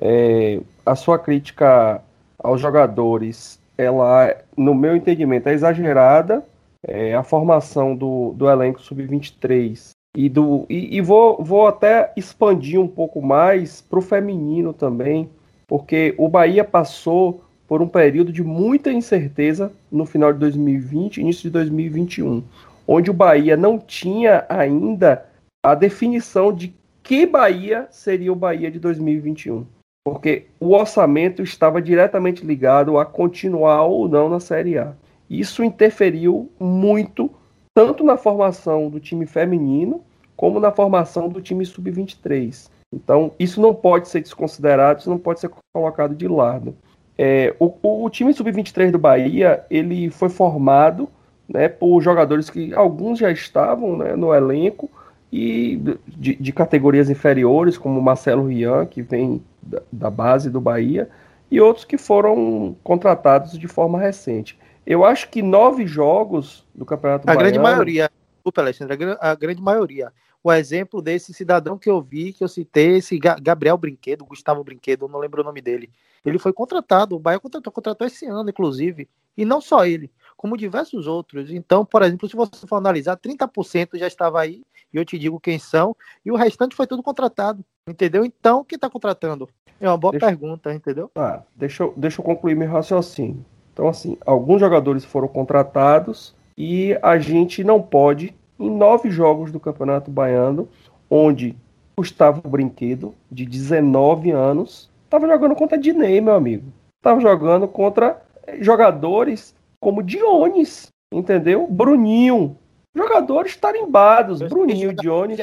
É, 0.00 0.60
a 0.86 0.94
sua 0.94 1.18
crítica 1.18 2.00
aos 2.38 2.60
jogadores, 2.60 3.60
ela, 3.76 4.36
no 4.56 4.72
meu 4.72 4.94
entendimento, 4.94 5.48
é 5.48 5.52
exagerada 5.52 6.44
é, 6.86 7.14
a 7.14 7.22
formação 7.22 7.94
do, 7.94 8.32
do 8.32 8.48
elenco 8.48 8.80
sub-23 8.80 9.90
e 10.16 10.28
do 10.28 10.66
e, 10.68 10.96
e, 10.96 11.00
vou, 11.00 11.42
vou 11.42 11.66
até 11.66 12.12
expandir 12.16 12.80
um 12.80 12.88
pouco 12.88 13.22
mais 13.22 13.80
para 13.80 13.98
o 13.98 14.02
feminino 14.02 14.72
também, 14.72 15.28
porque 15.66 16.14
o 16.18 16.28
Bahia 16.28 16.64
passou 16.64 17.44
por 17.68 17.80
um 17.80 17.86
período 17.86 18.32
de 18.32 18.42
muita 18.42 18.92
incerteza 18.92 19.72
no 19.90 20.04
final 20.04 20.32
de 20.32 20.40
2020, 20.40 21.18
início 21.18 21.44
de 21.44 21.50
2021, 21.50 22.42
onde 22.86 23.10
o 23.10 23.14
Bahia 23.14 23.56
não 23.56 23.78
tinha 23.78 24.44
ainda 24.48 25.24
a 25.64 25.74
definição 25.74 26.52
de 26.52 26.74
que 27.02 27.26
Bahia 27.26 27.86
seria 27.90 28.32
o 28.32 28.36
Bahia 28.36 28.70
de 28.70 28.80
2021, 28.80 29.64
porque 30.04 30.46
o 30.58 30.72
orçamento 30.72 31.42
estava 31.42 31.80
diretamente 31.80 32.44
ligado 32.44 32.98
a 32.98 33.06
continuar 33.06 33.84
ou 33.84 34.08
não 34.08 34.28
na 34.28 34.40
Série 34.40 34.76
A. 34.78 34.94
Isso 35.30 35.62
interferiu 35.62 36.50
muito, 36.58 37.30
tanto 37.72 38.02
na 38.02 38.16
formação 38.16 38.90
do 38.90 38.98
time 38.98 39.24
feminino, 39.26 40.02
como 40.36 40.58
na 40.58 40.72
formação 40.72 41.28
do 41.28 41.40
time 41.40 41.64
sub-23. 41.64 42.68
Então, 42.92 43.30
isso 43.38 43.60
não 43.60 43.72
pode 43.72 44.08
ser 44.08 44.20
desconsiderado, 44.20 45.00
isso 45.00 45.10
não 45.10 45.18
pode 45.18 45.38
ser 45.38 45.50
colocado 45.72 46.14
de 46.14 46.26
lado. 46.26 46.74
É, 47.16 47.54
o, 47.60 47.72
o, 47.82 48.10
time 48.10 48.32
sub-23 48.32 48.90
do 48.90 48.98
Bahia, 48.98 49.64
ele 49.70 50.10
foi 50.10 50.28
formado 50.28 51.08
né, 51.48 51.68
por 51.68 52.00
jogadores 52.00 52.50
que 52.50 52.74
alguns 52.74 53.18
já 53.18 53.30
estavam 53.30 53.96
né, 53.96 54.16
no 54.16 54.34
elenco 54.34 54.90
e 55.32 55.80
de, 56.08 56.34
de, 56.34 56.52
categorias 56.52 57.08
inferiores, 57.08 57.78
como 57.78 58.00
Marcelo 58.00 58.46
Rian, 58.46 58.86
que 58.86 59.02
vem 59.02 59.42
da, 59.62 59.82
da 59.92 60.10
base 60.10 60.50
do 60.50 60.60
Bahia, 60.60 61.08
e 61.50 61.60
outros 61.60 61.84
que 61.84 61.98
foram 61.98 62.74
contratados 62.82 63.58
de 63.58 63.68
forma 63.68 64.00
recente. 64.00 64.58
Eu 64.90 65.04
acho 65.04 65.28
que 65.28 65.40
nove 65.40 65.86
jogos 65.86 66.66
do 66.74 66.84
Campeonato 66.84 67.22
A 67.22 67.26
Baiano... 67.26 67.42
grande 67.44 67.58
maioria, 67.60 68.10
desculpa, 68.34 68.60
Alexandre, 68.60 69.16
a 69.20 69.34
grande 69.36 69.62
maioria. 69.62 70.12
O 70.42 70.52
exemplo 70.52 71.00
desse 71.00 71.32
cidadão 71.32 71.78
que 71.78 71.88
eu 71.88 72.02
vi, 72.02 72.32
que 72.32 72.42
eu 72.42 72.48
citei, 72.48 72.96
esse 72.96 73.16
Gabriel 73.16 73.78
Brinquedo, 73.78 74.24
Gustavo 74.24 74.64
Brinquedo, 74.64 75.06
não 75.06 75.20
lembro 75.20 75.42
o 75.42 75.44
nome 75.44 75.60
dele. 75.60 75.88
Ele 76.26 76.40
foi 76.40 76.52
contratado, 76.52 77.14
o 77.14 77.20
Bahia 77.20 77.38
contratou, 77.38 77.72
contratou 77.72 78.04
esse 78.04 78.26
ano, 78.26 78.50
inclusive. 78.50 79.08
E 79.36 79.44
não 79.44 79.60
só 79.60 79.86
ele, 79.86 80.10
como 80.36 80.56
diversos 80.56 81.06
outros. 81.06 81.52
Então, 81.52 81.84
por 81.84 82.02
exemplo, 82.02 82.28
se 82.28 82.34
você 82.34 82.66
for 82.66 82.74
analisar, 82.74 83.16
30% 83.16 83.96
já 83.96 84.08
estava 84.08 84.40
aí, 84.40 84.64
e 84.92 84.96
eu 84.96 85.04
te 85.04 85.16
digo 85.16 85.38
quem 85.38 85.60
são, 85.60 85.96
e 86.26 86.32
o 86.32 86.36
restante 86.36 86.74
foi 86.74 86.88
tudo 86.88 87.00
contratado. 87.00 87.64
Entendeu? 87.86 88.24
Então, 88.24 88.64
quem 88.64 88.74
está 88.74 88.90
contratando? 88.90 89.48
É 89.80 89.88
uma 89.88 89.96
boa 89.96 90.10
deixa... 90.10 90.26
pergunta, 90.26 90.74
entendeu? 90.74 91.08
Ah, 91.14 91.44
deixa 91.54 91.84
eu, 91.84 91.94
deixa 91.96 92.20
eu 92.20 92.24
concluir 92.24 92.56
meu 92.56 92.68
raciocínio. 92.68 93.46
Então, 93.80 93.88
assim, 93.88 94.18
alguns 94.26 94.60
jogadores 94.60 95.06
foram 95.06 95.26
contratados 95.26 96.34
e 96.54 96.98
a 97.00 97.18
gente 97.18 97.64
não 97.64 97.80
pode, 97.80 98.34
em 98.58 98.70
nove 98.70 99.10
jogos 99.10 99.50
do 99.50 99.58
Campeonato 99.58 100.10
Baiano, 100.10 100.68
onde 101.08 101.56
Gustavo 101.96 102.46
Brinquedo, 102.46 103.14
de 103.32 103.46
19 103.46 104.32
anos, 104.32 104.90
estava 105.06 105.26
jogando 105.26 105.54
contra 105.54 105.78
Dinei, 105.78 106.20
meu 106.20 106.34
amigo. 106.34 106.70
Estava 106.98 107.22
jogando 107.22 107.66
contra 107.66 108.20
jogadores 108.60 109.56
como 109.80 110.02
Dionis, 110.02 110.88
entendeu? 111.10 111.66
Bruninho. 111.66 112.58
Jogadores 112.94 113.56
tarimbados, 113.56 114.42
Bruninho, 114.42 114.92
Dionis. 114.92 115.38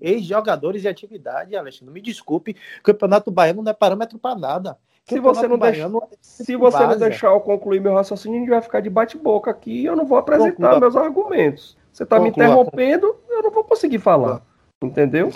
Ex-jogadores 0.00 0.80
de 0.80 0.88
atividade, 0.88 1.54
Alexandre. 1.54 1.92
Me 1.92 2.00
desculpe, 2.00 2.56
o 2.80 2.82
Campeonato 2.82 3.30
Baiano 3.30 3.62
não 3.62 3.70
é 3.70 3.74
parâmetro 3.74 4.18
para 4.18 4.34
nada. 4.34 4.78
Se 5.06 5.20
você, 5.20 5.46
não, 5.46 5.58
deixa, 5.58 5.90
se 6.22 6.56
você 6.56 6.86
não 6.86 6.98
deixar 6.98 7.28
eu 7.28 7.40
concluir 7.40 7.78
meu 7.78 7.92
raciocínio, 7.92 8.38
a 8.38 8.40
gente 8.40 8.50
vai 8.50 8.62
ficar 8.62 8.80
de 8.80 8.88
bate-boca 8.88 9.50
aqui 9.50 9.82
e 9.82 9.84
eu 9.84 9.94
não 9.94 10.06
vou 10.06 10.16
apresentar 10.16 10.54
Conclua. 10.54 10.80
meus 10.80 10.96
argumentos. 10.96 11.76
Você 11.92 12.04
está 12.04 12.18
me 12.18 12.30
interrompendo, 12.30 13.14
eu 13.28 13.42
não 13.42 13.50
vou 13.50 13.64
conseguir 13.64 13.98
falar. 13.98 14.40
Entendeu? 14.82 15.30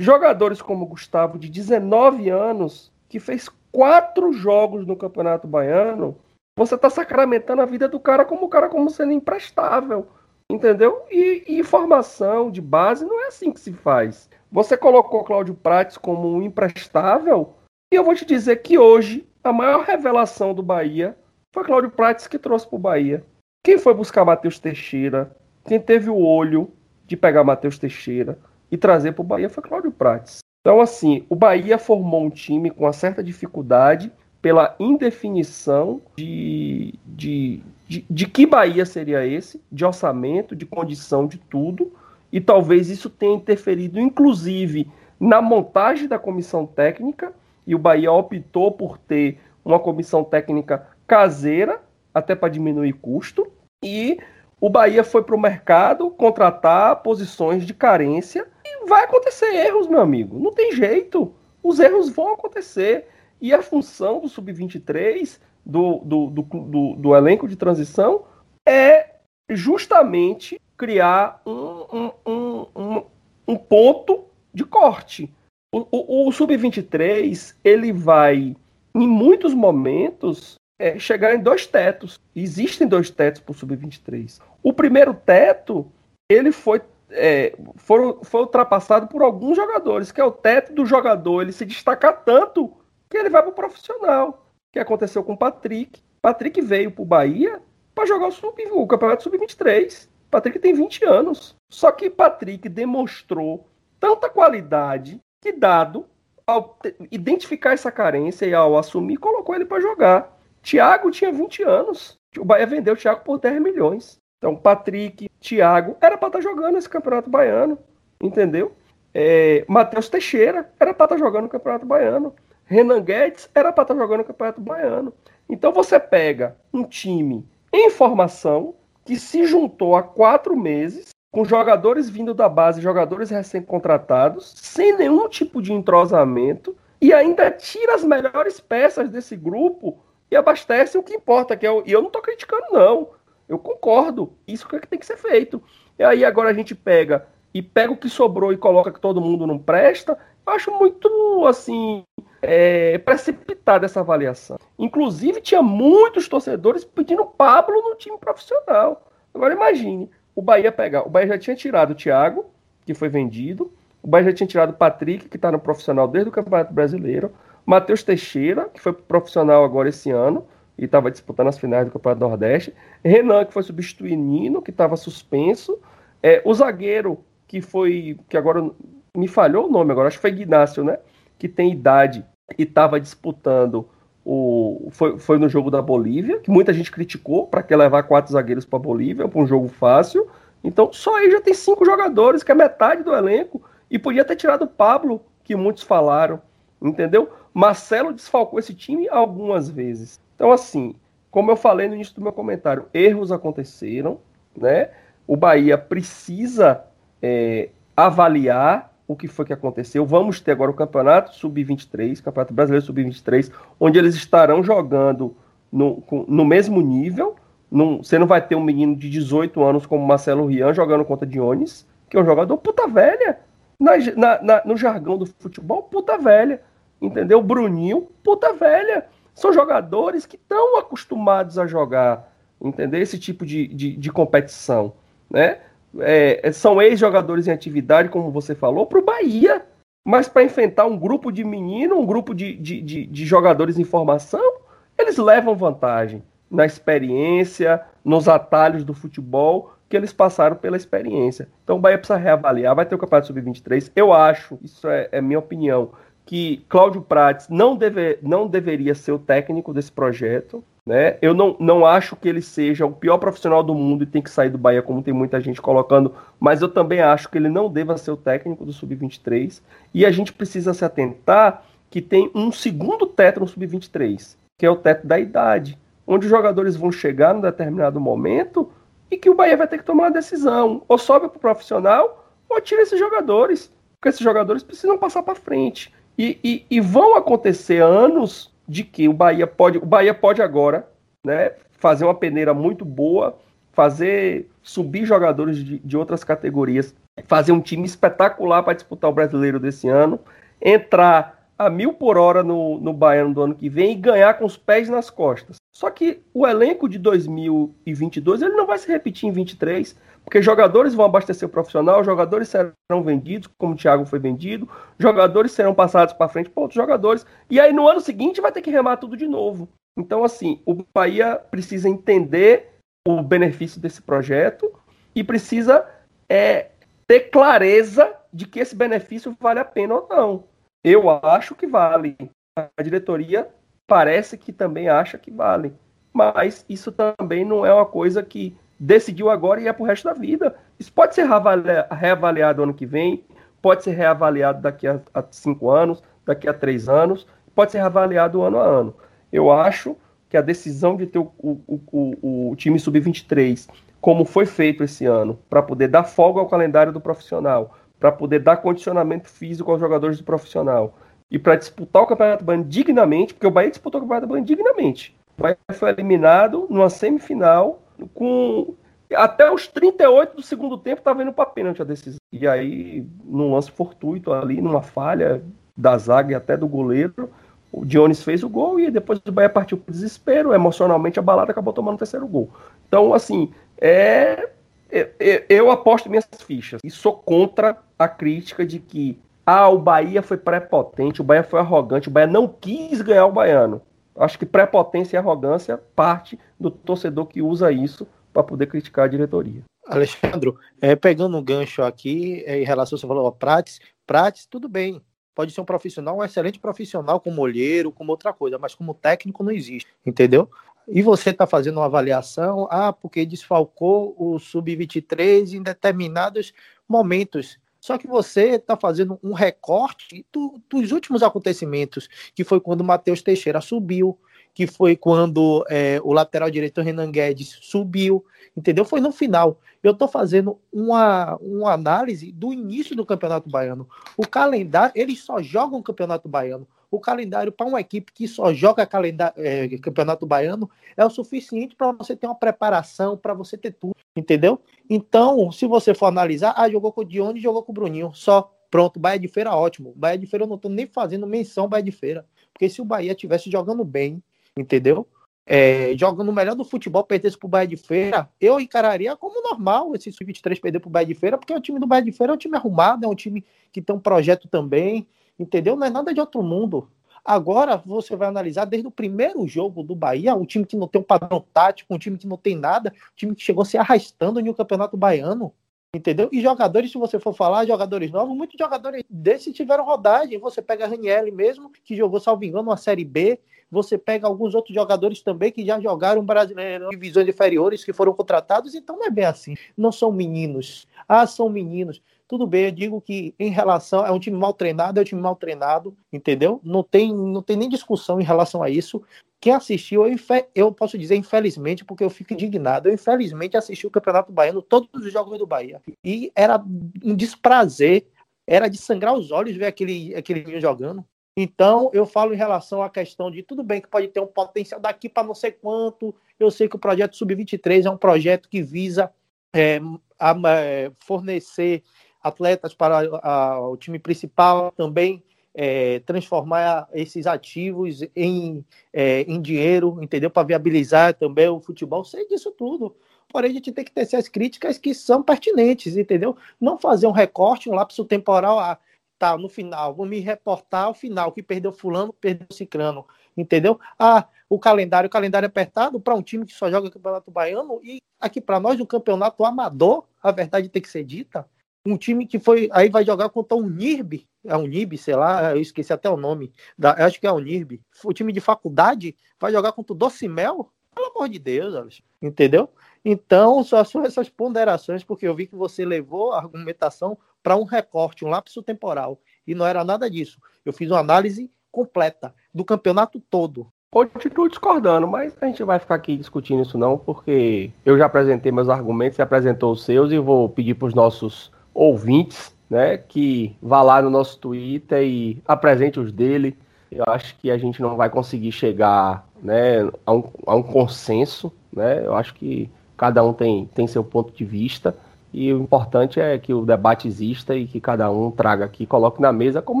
Jogadores 0.00 0.60
como 0.60 0.86
Gustavo, 0.86 1.38
de 1.38 1.48
19 1.48 2.30
anos, 2.30 2.92
que 3.08 3.20
fez 3.20 3.48
quatro 3.70 4.32
jogos 4.32 4.84
no 4.84 4.96
Campeonato 4.96 5.46
Baiano, 5.46 6.16
você 6.58 6.74
está 6.74 6.90
sacramentando 6.90 7.62
a 7.62 7.66
vida 7.66 7.88
do 7.88 8.00
cara 8.00 8.24
como 8.24 8.46
o 8.46 8.48
cara 8.48 8.68
como 8.68 8.90
sendo 8.90 9.12
imprestável. 9.12 10.08
Entendeu? 10.50 11.04
E, 11.08 11.44
e 11.46 11.62
formação 11.62 12.50
de 12.50 12.60
base 12.60 13.04
não 13.04 13.22
é 13.22 13.28
assim 13.28 13.52
que 13.52 13.60
se 13.60 13.72
faz. 13.72 14.28
Você 14.50 14.76
colocou 14.76 15.22
Cláudio 15.22 15.54
Prates 15.54 15.96
como 15.96 16.28
um 16.28 16.42
imprestável 16.42 17.54
e 17.92 17.96
eu 17.96 18.04
vou 18.04 18.14
te 18.14 18.24
dizer 18.24 18.62
que 18.62 18.78
hoje 18.78 19.26
a 19.42 19.52
maior 19.52 19.84
revelação 19.84 20.54
do 20.54 20.62
Bahia 20.62 21.16
foi 21.52 21.64
Cláudio 21.64 21.90
Prates 21.90 22.28
que 22.28 22.38
trouxe 22.38 22.66
para 22.66 22.76
o 22.76 22.78
Bahia. 22.78 23.24
Quem 23.64 23.78
foi 23.78 23.92
buscar 23.92 24.24
Matheus 24.24 24.60
Teixeira, 24.60 25.36
quem 25.64 25.80
teve 25.80 26.08
o 26.08 26.16
olho 26.16 26.70
de 27.04 27.16
pegar 27.16 27.42
Matheus 27.42 27.78
Teixeira 27.78 28.38
e 28.70 28.76
trazer 28.76 29.12
para 29.12 29.22
o 29.22 29.26
Bahia 29.26 29.50
foi 29.50 29.62
Cláudio 29.62 29.90
Prates. 29.90 30.38
Então, 30.60 30.80
assim, 30.80 31.26
o 31.28 31.34
Bahia 31.34 31.78
formou 31.78 32.24
um 32.24 32.30
time 32.30 32.70
com 32.70 32.84
uma 32.84 32.92
certa 32.92 33.24
dificuldade 33.24 34.12
pela 34.40 34.76
indefinição 34.78 36.00
de, 36.16 36.94
de, 37.04 37.60
de, 37.88 38.04
de 38.08 38.26
que 38.26 38.46
Bahia 38.46 38.86
seria 38.86 39.26
esse, 39.26 39.60
de 39.70 39.84
orçamento, 39.84 40.54
de 40.54 40.64
condição, 40.64 41.26
de 41.26 41.38
tudo. 41.38 41.92
E 42.32 42.40
talvez 42.40 42.88
isso 42.88 43.10
tenha 43.10 43.34
interferido, 43.34 43.98
inclusive, 43.98 44.88
na 45.18 45.42
montagem 45.42 46.06
da 46.06 46.18
comissão 46.18 46.64
técnica 46.64 47.34
e 47.70 47.74
o 47.76 47.78
Bahia 47.78 48.10
optou 48.10 48.72
por 48.72 48.98
ter 48.98 49.38
uma 49.64 49.78
comissão 49.78 50.24
técnica 50.24 50.88
caseira, 51.06 51.80
até 52.12 52.34
para 52.34 52.48
diminuir 52.48 52.94
custo, 52.94 53.46
e 53.80 54.18
o 54.60 54.68
Bahia 54.68 55.04
foi 55.04 55.22
para 55.22 55.36
o 55.36 55.40
mercado 55.40 56.10
contratar 56.10 56.96
posições 56.96 57.64
de 57.64 57.72
carência 57.72 58.48
e 58.64 58.86
vai 58.88 59.04
acontecer 59.04 59.54
erros, 59.54 59.86
meu 59.86 60.00
amigo. 60.00 60.36
Não 60.40 60.52
tem 60.52 60.72
jeito. 60.72 61.32
Os 61.62 61.78
erros 61.78 62.08
vão 62.08 62.34
acontecer. 62.34 63.06
E 63.40 63.54
a 63.54 63.62
função 63.62 64.18
do 64.18 64.28
Sub-23, 64.28 65.38
do, 65.64 65.98
do, 65.98 66.26
do, 66.26 66.96
do, 66.96 67.14
elenco 67.14 67.46
de 67.46 67.54
transição, 67.54 68.24
é 68.68 69.14
justamente 69.48 70.60
criar 70.76 71.40
um, 71.46 72.10
um, 72.26 72.66
um, 72.74 73.02
um 73.46 73.56
ponto 73.56 74.24
de 74.52 74.64
corte. 74.64 75.32
O, 75.72 75.86
o, 75.90 76.28
o 76.28 76.32
Sub-23, 76.32 77.54
ele 77.62 77.92
vai, 77.92 78.56
em 78.94 79.06
muitos 79.06 79.54
momentos, 79.54 80.56
é, 80.78 80.98
chegar 80.98 81.34
em 81.34 81.40
dois 81.40 81.66
tetos. 81.66 82.18
Existem 82.34 82.88
dois 82.88 83.10
tetos 83.10 83.40
para 83.40 83.52
o 83.52 83.54
Sub-23. 83.54 84.40
O 84.62 84.72
primeiro 84.72 85.14
teto, 85.14 85.90
ele 86.28 86.50
foi 86.50 86.80
é, 87.12 87.54
foi 87.76 88.40
ultrapassado 88.40 89.08
por 89.08 89.22
alguns 89.22 89.56
jogadores, 89.56 90.12
que 90.12 90.20
é 90.20 90.24
o 90.24 90.30
teto 90.30 90.72
do 90.72 90.86
jogador 90.86 91.42
ele 91.42 91.52
se 91.52 91.66
destacar 91.66 92.22
tanto 92.24 92.72
que 93.08 93.16
ele 93.16 93.28
vai 93.28 93.42
para 93.42 93.50
o 93.50 93.54
profissional. 93.54 94.46
O 94.68 94.72
que 94.72 94.78
aconteceu 94.78 95.24
com 95.24 95.32
o 95.32 95.36
Patrick? 95.36 96.00
Patrick 96.22 96.60
veio 96.60 96.92
para 96.92 97.02
o 97.02 97.06
Bahia 97.06 97.60
para 97.94 98.06
jogar 98.06 98.28
o, 98.28 98.32
sub, 98.32 98.54
o 98.70 98.86
Campeonato 98.86 99.24
Sub-23. 99.24 100.08
Patrick 100.30 100.58
tem 100.60 100.72
20 100.72 101.04
anos. 101.04 101.56
Só 101.70 101.90
que 101.90 102.08
Patrick 102.08 102.68
demonstrou 102.68 103.66
tanta 103.98 104.30
qualidade 104.30 105.20
que, 105.40 105.52
dado 105.52 106.06
ao 106.46 106.78
identificar 107.10 107.72
essa 107.72 107.90
carência 107.90 108.46
e 108.46 108.54
ao 108.54 108.76
assumir, 108.76 109.16
colocou 109.16 109.54
ele 109.54 109.64
para 109.64 109.80
jogar. 109.80 110.36
Thiago 110.62 111.10
tinha 111.10 111.32
20 111.32 111.62
anos. 111.62 112.18
O 112.38 112.44
Bahia 112.44 112.66
vendeu 112.66 112.94
o 112.94 112.96
Thiago 112.96 113.24
por 113.24 113.38
10 113.38 113.60
milhões. 113.60 114.18
Então, 114.38 114.56
Patrick, 114.56 115.28
Thiago, 115.40 115.96
era 116.00 116.16
para 116.16 116.28
estar 116.28 116.38
tá 116.38 116.42
jogando 116.42 116.76
esse 116.76 116.88
Campeonato 116.88 117.30
Baiano. 117.30 117.78
Entendeu? 118.22 118.72
É, 119.12 119.64
Matheus 119.68 120.08
Teixeira 120.08 120.70
era 120.78 120.92
para 120.94 121.04
estar 121.04 121.08
tá 121.08 121.16
jogando 121.16 121.46
o 121.46 121.48
Campeonato 121.48 121.86
Baiano. 121.86 122.34
Renan 122.64 123.02
Guedes 123.02 123.50
era 123.54 123.72
para 123.72 123.82
estar 123.82 123.94
tá 123.94 124.00
jogando 124.00 124.20
o 124.20 124.24
Campeonato 124.24 124.60
Baiano. 124.60 125.12
Então 125.48 125.72
você 125.72 125.98
pega 125.98 126.56
um 126.72 126.84
time 126.84 127.44
em 127.72 127.90
formação 127.90 128.74
que 129.04 129.16
se 129.16 129.44
juntou 129.44 129.96
há 129.96 130.02
quatro 130.02 130.56
meses 130.56 131.10
com 131.30 131.44
jogadores 131.44 132.10
vindo 132.10 132.34
da 132.34 132.48
base, 132.48 132.80
jogadores 132.80 133.30
recém-contratados, 133.30 134.52
sem 134.56 134.96
nenhum 134.96 135.28
tipo 135.28 135.62
de 135.62 135.72
entrosamento, 135.72 136.76
e 137.00 137.12
ainda 137.12 137.50
tira 137.50 137.94
as 137.94 138.04
melhores 138.04 138.60
peças 138.60 139.08
desse 139.08 139.36
grupo 139.36 139.98
e 140.30 140.36
abastece 140.36 140.98
o 140.98 141.02
que 141.02 141.14
importa, 141.14 141.56
que 141.56 141.66
é 141.66 141.70
o... 141.70 141.82
E 141.86 141.92
eu 141.92 142.00
não 142.00 142.08
estou 142.08 142.22
criticando, 142.22 142.66
não. 142.72 143.08
Eu 143.48 143.58
concordo. 143.58 144.32
Isso 144.46 144.66
é 144.72 144.78
que 144.78 144.86
tem 144.86 144.98
que 144.98 145.06
ser 145.06 145.16
feito. 145.16 145.62
E 145.98 146.04
aí 146.04 146.24
agora 146.24 146.50
a 146.50 146.52
gente 146.52 146.74
pega 146.74 147.26
e 147.52 147.60
pega 147.60 147.92
o 147.92 147.96
que 147.96 148.08
sobrou 148.08 148.52
e 148.52 148.56
coloca 148.56 148.92
que 148.92 149.00
todo 149.00 149.20
mundo 149.20 149.46
não 149.46 149.58
presta. 149.58 150.18
Eu 150.46 150.52
acho 150.52 150.70
muito, 150.70 151.44
assim, 151.46 152.04
é, 152.42 152.98
precipitada 152.98 153.86
essa 153.86 154.00
avaliação. 154.00 154.56
Inclusive, 154.78 155.40
tinha 155.40 155.62
muitos 155.62 156.28
torcedores 156.28 156.84
pedindo 156.84 157.24
Pablo 157.24 157.82
no 157.82 157.96
time 157.96 158.18
profissional. 158.18 159.06
Agora 159.34 159.54
imagine, 159.54 160.10
o 160.40 160.42
Bahia 160.42 160.72
pegar. 160.72 161.06
O 161.06 161.10
Bahia 161.10 161.28
já 161.28 161.38
tinha 161.38 161.54
tirado 161.54 161.90
o 161.90 161.94
Thiago, 161.94 162.46
que 162.86 162.94
foi 162.94 163.10
vendido. 163.10 163.70
O 164.02 164.08
Bahia 164.08 164.30
já 164.30 164.32
tinha 164.32 164.46
tirado 164.46 164.70
o 164.70 164.72
Patrick, 164.72 165.28
que 165.28 165.36
está 165.36 165.52
no 165.52 165.58
profissional 165.58 166.08
desde 166.08 166.30
o 166.30 166.32
Campeonato 166.32 166.72
Brasileiro. 166.72 167.30
Matheus 167.66 168.02
Teixeira, 168.02 168.66
que 168.72 168.80
foi 168.80 168.94
profissional 168.94 169.62
agora 169.62 169.90
esse 169.90 170.10
ano 170.10 170.46
e 170.78 170.86
estava 170.86 171.10
disputando 171.10 171.48
as 171.48 171.58
finais 171.58 171.84
do 171.84 171.92
Campeonato 171.92 172.26
Nordeste. 172.26 172.74
Renan, 173.04 173.44
que 173.44 173.52
foi 173.52 173.62
substituir 173.62 174.16
Nino, 174.16 174.62
que 174.62 174.70
estava 174.70 174.96
suspenso. 174.96 175.78
É, 176.22 176.40
o 176.42 176.54
zagueiro, 176.54 177.18
que 177.46 177.60
foi. 177.60 178.18
que 178.26 178.34
agora 178.34 178.70
me 179.14 179.28
falhou 179.28 179.68
o 179.68 179.70
nome 179.70 179.92
agora, 179.92 180.08
acho 180.08 180.16
que 180.16 180.22
foi 180.22 180.30
Ignácio, 180.30 180.82
né? 180.82 180.98
Que 181.38 181.48
tem 181.48 181.70
idade 181.70 182.24
e 182.56 182.62
estava 182.62 182.98
disputando 182.98 183.86
o. 184.24 184.88
Foi, 184.90 185.18
foi 185.18 185.38
no 185.38 185.48
jogo 185.48 185.70
da 185.70 185.80
Bolívia, 185.80 186.38
que 186.40 186.50
muita 186.50 186.72
gente 186.72 186.90
criticou 186.90 187.46
para 187.46 187.62
que 187.62 187.74
levar 187.74 188.02
quatro 188.04 188.32
zagueiros 188.32 188.64
para 188.64 188.78
a 188.78 188.82
Bolívia, 188.82 189.28
para 189.28 189.40
um 189.40 189.46
jogo 189.46 189.68
fácil. 189.68 190.28
Então, 190.62 190.92
só 190.92 191.16
aí 191.16 191.30
já 191.30 191.40
tem 191.40 191.54
cinco 191.54 191.84
jogadores, 191.84 192.42
que 192.42 192.52
é 192.52 192.54
metade 192.54 193.02
do 193.02 193.14
elenco, 193.14 193.62
e 193.90 193.98
podia 193.98 194.24
ter 194.24 194.36
tirado 194.36 194.62
o 194.62 194.68
Pablo, 194.68 195.22
que 195.42 195.56
muitos 195.56 195.82
falaram, 195.82 196.40
entendeu? 196.80 197.30
Marcelo 197.52 198.12
desfalcou 198.12 198.58
esse 198.58 198.74
time 198.74 199.08
algumas 199.08 199.68
vezes. 199.68 200.20
Então, 200.36 200.52
assim, 200.52 200.94
como 201.30 201.50
eu 201.50 201.56
falei 201.56 201.88
no 201.88 201.94
início 201.94 202.14
do 202.14 202.20
meu 202.20 202.32
comentário, 202.32 202.86
erros 202.92 203.32
aconteceram, 203.32 204.20
né? 204.56 204.90
O 205.26 205.36
Bahia 205.36 205.78
precisa 205.78 206.84
é, 207.22 207.70
avaliar 207.96 208.89
o 209.10 209.16
que 209.16 209.26
foi 209.26 209.44
que 209.44 209.52
aconteceu. 209.52 210.06
Vamos 210.06 210.40
ter 210.40 210.52
agora 210.52 210.70
o 210.70 210.74
Campeonato 210.74 211.34
Sub-23, 211.34 212.22
Campeonato 212.22 212.54
Brasileiro 212.54 212.86
Sub-23, 212.86 213.50
onde 213.80 213.98
eles 213.98 214.14
estarão 214.14 214.62
jogando 214.62 215.34
no, 215.70 216.00
no 216.28 216.44
mesmo 216.44 216.80
nível. 216.80 217.34
Num, 217.68 218.04
você 218.04 218.20
não 218.20 218.26
vai 218.28 218.40
ter 218.40 218.54
um 218.54 218.62
menino 218.62 218.94
de 218.94 219.10
18 219.10 219.60
anos 219.64 219.84
como 219.84 220.06
Marcelo 220.06 220.46
Rian 220.46 220.72
jogando 220.72 221.04
contra 221.04 221.26
Dionis, 221.26 221.84
que 222.08 222.16
é 222.16 222.20
um 222.20 222.24
jogador 222.24 222.56
puta 222.58 222.86
velha. 222.86 223.40
Na, 223.80 223.96
na, 224.16 224.42
na, 224.42 224.62
no 224.64 224.76
jargão 224.76 225.18
do 225.18 225.26
futebol, 225.26 225.82
puta 225.82 226.16
velha. 226.16 226.62
Entendeu? 227.02 227.42
Bruninho, 227.42 228.06
puta 228.22 228.52
velha. 228.52 229.06
São 229.34 229.52
jogadores 229.52 230.24
que 230.24 230.36
estão 230.36 230.78
acostumados 230.78 231.58
a 231.58 231.66
jogar, 231.66 232.32
entendeu? 232.62 233.02
Esse 233.02 233.18
tipo 233.18 233.44
de, 233.44 233.66
de, 233.66 233.96
de 233.96 234.12
competição, 234.12 234.92
né? 235.28 235.58
É, 235.98 236.50
são 236.52 236.80
ex-jogadores 236.80 237.46
em 237.46 237.52
atividade, 237.52 238.08
como 238.08 238.30
você 238.30 238.54
falou, 238.54 238.86
para 238.86 238.98
o 238.98 239.04
Bahia. 239.04 239.64
Mas 240.04 240.28
para 240.28 240.44
enfrentar 240.44 240.86
um 240.86 240.98
grupo 240.98 241.30
de 241.30 241.44
menino, 241.44 241.98
um 241.98 242.06
grupo 242.06 242.34
de, 242.34 242.54
de, 242.56 242.80
de, 242.80 243.06
de, 243.06 243.26
jogadores 243.26 243.78
em 243.78 243.84
formação, 243.84 244.54
eles 244.98 245.18
levam 245.18 245.54
vantagem 245.54 246.22
na 246.50 246.64
experiência, 246.64 247.82
nos 248.04 248.28
atalhos 248.28 248.82
do 248.82 248.94
futebol 248.94 249.74
que 249.88 249.96
eles 249.96 250.12
passaram 250.12 250.56
pela 250.56 250.76
experiência. 250.76 251.48
Então 251.64 251.76
o 251.76 251.80
Bahia 251.80 251.98
precisa 251.98 252.18
reavaliar, 252.18 252.74
vai 252.74 252.86
ter 252.86 252.94
o 252.94 252.98
Campeonato 252.98 253.26
Sub-23. 253.26 253.90
Eu 253.94 254.12
acho, 254.12 254.58
isso 254.62 254.88
é, 254.88 255.08
é 255.10 255.20
minha 255.20 255.38
opinião, 255.38 255.90
que 256.24 256.64
Cláudio 256.68 257.02
Prates 257.02 257.48
não, 257.48 257.76
deve, 257.76 258.18
não 258.22 258.46
deveria 258.46 258.94
ser 258.94 259.10
o 259.10 259.18
técnico 259.18 259.74
desse 259.74 259.90
projeto. 259.90 260.62
Né? 260.84 261.18
Eu 261.20 261.34
não, 261.34 261.56
não 261.60 261.84
acho 261.84 262.16
que 262.16 262.28
ele 262.28 262.40
seja 262.40 262.86
o 262.86 262.92
pior 262.92 263.18
profissional 263.18 263.62
do 263.62 263.74
mundo 263.74 264.02
e 264.02 264.06
tem 264.06 264.22
que 264.22 264.30
sair 264.30 264.48
do 264.48 264.58
Bahia, 264.58 264.82
como 264.82 265.02
tem 265.02 265.12
muita 265.12 265.40
gente 265.40 265.60
colocando, 265.60 266.14
mas 266.38 266.62
eu 266.62 266.68
também 266.68 267.00
acho 267.00 267.28
que 267.28 267.38
ele 267.38 267.48
não 267.48 267.70
deva 267.70 267.98
ser 267.98 268.10
o 268.10 268.16
técnico 268.16 268.64
do 268.64 268.72
Sub-23. 268.72 269.60
E 269.92 270.06
a 270.06 270.10
gente 270.10 270.32
precisa 270.32 270.72
se 270.72 270.84
atentar 270.84 271.62
que 271.90 272.00
tem 272.00 272.30
um 272.34 272.50
segundo 272.50 273.06
teto 273.06 273.40
no 273.40 273.48
Sub-23, 273.48 274.36
que 274.58 274.64
é 274.64 274.70
o 274.70 274.76
teto 274.76 275.06
da 275.06 275.18
idade, 275.18 275.78
onde 276.06 276.26
os 276.26 276.30
jogadores 276.30 276.76
vão 276.76 276.90
chegar 276.90 277.34
num 277.34 277.40
determinado 277.40 278.00
momento 278.00 278.70
e 279.10 279.16
que 279.16 279.28
o 279.28 279.34
Bahia 279.34 279.56
vai 279.56 279.66
ter 279.66 279.78
que 279.78 279.84
tomar 279.84 280.04
uma 280.04 280.10
decisão: 280.10 280.82
ou 280.88 280.96
sobe 280.96 281.28
para 281.28 281.36
o 281.36 281.40
profissional 281.40 282.32
ou 282.48 282.60
tira 282.60 282.82
esses 282.82 282.98
jogadores, 282.98 283.72
porque 283.98 284.08
esses 284.08 284.20
jogadores 284.20 284.62
precisam 284.62 284.98
passar 284.98 285.22
para 285.22 285.34
frente. 285.34 285.92
E, 286.18 286.38
e, 286.42 286.66
e 286.70 286.80
vão 286.80 287.16
acontecer 287.16 287.80
anos 287.80 288.52
de 288.70 288.84
que 288.84 289.08
o 289.08 289.12
Bahia 289.12 289.48
pode, 289.48 289.78
o 289.78 289.84
Bahia 289.84 290.14
pode 290.14 290.40
agora, 290.40 290.88
né, 291.26 291.50
fazer 291.72 292.04
uma 292.04 292.14
peneira 292.14 292.54
muito 292.54 292.84
boa, 292.84 293.36
fazer 293.72 294.48
subir 294.62 295.04
jogadores 295.04 295.56
de, 295.56 295.80
de 295.80 295.96
outras 295.96 296.22
categorias, 296.22 296.94
fazer 297.26 297.50
um 297.50 297.60
time 297.60 297.84
espetacular 297.84 298.62
para 298.62 298.74
disputar 298.74 299.10
o 299.10 299.12
brasileiro 299.12 299.58
desse 299.58 299.88
ano, 299.88 300.20
entrar 300.62 301.50
a 301.58 301.68
mil 301.68 301.92
por 301.92 302.16
hora 302.16 302.44
no, 302.44 302.78
no 302.78 302.92
Baiano 302.92 303.34
do 303.34 303.42
ano 303.42 303.54
que 303.56 303.68
vem 303.68 303.90
e 303.90 303.96
ganhar 303.96 304.34
com 304.34 304.44
os 304.44 304.56
pés 304.56 304.88
nas 304.88 305.10
costas. 305.10 305.56
Só 305.74 305.90
que 305.90 306.20
o 306.32 306.46
elenco 306.46 306.88
de 306.88 306.98
2022 306.98 308.40
ele 308.40 308.54
não 308.54 308.68
vai 308.68 308.78
se 308.78 308.86
repetir 308.86 309.28
em 309.28 309.32
23. 309.32 309.96
Porque 310.30 310.42
jogadores 310.42 310.94
vão 310.94 311.06
abastecer 311.06 311.48
o 311.48 311.50
profissional, 311.50 312.04
jogadores 312.04 312.48
serão 312.48 313.02
vendidos, 313.02 313.50
como 313.58 313.74
o 313.74 313.76
Thiago 313.76 314.06
foi 314.06 314.20
vendido, 314.20 314.68
jogadores 314.96 315.50
serão 315.50 315.74
passados 315.74 316.14
para 316.14 316.28
frente 316.28 316.48
para 316.48 316.62
outros 316.62 316.76
jogadores, 316.76 317.26
e 317.50 317.58
aí 317.58 317.72
no 317.72 317.88
ano 317.88 318.00
seguinte 318.00 318.40
vai 318.40 318.52
ter 318.52 318.62
que 318.62 318.70
remar 318.70 318.98
tudo 318.98 319.16
de 319.16 319.26
novo. 319.26 319.68
Então, 319.98 320.22
assim, 320.22 320.62
o 320.64 320.84
Bahia 320.94 321.34
precisa 321.34 321.88
entender 321.88 322.76
o 323.04 323.20
benefício 323.24 323.80
desse 323.80 324.00
projeto 324.00 324.72
e 325.16 325.24
precisa 325.24 325.84
é, 326.28 326.68
ter 327.08 327.30
clareza 327.30 328.14
de 328.32 328.46
que 328.46 328.60
esse 328.60 328.76
benefício 328.76 329.36
vale 329.40 329.58
a 329.58 329.64
pena 329.64 329.96
ou 329.96 330.06
não. 330.08 330.44
Eu 330.84 331.10
acho 331.10 331.56
que 331.56 331.66
vale. 331.66 332.16
A 332.56 332.82
diretoria 332.84 333.48
parece 333.84 334.38
que 334.38 334.52
também 334.52 334.88
acha 334.88 335.18
que 335.18 335.32
vale. 335.32 335.72
Mas 336.12 336.64
isso 336.68 336.92
também 336.92 337.44
não 337.44 337.66
é 337.66 337.74
uma 337.74 337.86
coisa 337.86 338.22
que 338.22 338.56
decidiu 338.80 339.28
agora 339.28 339.60
e 339.60 339.68
é 339.68 339.72
pro 339.74 339.84
resto 339.84 340.04
da 340.08 340.14
vida. 340.14 340.56
Isso 340.78 340.90
pode 340.90 341.14
ser 341.14 341.26
reavaliado 341.26 342.62
ano 342.62 342.72
que 342.72 342.86
vem, 342.86 343.22
pode 343.60 343.84
ser 343.84 343.90
reavaliado 343.90 344.62
daqui 344.62 344.88
a, 344.88 344.98
a 345.12 345.22
cinco 345.30 345.70
anos, 345.70 346.02
daqui 346.24 346.48
a 346.48 346.54
três 346.54 346.88
anos, 346.88 347.26
pode 347.54 347.72
ser 347.72 347.78
reavaliado 347.78 348.40
ano 348.40 348.58
a 348.58 348.64
ano. 348.64 348.94
Eu 349.30 349.52
acho 349.52 349.94
que 350.30 350.36
a 350.36 350.40
decisão 350.40 350.96
de 350.96 351.06
ter 351.06 351.18
o, 351.18 351.30
o, 351.38 351.80
o, 351.92 352.50
o 352.50 352.56
time 352.56 352.78
sub-23, 352.78 353.68
como 354.00 354.24
foi 354.24 354.46
feito 354.46 354.82
esse 354.82 355.04
ano, 355.04 355.38
para 355.50 355.62
poder 355.62 355.88
dar 355.88 356.04
folga 356.04 356.40
ao 356.40 356.48
calendário 356.48 356.92
do 356.92 357.00
profissional, 357.00 357.76
para 357.98 358.10
poder 358.10 358.38
dar 358.38 358.56
condicionamento 358.56 359.28
físico 359.28 359.70
aos 359.70 359.80
jogadores 359.80 360.16
do 360.16 360.24
profissional 360.24 360.94
e 361.30 361.38
para 361.38 361.56
disputar 361.56 362.02
o 362.02 362.06
Campeonato 362.06 362.44
Band 362.44 362.62
dignamente, 362.62 363.34
porque 363.34 363.46
o 363.46 363.50
Bahia 363.50 363.70
disputou 363.70 364.00
o 364.00 364.04
Campeonato 364.04 364.26
Band 364.26 364.42
dignamente. 364.42 365.14
O 365.36 365.42
Bahia 365.42 365.58
foi 365.72 365.90
eliminado 365.90 366.66
numa 366.70 366.88
semifinal 366.88 367.82
com 368.08 368.74
até 369.14 369.50
os 369.50 369.66
38 369.66 370.36
do 370.36 370.42
segundo 370.42 370.78
tempo 370.78 371.00
estava 371.00 371.22
indo 371.22 371.32
para 371.32 371.46
pênalti 371.46 371.82
a 371.82 371.84
decisão. 371.84 372.18
E 372.32 372.46
aí, 372.46 373.04
num 373.24 373.52
lance 373.54 373.70
fortuito 373.70 374.32
ali, 374.32 374.60
numa 374.60 374.82
falha 374.82 375.42
da 375.76 375.98
zaga 375.98 376.32
e 376.32 376.34
até 376.34 376.56
do 376.56 376.68
goleiro, 376.68 377.30
o 377.72 377.84
Dionis 377.84 378.22
fez 378.22 378.42
o 378.42 378.48
gol 378.48 378.78
e 378.78 378.90
depois 378.90 379.20
o 379.26 379.32
Bahia 379.32 379.48
partiu 379.48 379.78
para 379.78 379.92
desespero, 379.92 380.52
emocionalmente 380.52 381.18
abalado, 381.18 381.50
acabou 381.50 381.72
tomando 381.72 381.94
o 381.94 381.98
terceiro 381.98 382.26
gol. 382.26 382.50
Então, 382.88 383.14
assim, 383.14 383.52
é 383.80 384.50
Eu, 384.90 385.08
eu, 385.20 385.44
eu 385.48 385.70
aposto 385.70 386.10
minhas 386.10 386.28
fichas 386.44 386.80
e 386.84 386.90
sou 386.90 387.14
contra 387.14 387.76
a 387.98 388.08
crítica 388.08 388.66
de 388.66 388.80
que 388.80 389.18
ah, 389.46 389.68
o 389.68 389.78
Bahia 389.78 390.22
foi 390.22 390.36
prepotente, 390.36 391.20
o 391.20 391.24
Bahia 391.24 391.42
foi 391.42 391.60
arrogante, 391.60 392.08
o 392.08 392.10
Bahia 392.10 392.26
não 392.26 392.46
quis 392.46 393.00
ganhar 393.00 393.26
o 393.26 393.32
baiano. 393.32 393.80
Acho 394.20 394.38
que 394.38 394.44
prepotência 394.44 395.16
e 395.16 395.18
arrogância 395.18 395.78
parte 395.96 396.38
do 396.58 396.70
torcedor 396.70 397.26
que 397.26 397.40
usa 397.40 397.72
isso 397.72 398.06
para 398.32 398.42
poder 398.42 398.66
criticar 398.66 399.06
a 399.06 399.08
diretoria. 399.08 399.62
Alexandre, 399.86 400.52
é, 400.80 400.94
pegando 400.94 401.36
um 401.36 401.42
gancho 401.42 401.82
aqui 401.82 402.44
é, 402.46 402.60
em 402.60 402.64
relação 402.64 402.96
ao 402.96 403.00
que 403.00 403.06
você 403.06 403.08
falou, 403.08 403.32
Prates, 403.32 403.80
Prates, 404.06 404.46
tudo 404.46 404.68
bem. 404.68 405.00
Pode 405.34 405.52
ser 405.52 405.60
um 405.62 405.64
profissional, 405.64 406.18
um 406.18 406.24
excelente 406.24 406.58
profissional, 406.58 407.18
como 407.18 407.40
olheiro, 407.40 407.90
como 407.90 408.10
outra 408.12 408.32
coisa, 408.32 408.58
mas 408.58 408.74
como 408.74 408.92
técnico 408.92 409.42
não 409.42 409.50
existe, 409.50 409.88
entendeu? 410.04 410.50
E 410.86 411.02
você 411.02 411.30
está 411.30 411.46
fazendo 411.46 411.78
uma 411.78 411.86
avaliação, 411.86 412.68
ah, 412.70 412.92
porque 412.92 413.24
desfalcou 413.24 414.14
o 414.18 414.38
sub-23 414.38 415.54
em 415.54 415.62
determinados 415.62 416.52
momentos. 416.88 417.58
Só 417.80 417.96
que 417.96 418.06
você 418.06 418.50
está 418.50 418.76
fazendo 418.76 419.18
um 419.22 419.32
recorte 419.32 420.24
do, 420.30 420.60
dos 420.68 420.92
últimos 420.92 421.22
acontecimentos, 421.22 422.08
que 422.34 422.44
foi 422.44 422.60
quando 422.60 422.82
o 422.82 422.84
Matheus 422.84 423.22
Teixeira 423.22 423.60
subiu, 423.60 424.18
que 424.52 424.66
foi 424.66 424.94
quando 424.94 425.64
é, 425.68 425.98
o 426.02 426.12
lateral 426.12 426.50
direito 426.50 426.82
Renan 426.82 427.10
Guedes 427.10 427.58
subiu, 427.62 428.24
entendeu? 428.56 428.84
Foi 428.84 429.00
no 429.00 429.12
final. 429.12 429.58
Eu 429.82 429.92
estou 429.92 430.06
fazendo 430.06 430.58
uma, 430.70 431.36
uma 431.36 431.72
análise 431.72 432.30
do 432.32 432.52
início 432.52 432.94
do 432.94 433.06
Campeonato 433.06 433.48
Baiano. 433.48 433.88
O 434.16 434.26
calendário, 434.26 434.92
eles 434.94 435.20
só 435.20 435.40
jogam 435.40 435.78
o 435.78 435.82
Campeonato 435.82 436.28
Baiano. 436.28 436.66
O 436.90 436.98
calendário 436.98 437.52
para 437.52 437.66
uma 437.66 437.80
equipe 437.80 438.12
que 438.12 438.26
só 438.26 438.52
joga 438.52 438.88
é, 439.36 439.78
Campeonato 439.78 440.26
Baiano 440.26 440.68
é 440.96 441.04
o 441.04 441.10
suficiente 441.10 441.76
para 441.76 441.92
você 441.92 442.16
ter 442.16 442.26
uma 442.26 442.34
preparação, 442.34 443.16
para 443.16 443.32
você 443.32 443.56
ter 443.56 443.72
tudo, 443.72 443.94
entendeu? 444.16 444.60
Então, 444.88 445.52
se 445.52 445.66
você 445.66 445.94
for 445.94 446.06
analisar, 446.06 446.52
ah, 446.56 446.68
jogou 446.68 446.92
com 446.92 447.02
o 447.02 447.04
Dione, 447.04 447.40
jogou 447.40 447.62
com 447.62 447.72
o 447.72 447.74
Bruninho, 447.74 448.12
só. 448.14 448.52
Pronto, 448.70 449.00
Bahia 449.00 449.18
de 449.18 449.26
Feira, 449.26 449.52
ótimo. 449.52 449.92
Bahia 449.96 450.16
de 450.16 450.26
Feira 450.26 450.44
eu 450.44 450.48
não 450.48 450.54
estou 450.54 450.70
nem 450.70 450.86
fazendo 450.86 451.26
menção 451.26 451.68
Bahia 451.68 451.82
de 451.82 451.90
Feira. 451.90 452.24
Porque 452.52 452.68
se 452.68 452.80
o 452.80 452.84
Bahia 452.84 453.16
tivesse 453.16 453.50
jogando 453.50 453.84
bem, 453.84 454.22
entendeu? 454.56 455.08
É, 455.44 455.96
jogando 455.96 456.28
o 456.28 456.32
melhor 456.32 456.54
do 456.54 456.64
futebol, 456.64 457.02
perdesse 457.02 457.36
pro 457.36 457.48
Bahia 457.48 457.66
de 457.66 457.76
Feira, 457.76 458.28
eu 458.40 458.60
encararia 458.60 459.16
como 459.16 459.42
normal 459.42 459.92
esse 459.96 460.12
Sub-23 460.12 460.60
perder 460.60 460.78
pro 460.78 460.88
Bahia 460.88 461.08
de 461.08 461.14
Feira, 461.14 461.36
porque 461.36 461.52
o 461.52 461.60
time 461.60 461.80
do 461.80 461.86
Bahia 461.88 462.04
de 462.04 462.12
Feira 462.12 462.32
é 462.32 462.34
um 462.34 462.38
time 462.38 462.56
arrumado, 462.56 463.04
é 463.04 463.08
um 463.08 463.14
time 463.16 463.44
que 463.72 463.82
tem 463.82 463.96
um 463.96 463.98
projeto 463.98 464.46
também, 464.46 465.08
entendeu? 465.42 465.76
Não 465.76 465.86
é 465.86 465.90
nada 465.90 466.12
de 466.12 466.20
outro 466.20 466.42
mundo. 466.42 466.88
Agora 467.24 467.76
você 467.84 468.16
vai 468.16 468.28
analisar 468.28 468.64
desde 468.64 468.88
o 468.88 468.90
primeiro 468.90 469.46
jogo 469.46 469.82
do 469.82 469.94
Bahia, 469.94 470.34
um 470.34 470.44
time 470.44 470.64
que 470.64 470.76
não 470.76 470.88
tem 470.88 471.00
um 471.00 471.04
padrão 471.04 471.44
tático, 471.52 471.94
um 471.94 471.98
time 471.98 472.16
que 472.16 472.26
não 472.26 472.36
tem 472.36 472.56
nada, 472.56 472.92
um 473.12 473.16
time 473.16 473.34
que 473.34 473.42
chegou 473.42 473.64
se 473.64 473.76
arrastando 473.76 474.40
no 474.40 474.54
Campeonato 474.54 474.96
Baiano. 474.96 475.52
Entendeu? 475.92 476.28
E 476.30 476.40
jogadores, 476.40 476.92
se 476.92 476.98
você 476.98 477.18
for 477.18 477.34
falar, 477.34 477.66
jogadores 477.66 478.12
novos, 478.12 478.36
muitos 478.36 478.56
jogadores 478.56 479.02
desses 479.10 479.52
tiveram 479.52 479.84
rodagem. 479.84 480.38
Você 480.38 480.62
pega 480.62 480.86
Raniel 480.86 481.34
mesmo, 481.34 481.68
que 481.84 481.96
jogou, 481.96 482.20
salvo 482.20 482.44
engano, 482.44 482.62
uma 482.62 482.76
Série 482.76 483.04
B. 483.04 483.40
Você 483.68 483.98
pega 483.98 484.26
alguns 484.26 484.54
outros 484.54 484.72
jogadores 484.72 485.20
também 485.20 485.50
que 485.50 485.64
já 485.64 485.80
jogaram 485.80 486.24
brasileiro 486.24 486.88
divisões 486.90 487.26
inferiores, 487.26 487.84
que 487.84 487.92
foram 487.92 488.12
contratados. 488.12 488.76
Então 488.76 488.96
não 488.96 489.06
é 489.06 489.10
bem 489.10 489.24
assim. 489.24 489.56
Não 489.76 489.90
são 489.90 490.12
meninos. 490.12 490.86
Ah, 491.08 491.26
são 491.26 491.48
meninos. 491.48 492.00
Tudo 492.30 492.46
bem, 492.46 492.66
eu 492.66 492.70
digo 492.70 493.00
que 493.00 493.34
em 493.40 493.50
relação. 493.50 494.06
É 494.06 494.12
um 494.12 494.20
time 494.20 494.36
mal 494.36 494.54
treinado, 494.54 495.00
é 495.00 495.02
um 495.02 495.04
time 495.04 495.20
mal 495.20 495.34
treinado, 495.34 495.96
entendeu? 496.12 496.60
Não 496.62 496.80
tem, 496.80 497.12
não 497.12 497.42
tem 497.42 497.56
nem 497.56 497.68
discussão 497.68 498.20
em 498.20 498.24
relação 498.24 498.62
a 498.62 498.70
isso. 498.70 499.02
Quem 499.40 499.52
assistiu, 499.52 500.06
eu, 500.06 500.16
eu, 500.54 500.70
posso 500.70 500.96
dizer 500.96 501.16
infelizmente, 501.16 501.84
porque 501.84 502.04
eu 502.04 502.08
fico 502.08 502.32
indignado. 502.32 502.88
Eu 502.88 502.94
infelizmente 502.94 503.56
assisti 503.56 503.84
o 503.84 503.90
Campeonato 503.90 504.30
Baiano, 504.30 504.62
todos 504.62 504.88
os 505.04 505.12
jogos 505.12 505.36
do 505.40 505.46
Bahia. 505.46 505.82
E 506.04 506.30
era 506.36 506.64
um 507.02 507.16
desprazer, 507.16 508.06
era 508.46 508.68
de 508.68 508.78
sangrar 508.78 509.14
os 509.14 509.32
olhos 509.32 509.56
ver 509.56 509.66
aquele, 509.66 510.14
aquele 510.14 510.60
jogando. 510.60 511.04
Então, 511.36 511.90
eu 511.92 512.06
falo 512.06 512.32
em 512.32 512.36
relação 512.36 512.80
à 512.80 512.88
questão 512.88 513.28
de 513.28 513.42
tudo 513.42 513.64
bem 513.64 513.80
que 513.80 513.88
pode 513.88 514.06
ter 514.06 514.20
um 514.20 514.26
potencial 514.28 514.80
daqui 514.80 515.08
para 515.08 515.26
não 515.26 515.34
sei 515.34 515.50
quanto. 515.50 516.14
Eu 516.38 516.48
sei 516.48 516.68
que 516.68 516.76
o 516.76 516.78
projeto 516.78 517.16
Sub-23 517.16 517.86
é 517.86 517.90
um 517.90 517.96
projeto 517.96 518.48
que 518.48 518.62
visa 518.62 519.12
é, 519.52 519.80
a, 520.16 520.32
é, 520.60 520.92
fornecer 521.00 521.82
atletas 522.22 522.74
para 522.74 523.00
a, 523.22 523.60
o 523.60 523.76
time 523.76 523.98
principal, 523.98 524.72
também 524.72 525.22
é, 525.54 526.00
transformar 526.00 526.88
esses 526.92 527.26
ativos 527.26 528.02
em, 528.14 528.64
é, 528.92 529.22
em 529.22 529.40
dinheiro, 529.40 529.98
entendeu? 530.02 530.30
Para 530.30 530.46
viabilizar 530.46 531.14
também 531.14 531.48
o 531.48 531.60
futebol, 531.60 532.04
sei 532.04 532.26
disso 532.26 532.50
tudo. 532.52 532.94
Porém, 533.28 533.50
a 533.50 533.54
gente 533.54 533.72
tem 533.72 533.84
que 533.84 533.92
ter 533.92 534.02
essas 534.02 534.28
críticas 534.28 534.78
que 534.78 534.92
são 534.92 535.22
pertinentes, 535.22 535.96
entendeu? 535.96 536.36
Não 536.60 536.78
fazer 536.78 537.06
um 537.06 537.12
recorte, 537.12 537.70
um 537.70 537.74
lapso 537.74 538.04
temporal, 538.04 538.58
ah, 538.58 538.78
tá, 539.18 539.36
no 539.36 539.48
final, 539.48 539.94
vou 539.94 540.06
me 540.06 540.18
reportar 540.18 540.84
ao 540.84 540.94
final, 540.94 541.30
que 541.30 541.42
perdeu 541.42 541.72
fulano, 541.72 542.12
perdeu 542.12 542.46
cicrano, 542.50 543.06
entendeu? 543.36 543.78
Ah, 543.98 544.26
o 544.48 544.58
calendário, 544.58 545.06
o 545.06 545.10
calendário 545.10 545.46
é 545.46 545.48
apertado 545.48 546.00
para 546.00 546.14
um 546.14 546.22
time 546.22 546.44
que 546.44 546.52
só 546.52 546.70
joga 546.70 546.90
Campeonato 546.90 547.30
Baiano 547.30 547.80
e 547.84 547.98
aqui 548.18 548.40
para 548.40 548.58
nós, 548.58 548.78
no 548.78 548.86
campeonato 548.86 549.44
amador, 549.44 550.04
a 550.22 550.32
verdade 550.32 550.68
tem 550.68 550.82
que 550.82 550.88
ser 550.88 551.04
dita, 551.04 551.46
um 551.84 551.96
time 551.96 552.26
que 552.26 552.38
foi. 552.38 552.68
Aí 552.72 552.88
vai 552.88 553.04
jogar 553.04 553.28
contra 553.30 553.56
o 553.56 553.68
NIRB, 553.68 554.26
é 554.44 554.56
o 554.56 554.66
NIRB, 554.66 554.96
sei 554.96 555.14
lá, 555.14 555.54
eu 555.54 555.60
esqueci 555.60 555.92
até 555.92 556.08
o 556.08 556.16
nome. 556.16 556.52
Da, 556.78 556.92
acho 557.04 557.20
que 557.20 557.26
é 557.26 557.32
o 557.32 557.38
NIRB. 557.38 557.80
O 558.04 558.12
time 558.12 558.32
de 558.32 558.40
faculdade 558.40 559.16
vai 559.38 559.52
jogar 559.52 559.72
contra 559.72 559.92
o 559.92 559.96
Docimel? 559.96 560.70
Pelo 560.94 561.08
amor 561.08 561.28
de 561.28 561.38
Deus, 561.38 561.74
Alex. 561.74 562.02
Entendeu? 562.20 562.68
Então, 563.04 563.62
só 563.64 563.82
são 563.84 564.04
essas 564.04 564.28
ponderações, 564.28 565.02
porque 565.02 565.26
eu 565.26 565.34
vi 565.34 565.46
que 565.46 565.54
você 565.54 565.84
levou 565.84 566.32
a 566.32 566.38
argumentação 566.38 567.16
para 567.42 567.56
um 567.56 567.64
recorte, 567.64 568.24
um 568.24 568.28
lapso 568.28 568.62
temporal. 568.62 569.18
E 569.46 569.54
não 569.54 569.66
era 569.66 569.84
nada 569.84 570.10
disso. 570.10 570.38
Eu 570.64 570.72
fiz 570.72 570.90
uma 570.90 571.00
análise 571.00 571.50
completa 571.70 572.34
do 572.52 572.64
campeonato 572.64 573.20
todo. 573.20 573.72
Continuo 573.90 574.48
discordando, 574.48 575.08
mas 575.08 575.36
a 575.40 575.46
gente 575.46 575.64
vai 575.64 575.78
ficar 575.78 575.96
aqui 575.96 576.16
discutindo 576.16 576.62
isso 576.62 576.78
não, 576.78 576.96
porque 576.96 577.72
eu 577.84 577.98
já 577.98 578.06
apresentei 578.06 578.52
meus 578.52 578.68
argumentos, 578.68 579.16
você 579.16 579.22
apresentou 579.22 579.72
os 579.72 579.84
seus 579.84 580.12
e 580.12 580.18
vou 580.18 580.48
pedir 580.48 580.74
para 580.74 580.86
os 580.86 580.94
nossos 580.94 581.50
ouvintes, 581.74 582.54
né, 582.68 582.96
que 582.96 583.56
vá 583.60 583.82
lá 583.82 584.00
no 584.00 584.10
nosso 584.10 584.38
Twitter 584.38 585.02
e 585.02 585.42
apresente 585.46 585.98
os 585.98 586.12
dele. 586.12 586.56
Eu 586.90 587.04
acho 587.08 587.36
que 587.38 587.50
a 587.50 587.58
gente 587.58 587.80
não 587.80 587.96
vai 587.96 588.08
conseguir 588.10 588.52
chegar 588.52 589.26
né, 589.42 589.88
a, 590.04 590.12
um, 590.12 590.24
a 590.46 590.54
um 590.54 590.62
consenso, 590.62 591.52
né? 591.72 592.04
Eu 592.04 592.14
acho 592.14 592.34
que 592.34 592.68
cada 592.96 593.24
um 593.24 593.32
tem, 593.32 593.66
tem 593.74 593.86
seu 593.86 594.04
ponto 594.04 594.32
de 594.32 594.44
vista. 594.44 594.94
E 595.32 595.52
o 595.52 595.60
importante 595.60 596.20
é 596.20 596.36
que 596.38 596.52
o 596.52 596.66
debate 596.66 597.06
exista 597.06 597.54
e 597.54 597.66
que 597.66 597.80
cada 597.80 598.10
um 598.10 598.30
traga 598.30 598.64
aqui, 598.64 598.84
coloque 598.84 599.22
na 599.22 599.32
mesa, 599.32 599.62
como 599.62 599.80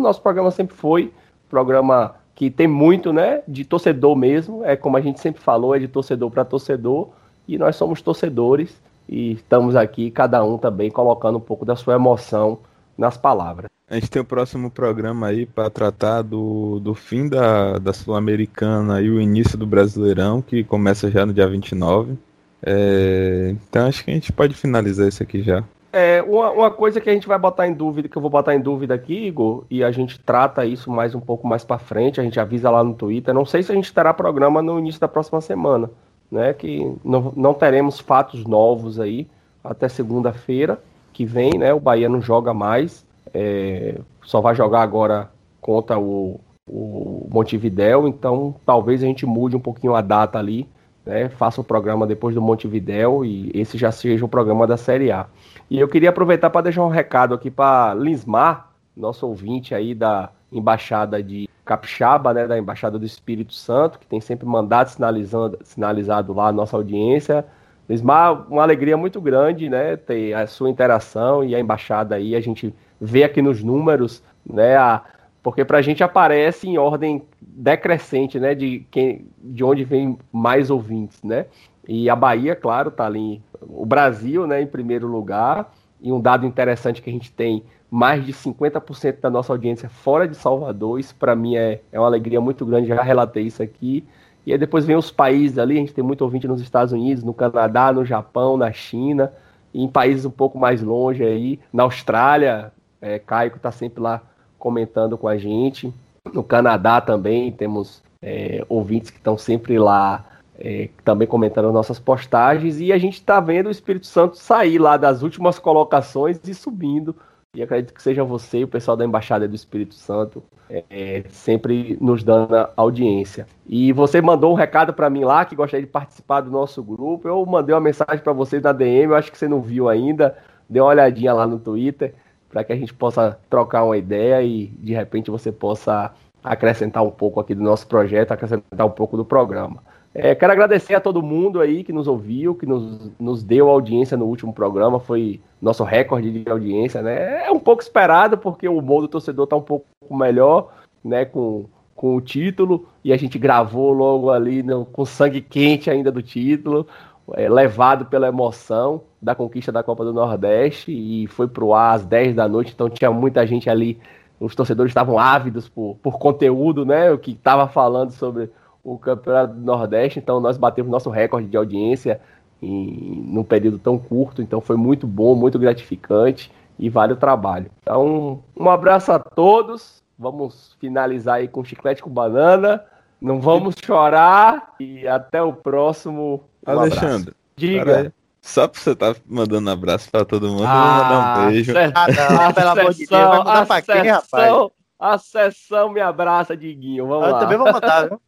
nosso 0.00 0.22
programa 0.22 0.50
sempre 0.50 0.76
foi, 0.76 1.12
programa 1.48 2.14
que 2.34 2.48
tem 2.48 2.68
muito, 2.68 3.12
né, 3.12 3.42
de 3.46 3.64
torcedor 3.64 4.16
mesmo, 4.16 4.64
é 4.64 4.76
como 4.76 4.96
a 4.96 5.00
gente 5.00 5.20
sempre 5.20 5.42
falou, 5.42 5.74
é 5.74 5.78
de 5.78 5.88
torcedor 5.88 6.30
para 6.30 6.44
torcedor, 6.44 7.08
e 7.46 7.58
nós 7.58 7.76
somos 7.76 8.00
torcedores 8.00 8.80
e 9.10 9.32
estamos 9.32 9.74
aqui, 9.74 10.08
cada 10.08 10.42
um 10.44 10.56
também, 10.56 10.88
colocando 10.88 11.36
um 11.36 11.40
pouco 11.40 11.64
da 11.64 11.74
sua 11.74 11.96
emoção 11.96 12.60
nas 12.96 13.16
palavras. 13.16 13.68
A 13.88 13.94
gente 13.94 14.08
tem 14.08 14.22
o 14.22 14.24
próximo 14.24 14.70
programa 14.70 15.26
aí 15.26 15.44
para 15.46 15.68
tratar 15.68 16.22
do, 16.22 16.78
do 16.78 16.94
fim 16.94 17.28
da, 17.28 17.76
da 17.78 17.92
Sul-Americana 17.92 19.02
e 19.02 19.10
o 19.10 19.20
início 19.20 19.58
do 19.58 19.66
Brasileirão, 19.66 20.40
que 20.40 20.62
começa 20.62 21.10
já 21.10 21.26
no 21.26 21.34
dia 21.34 21.48
29. 21.48 22.16
É, 22.62 23.52
então 23.68 23.88
acho 23.88 24.04
que 24.04 24.12
a 24.12 24.14
gente 24.14 24.32
pode 24.32 24.54
finalizar 24.54 25.08
isso 25.08 25.24
aqui 25.24 25.42
já. 25.42 25.64
É, 25.92 26.22
uma, 26.22 26.52
uma, 26.52 26.70
coisa 26.70 27.00
que 27.00 27.10
a 27.10 27.12
gente 27.12 27.26
vai 27.26 27.36
botar 27.36 27.66
em 27.66 27.74
dúvida, 27.74 28.08
que 28.08 28.16
eu 28.16 28.22
vou 28.22 28.30
botar 28.30 28.54
em 28.54 28.60
dúvida 28.60 28.94
aqui, 28.94 29.26
Igor, 29.26 29.64
e 29.68 29.82
a 29.82 29.90
gente 29.90 30.20
trata 30.20 30.64
isso 30.64 30.88
mais 30.88 31.16
um 31.16 31.20
pouco 31.20 31.48
mais 31.48 31.64
para 31.64 31.78
frente, 31.78 32.20
a 32.20 32.22
gente 32.22 32.38
avisa 32.38 32.70
lá 32.70 32.84
no 32.84 32.94
Twitter. 32.94 33.34
Não 33.34 33.44
sei 33.44 33.64
se 33.64 33.72
a 33.72 33.74
gente 33.74 33.92
terá 33.92 34.14
programa 34.14 34.62
no 34.62 34.78
início 34.78 35.00
da 35.00 35.08
próxima 35.08 35.40
semana 35.40 35.90
né? 36.30 36.52
Que 36.52 36.92
não, 37.04 37.32
não 37.36 37.54
teremos 37.54 37.98
fatos 37.98 38.44
novos 38.44 39.00
aí 39.00 39.26
até 39.62 39.88
segunda-feira 39.88 40.80
que 41.12 41.24
vem, 41.24 41.58
né? 41.58 41.74
O 41.74 41.80
Bahia 41.80 42.08
não 42.08 42.22
joga 42.22 42.54
mais, 42.54 43.04
é, 43.34 43.98
só 44.22 44.40
vai 44.40 44.54
jogar 44.54 44.82
agora 44.82 45.30
contra 45.60 45.98
o, 45.98 46.40
o 46.66 47.28
Montevidéu, 47.30 48.08
então 48.08 48.54
talvez 48.64 49.02
a 49.02 49.06
gente 49.06 49.26
mude 49.26 49.56
um 49.56 49.60
pouquinho 49.60 49.94
a 49.94 50.00
data 50.00 50.38
ali, 50.38 50.68
né? 51.04 51.28
Faça 51.28 51.60
o 51.60 51.64
programa 51.64 52.06
depois 52.06 52.34
do 52.34 52.40
Montevidéu 52.40 53.24
e 53.24 53.50
esse 53.54 53.76
já 53.76 53.90
seja 53.90 54.24
o 54.24 54.28
programa 54.28 54.66
da 54.66 54.76
Série 54.76 55.10
A. 55.10 55.26
E 55.68 55.78
eu 55.78 55.88
queria 55.88 56.10
aproveitar 56.10 56.50
para 56.50 56.62
deixar 56.62 56.84
um 56.84 56.88
recado 56.88 57.34
aqui 57.34 57.50
para 57.50 57.94
Lismar, 57.94 58.70
nosso 58.96 59.26
ouvinte 59.26 59.74
aí 59.74 59.94
da 59.94 60.30
Embaixada 60.52 61.22
de 61.22 61.48
Capixaba, 61.64 62.34
né, 62.34 62.46
da 62.46 62.58
Embaixada 62.58 62.98
do 62.98 63.04
Espírito 63.04 63.54
Santo, 63.54 63.98
que 63.98 64.06
tem 64.06 64.20
sempre 64.20 64.46
mandado 64.46 64.88
sinalizando, 64.88 65.58
sinalizado 65.62 66.32
lá 66.32 66.48
a 66.48 66.52
nossa 66.52 66.76
audiência. 66.76 67.44
Lismar, 67.88 68.46
uma 68.50 68.62
alegria 68.62 68.96
muito 68.96 69.20
grande, 69.20 69.68
né, 69.68 69.96
ter 69.96 70.32
a 70.34 70.46
sua 70.46 70.70
interação 70.70 71.44
e 71.44 71.54
a 71.54 71.60
embaixada 71.60 72.14
aí, 72.14 72.36
a 72.36 72.40
gente 72.40 72.74
vê 73.00 73.24
aqui 73.24 73.42
nos 73.42 73.62
números, 73.62 74.22
né, 74.48 74.76
a, 74.76 75.02
porque 75.42 75.64
para 75.64 75.78
a 75.78 75.82
gente 75.82 76.02
aparece 76.04 76.68
em 76.68 76.78
ordem 76.78 77.22
decrescente, 77.40 78.38
né, 78.38 78.54
de, 78.54 78.86
quem, 78.90 79.26
de 79.38 79.64
onde 79.64 79.84
vem 79.84 80.16
mais 80.32 80.70
ouvintes, 80.70 81.22
né, 81.22 81.46
e 81.88 82.08
a 82.08 82.14
Bahia, 82.14 82.54
claro, 82.54 82.90
tá 82.90 83.06
ali 83.06 83.42
o 83.60 83.84
Brasil, 83.84 84.46
né, 84.46 84.62
em 84.62 84.66
primeiro 84.66 85.08
lugar. 85.08 85.72
E 86.00 86.12
um 86.12 86.20
dado 86.20 86.46
interessante 86.46 87.02
que 87.02 87.10
a 87.10 87.12
gente 87.12 87.32
tem 87.32 87.62
mais 87.90 88.24
de 88.24 88.32
50% 88.32 89.20
da 89.20 89.30
nossa 89.30 89.52
audiência 89.52 89.88
fora 89.88 90.28
de 90.28 90.36
Salvador. 90.36 91.00
Isso 91.00 91.14
para 91.14 91.34
mim 91.34 91.56
é, 91.56 91.80
é 91.90 91.98
uma 91.98 92.06
alegria 92.06 92.40
muito 92.40 92.64
grande, 92.64 92.88
já 92.88 93.02
relatei 93.02 93.44
isso 93.44 93.62
aqui. 93.62 94.04
E 94.46 94.52
aí 94.52 94.58
depois 94.58 94.84
vem 94.84 94.96
os 94.96 95.10
países 95.10 95.58
ali, 95.58 95.76
a 95.76 95.80
gente 95.80 95.92
tem 95.92 96.04
muito 96.04 96.22
ouvinte 96.22 96.48
nos 96.48 96.60
Estados 96.60 96.92
Unidos, 96.92 97.22
no 97.22 97.34
Canadá, 97.34 97.92
no 97.92 98.04
Japão, 98.04 98.56
na 98.56 98.72
China, 98.72 99.32
em 99.74 99.88
países 99.88 100.24
um 100.24 100.30
pouco 100.30 100.58
mais 100.58 100.82
longe 100.82 101.22
aí, 101.22 101.60
na 101.72 101.82
Austrália, 101.82 102.72
é, 103.00 103.18
Caico 103.18 103.56
está 103.56 103.70
sempre 103.70 104.02
lá 104.02 104.22
comentando 104.58 105.16
com 105.18 105.28
a 105.28 105.36
gente. 105.36 105.92
No 106.32 106.42
Canadá 106.42 107.00
também 107.00 107.50
temos 107.50 108.02
é, 108.22 108.64
ouvintes 108.68 109.10
que 109.10 109.18
estão 109.18 109.36
sempre 109.36 109.78
lá 109.78 110.24
é, 110.58 110.90
também 111.04 111.26
comentando 111.26 111.72
nossas 111.72 111.98
postagens 111.98 112.80
e 112.80 112.92
a 112.92 112.98
gente 112.98 113.14
está 113.14 113.40
vendo 113.40 113.66
o 113.66 113.70
Espírito 113.70 114.06
Santo 114.06 114.36
sair 114.36 114.78
lá 114.78 114.96
das 114.96 115.22
últimas 115.22 115.58
colocações 115.58 116.38
e 116.46 116.54
subindo. 116.54 117.16
E 117.54 117.62
acredito 117.62 117.92
que 117.92 118.02
seja 118.02 118.22
você 118.22 118.58
e 118.58 118.64
o 118.64 118.68
pessoal 118.68 118.96
da 118.96 119.04
Embaixada 119.04 119.48
do 119.48 119.56
Espírito 119.56 119.94
Santo 119.94 120.40
é, 120.68 121.24
sempre 121.30 121.98
nos 122.00 122.22
dando 122.22 122.54
audiência. 122.76 123.44
E 123.66 123.92
você 123.92 124.20
mandou 124.20 124.52
um 124.52 124.54
recado 124.54 124.92
para 124.92 125.10
mim 125.10 125.24
lá 125.24 125.44
que 125.44 125.56
gostaria 125.56 125.84
de 125.84 125.90
participar 125.90 126.42
do 126.42 126.50
nosso 126.50 126.80
grupo. 126.80 127.26
Eu 127.26 127.44
mandei 127.44 127.74
uma 127.74 127.80
mensagem 127.80 128.18
para 128.22 128.32
vocês 128.32 128.62
na 128.62 128.70
DM, 128.70 129.10
eu 129.10 129.16
acho 129.16 129.32
que 129.32 129.38
você 129.38 129.48
não 129.48 129.60
viu 129.60 129.88
ainda. 129.88 130.38
Dê 130.68 130.80
uma 130.80 130.90
olhadinha 130.90 131.32
lá 131.32 131.44
no 131.44 131.58
Twitter 131.58 132.14
para 132.48 132.62
que 132.62 132.72
a 132.72 132.76
gente 132.76 132.94
possa 132.94 133.36
trocar 133.48 133.82
uma 133.82 133.96
ideia 133.96 134.40
e 134.42 134.68
de 134.68 134.92
repente 134.92 135.28
você 135.28 135.50
possa 135.50 136.12
acrescentar 136.44 137.02
um 137.02 137.10
pouco 137.10 137.40
aqui 137.40 137.54
do 137.54 137.62
nosso 137.62 137.86
projeto, 137.88 138.30
acrescentar 138.30 138.86
um 138.86 138.90
pouco 138.90 139.16
do 139.16 139.24
programa. 139.24 139.82
É, 140.12 140.34
quero 140.34 140.52
agradecer 140.52 140.94
a 140.94 141.00
todo 141.00 141.22
mundo 141.22 141.60
aí 141.60 141.84
que 141.84 141.92
nos 141.92 142.08
ouviu, 142.08 142.54
que 142.54 142.66
nos, 142.66 143.12
nos 143.18 143.44
deu 143.44 143.68
audiência 143.68 144.16
no 144.16 144.24
último 144.24 144.52
programa, 144.52 144.98
foi 144.98 145.40
nosso 145.62 145.84
recorde 145.84 146.42
de 146.42 146.50
audiência, 146.50 147.00
né? 147.00 147.46
É 147.46 147.50
um 147.52 147.60
pouco 147.60 147.80
esperado, 147.80 148.36
porque 148.36 148.68
o 148.68 148.78
humor 148.78 149.02
do 149.02 149.08
torcedor 149.08 149.44
está 149.44 149.54
um 149.54 149.62
pouco 149.62 149.86
melhor, 150.10 150.72
né, 151.04 151.24
com, 151.24 151.66
com 151.94 152.16
o 152.16 152.20
título, 152.20 152.88
e 153.04 153.12
a 153.12 153.16
gente 153.16 153.38
gravou 153.38 153.92
logo 153.92 154.30
ali 154.30 154.64
no, 154.64 154.84
com 154.84 155.04
sangue 155.04 155.40
quente 155.40 155.88
ainda 155.88 156.10
do 156.10 156.20
título, 156.20 156.88
é, 157.34 157.48
levado 157.48 158.06
pela 158.06 158.26
emoção 158.26 159.02
da 159.22 159.36
conquista 159.36 159.70
da 159.70 159.84
Copa 159.84 160.04
do 160.04 160.12
Nordeste, 160.12 160.90
e 160.90 161.28
foi 161.28 161.46
pro 161.46 161.72
ar 161.72 161.94
às 161.94 162.04
10 162.04 162.34
da 162.34 162.48
noite, 162.48 162.72
então 162.74 162.90
tinha 162.90 163.12
muita 163.12 163.46
gente 163.46 163.70
ali, 163.70 164.00
os 164.40 164.56
torcedores 164.56 164.90
estavam 164.90 165.20
ávidos 165.20 165.68
por, 165.68 165.96
por 166.02 166.18
conteúdo, 166.18 166.84
né, 166.84 167.12
o 167.12 167.18
que 167.18 167.30
estava 167.30 167.68
falando 167.68 168.10
sobre 168.10 168.50
o 168.82 168.98
Campeonato 168.98 169.54
do 169.54 169.60
Nordeste, 169.60 170.18
então 170.18 170.40
nós 170.40 170.56
batemos 170.56 170.90
nosso 170.90 171.10
recorde 171.10 171.48
de 171.48 171.56
audiência 171.56 172.20
em, 172.62 173.24
num 173.26 173.44
período 173.44 173.78
tão 173.78 173.98
curto, 173.98 174.42
então 174.42 174.60
foi 174.60 174.76
muito 174.76 175.06
bom, 175.06 175.34
muito 175.34 175.58
gratificante 175.58 176.50
e 176.78 176.88
vale 176.88 177.12
o 177.12 177.16
trabalho. 177.16 177.70
Então, 177.82 178.42
um 178.56 178.70
abraço 178.70 179.12
a 179.12 179.18
todos, 179.18 180.02
vamos 180.18 180.76
finalizar 180.80 181.36
aí 181.36 181.48
com 181.48 181.64
chiclete 181.64 182.02
com 182.02 182.10
banana, 182.10 182.84
não 183.20 183.40
vamos 183.40 183.74
chorar 183.84 184.74
e 184.80 185.06
até 185.06 185.42
o 185.42 185.52
próximo. 185.52 186.44
Um 186.66 186.70
Alexandre, 186.70 187.34
diga. 187.56 188.12
Só 188.42 188.66
pra 188.66 188.80
você 188.80 188.92
estar 188.92 189.14
tá 189.14 189.20
mandando 189.26 189.70
abraço 189.70 190.10
pra 190.10 190.24
todo 190.24 190.48
mundo, 190.48 190.64
ah, 190.64 191.02
mandar 191.02 191.46
um 191.46 191.50
beijo. 191.50 191.74
Ah, 191.94 192.06
não, 192.32 192.52
pelo 192.54 192.68
amor 192.70 192.94
de 192.94 193.06
Deus, 193.06 193.10
vai 193.10 193.38
mandar 193.38 193.66
pra 193.66 193.82
quem, 193.82 194.10
rapaz? 194.10 194.70
A 194.98 195.18
sessão 195.18 195.90
me 195.90 196.00
abraça, 196.00 196.56
Diguinho. 196.56 197.06
Vamos 197.06 197.26
eu 197.26 197.32
lá. 197.32 197.36
Eu 197.36 197.40
também 197.40 197.58
vou 197.58 197.72
mandar, 197.72 198.08
viu? 198.08 198.20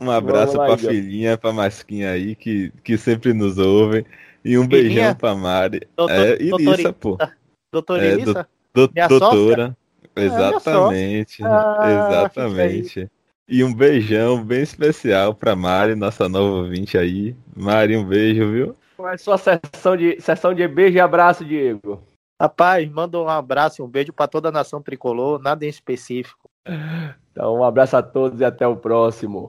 Um 0.00 0.10
abraço 0.10 0.56
lá, 0.56 0.66
pra 0.66 0.78
filhinha, 0.78 1.38
pra 1.38 1.52
Masquinha 1.52 2.10
aí, 2.10 2.34
que, 2.34 2.72
que 2.84 2.98
sempre 2.98 3.32
nos 3.32 3.58
ouvem. 3.58 4.04
E 4.44 4.58
um 4.58 4.64
filhinha? 4.64 4.94
beijão 4.94 5.14
pra 5.14 5.34
Mari. 5.34 5.80
Doutor, 5.96 6.14
é, 6.14 6.42
Ilissa, 6.42 6.92
pô. 6.92 7.18
Doutora 7.72 8.04
é, 8.04 8.16
do, 8.16 8.34
do, 8.74 8.88
doutora. 9.08 9.76
É, 10.14 10.24
exatamente. 10.24 11.44
Ah, 11.44 12.08
exatamente. 12.08 13.10
E 13.48 13.64
um 13.64 13.74
beijão 13.74 14.44
bem 14.44 14.62
especial 14.62 15.34
pra 15.34 15.56
Mari, 15.56 15.94
nossa 15.94 16.28
nova 16.28 16.56
ouvinte 16.56 16.98
aí. 16.98 17.34
Mari, 17.56 17.96
um 17.96 18.04
beijo, 18.04 18.50
viu? 18.52 18.76
Qual 18.96 19.08
é 19.08 19.14
a 19.14 19.18
sua 19.18 19.38
sessão 19.38 19.96
de, 19.96 20.20
sessão 20.20 20.52
de 20.52 20.66
beijo 20.66 20.96
e 20.96 21.00
abraço, 21.00 21.44
Diego? 21.44 22.02
Rapaz, 22.40 22.88
manda 22.90 23.18
um 23.18 23.28
abraço 23.28 23.80
e 23.80 23.84
um 23.84 23.88
beijo 23.88 24.12
para 24.12 24.28
toda 24.28 24.48
a 24.48 24.52
nação 24.52 24.82
tricolor, 24.82 25.40
nada 25.40 25.64
em 25.64 25.68
específico. 25.68 26.47
Então, 27.32 27.56
um 27.56 27.64
abraço 27.64 27.96
a 27.96 28.02
todos 28.02 28.40
e 28.40 28.44
até 28.44 28.66
o 28.66 28.76
próximo. 28.76 29.46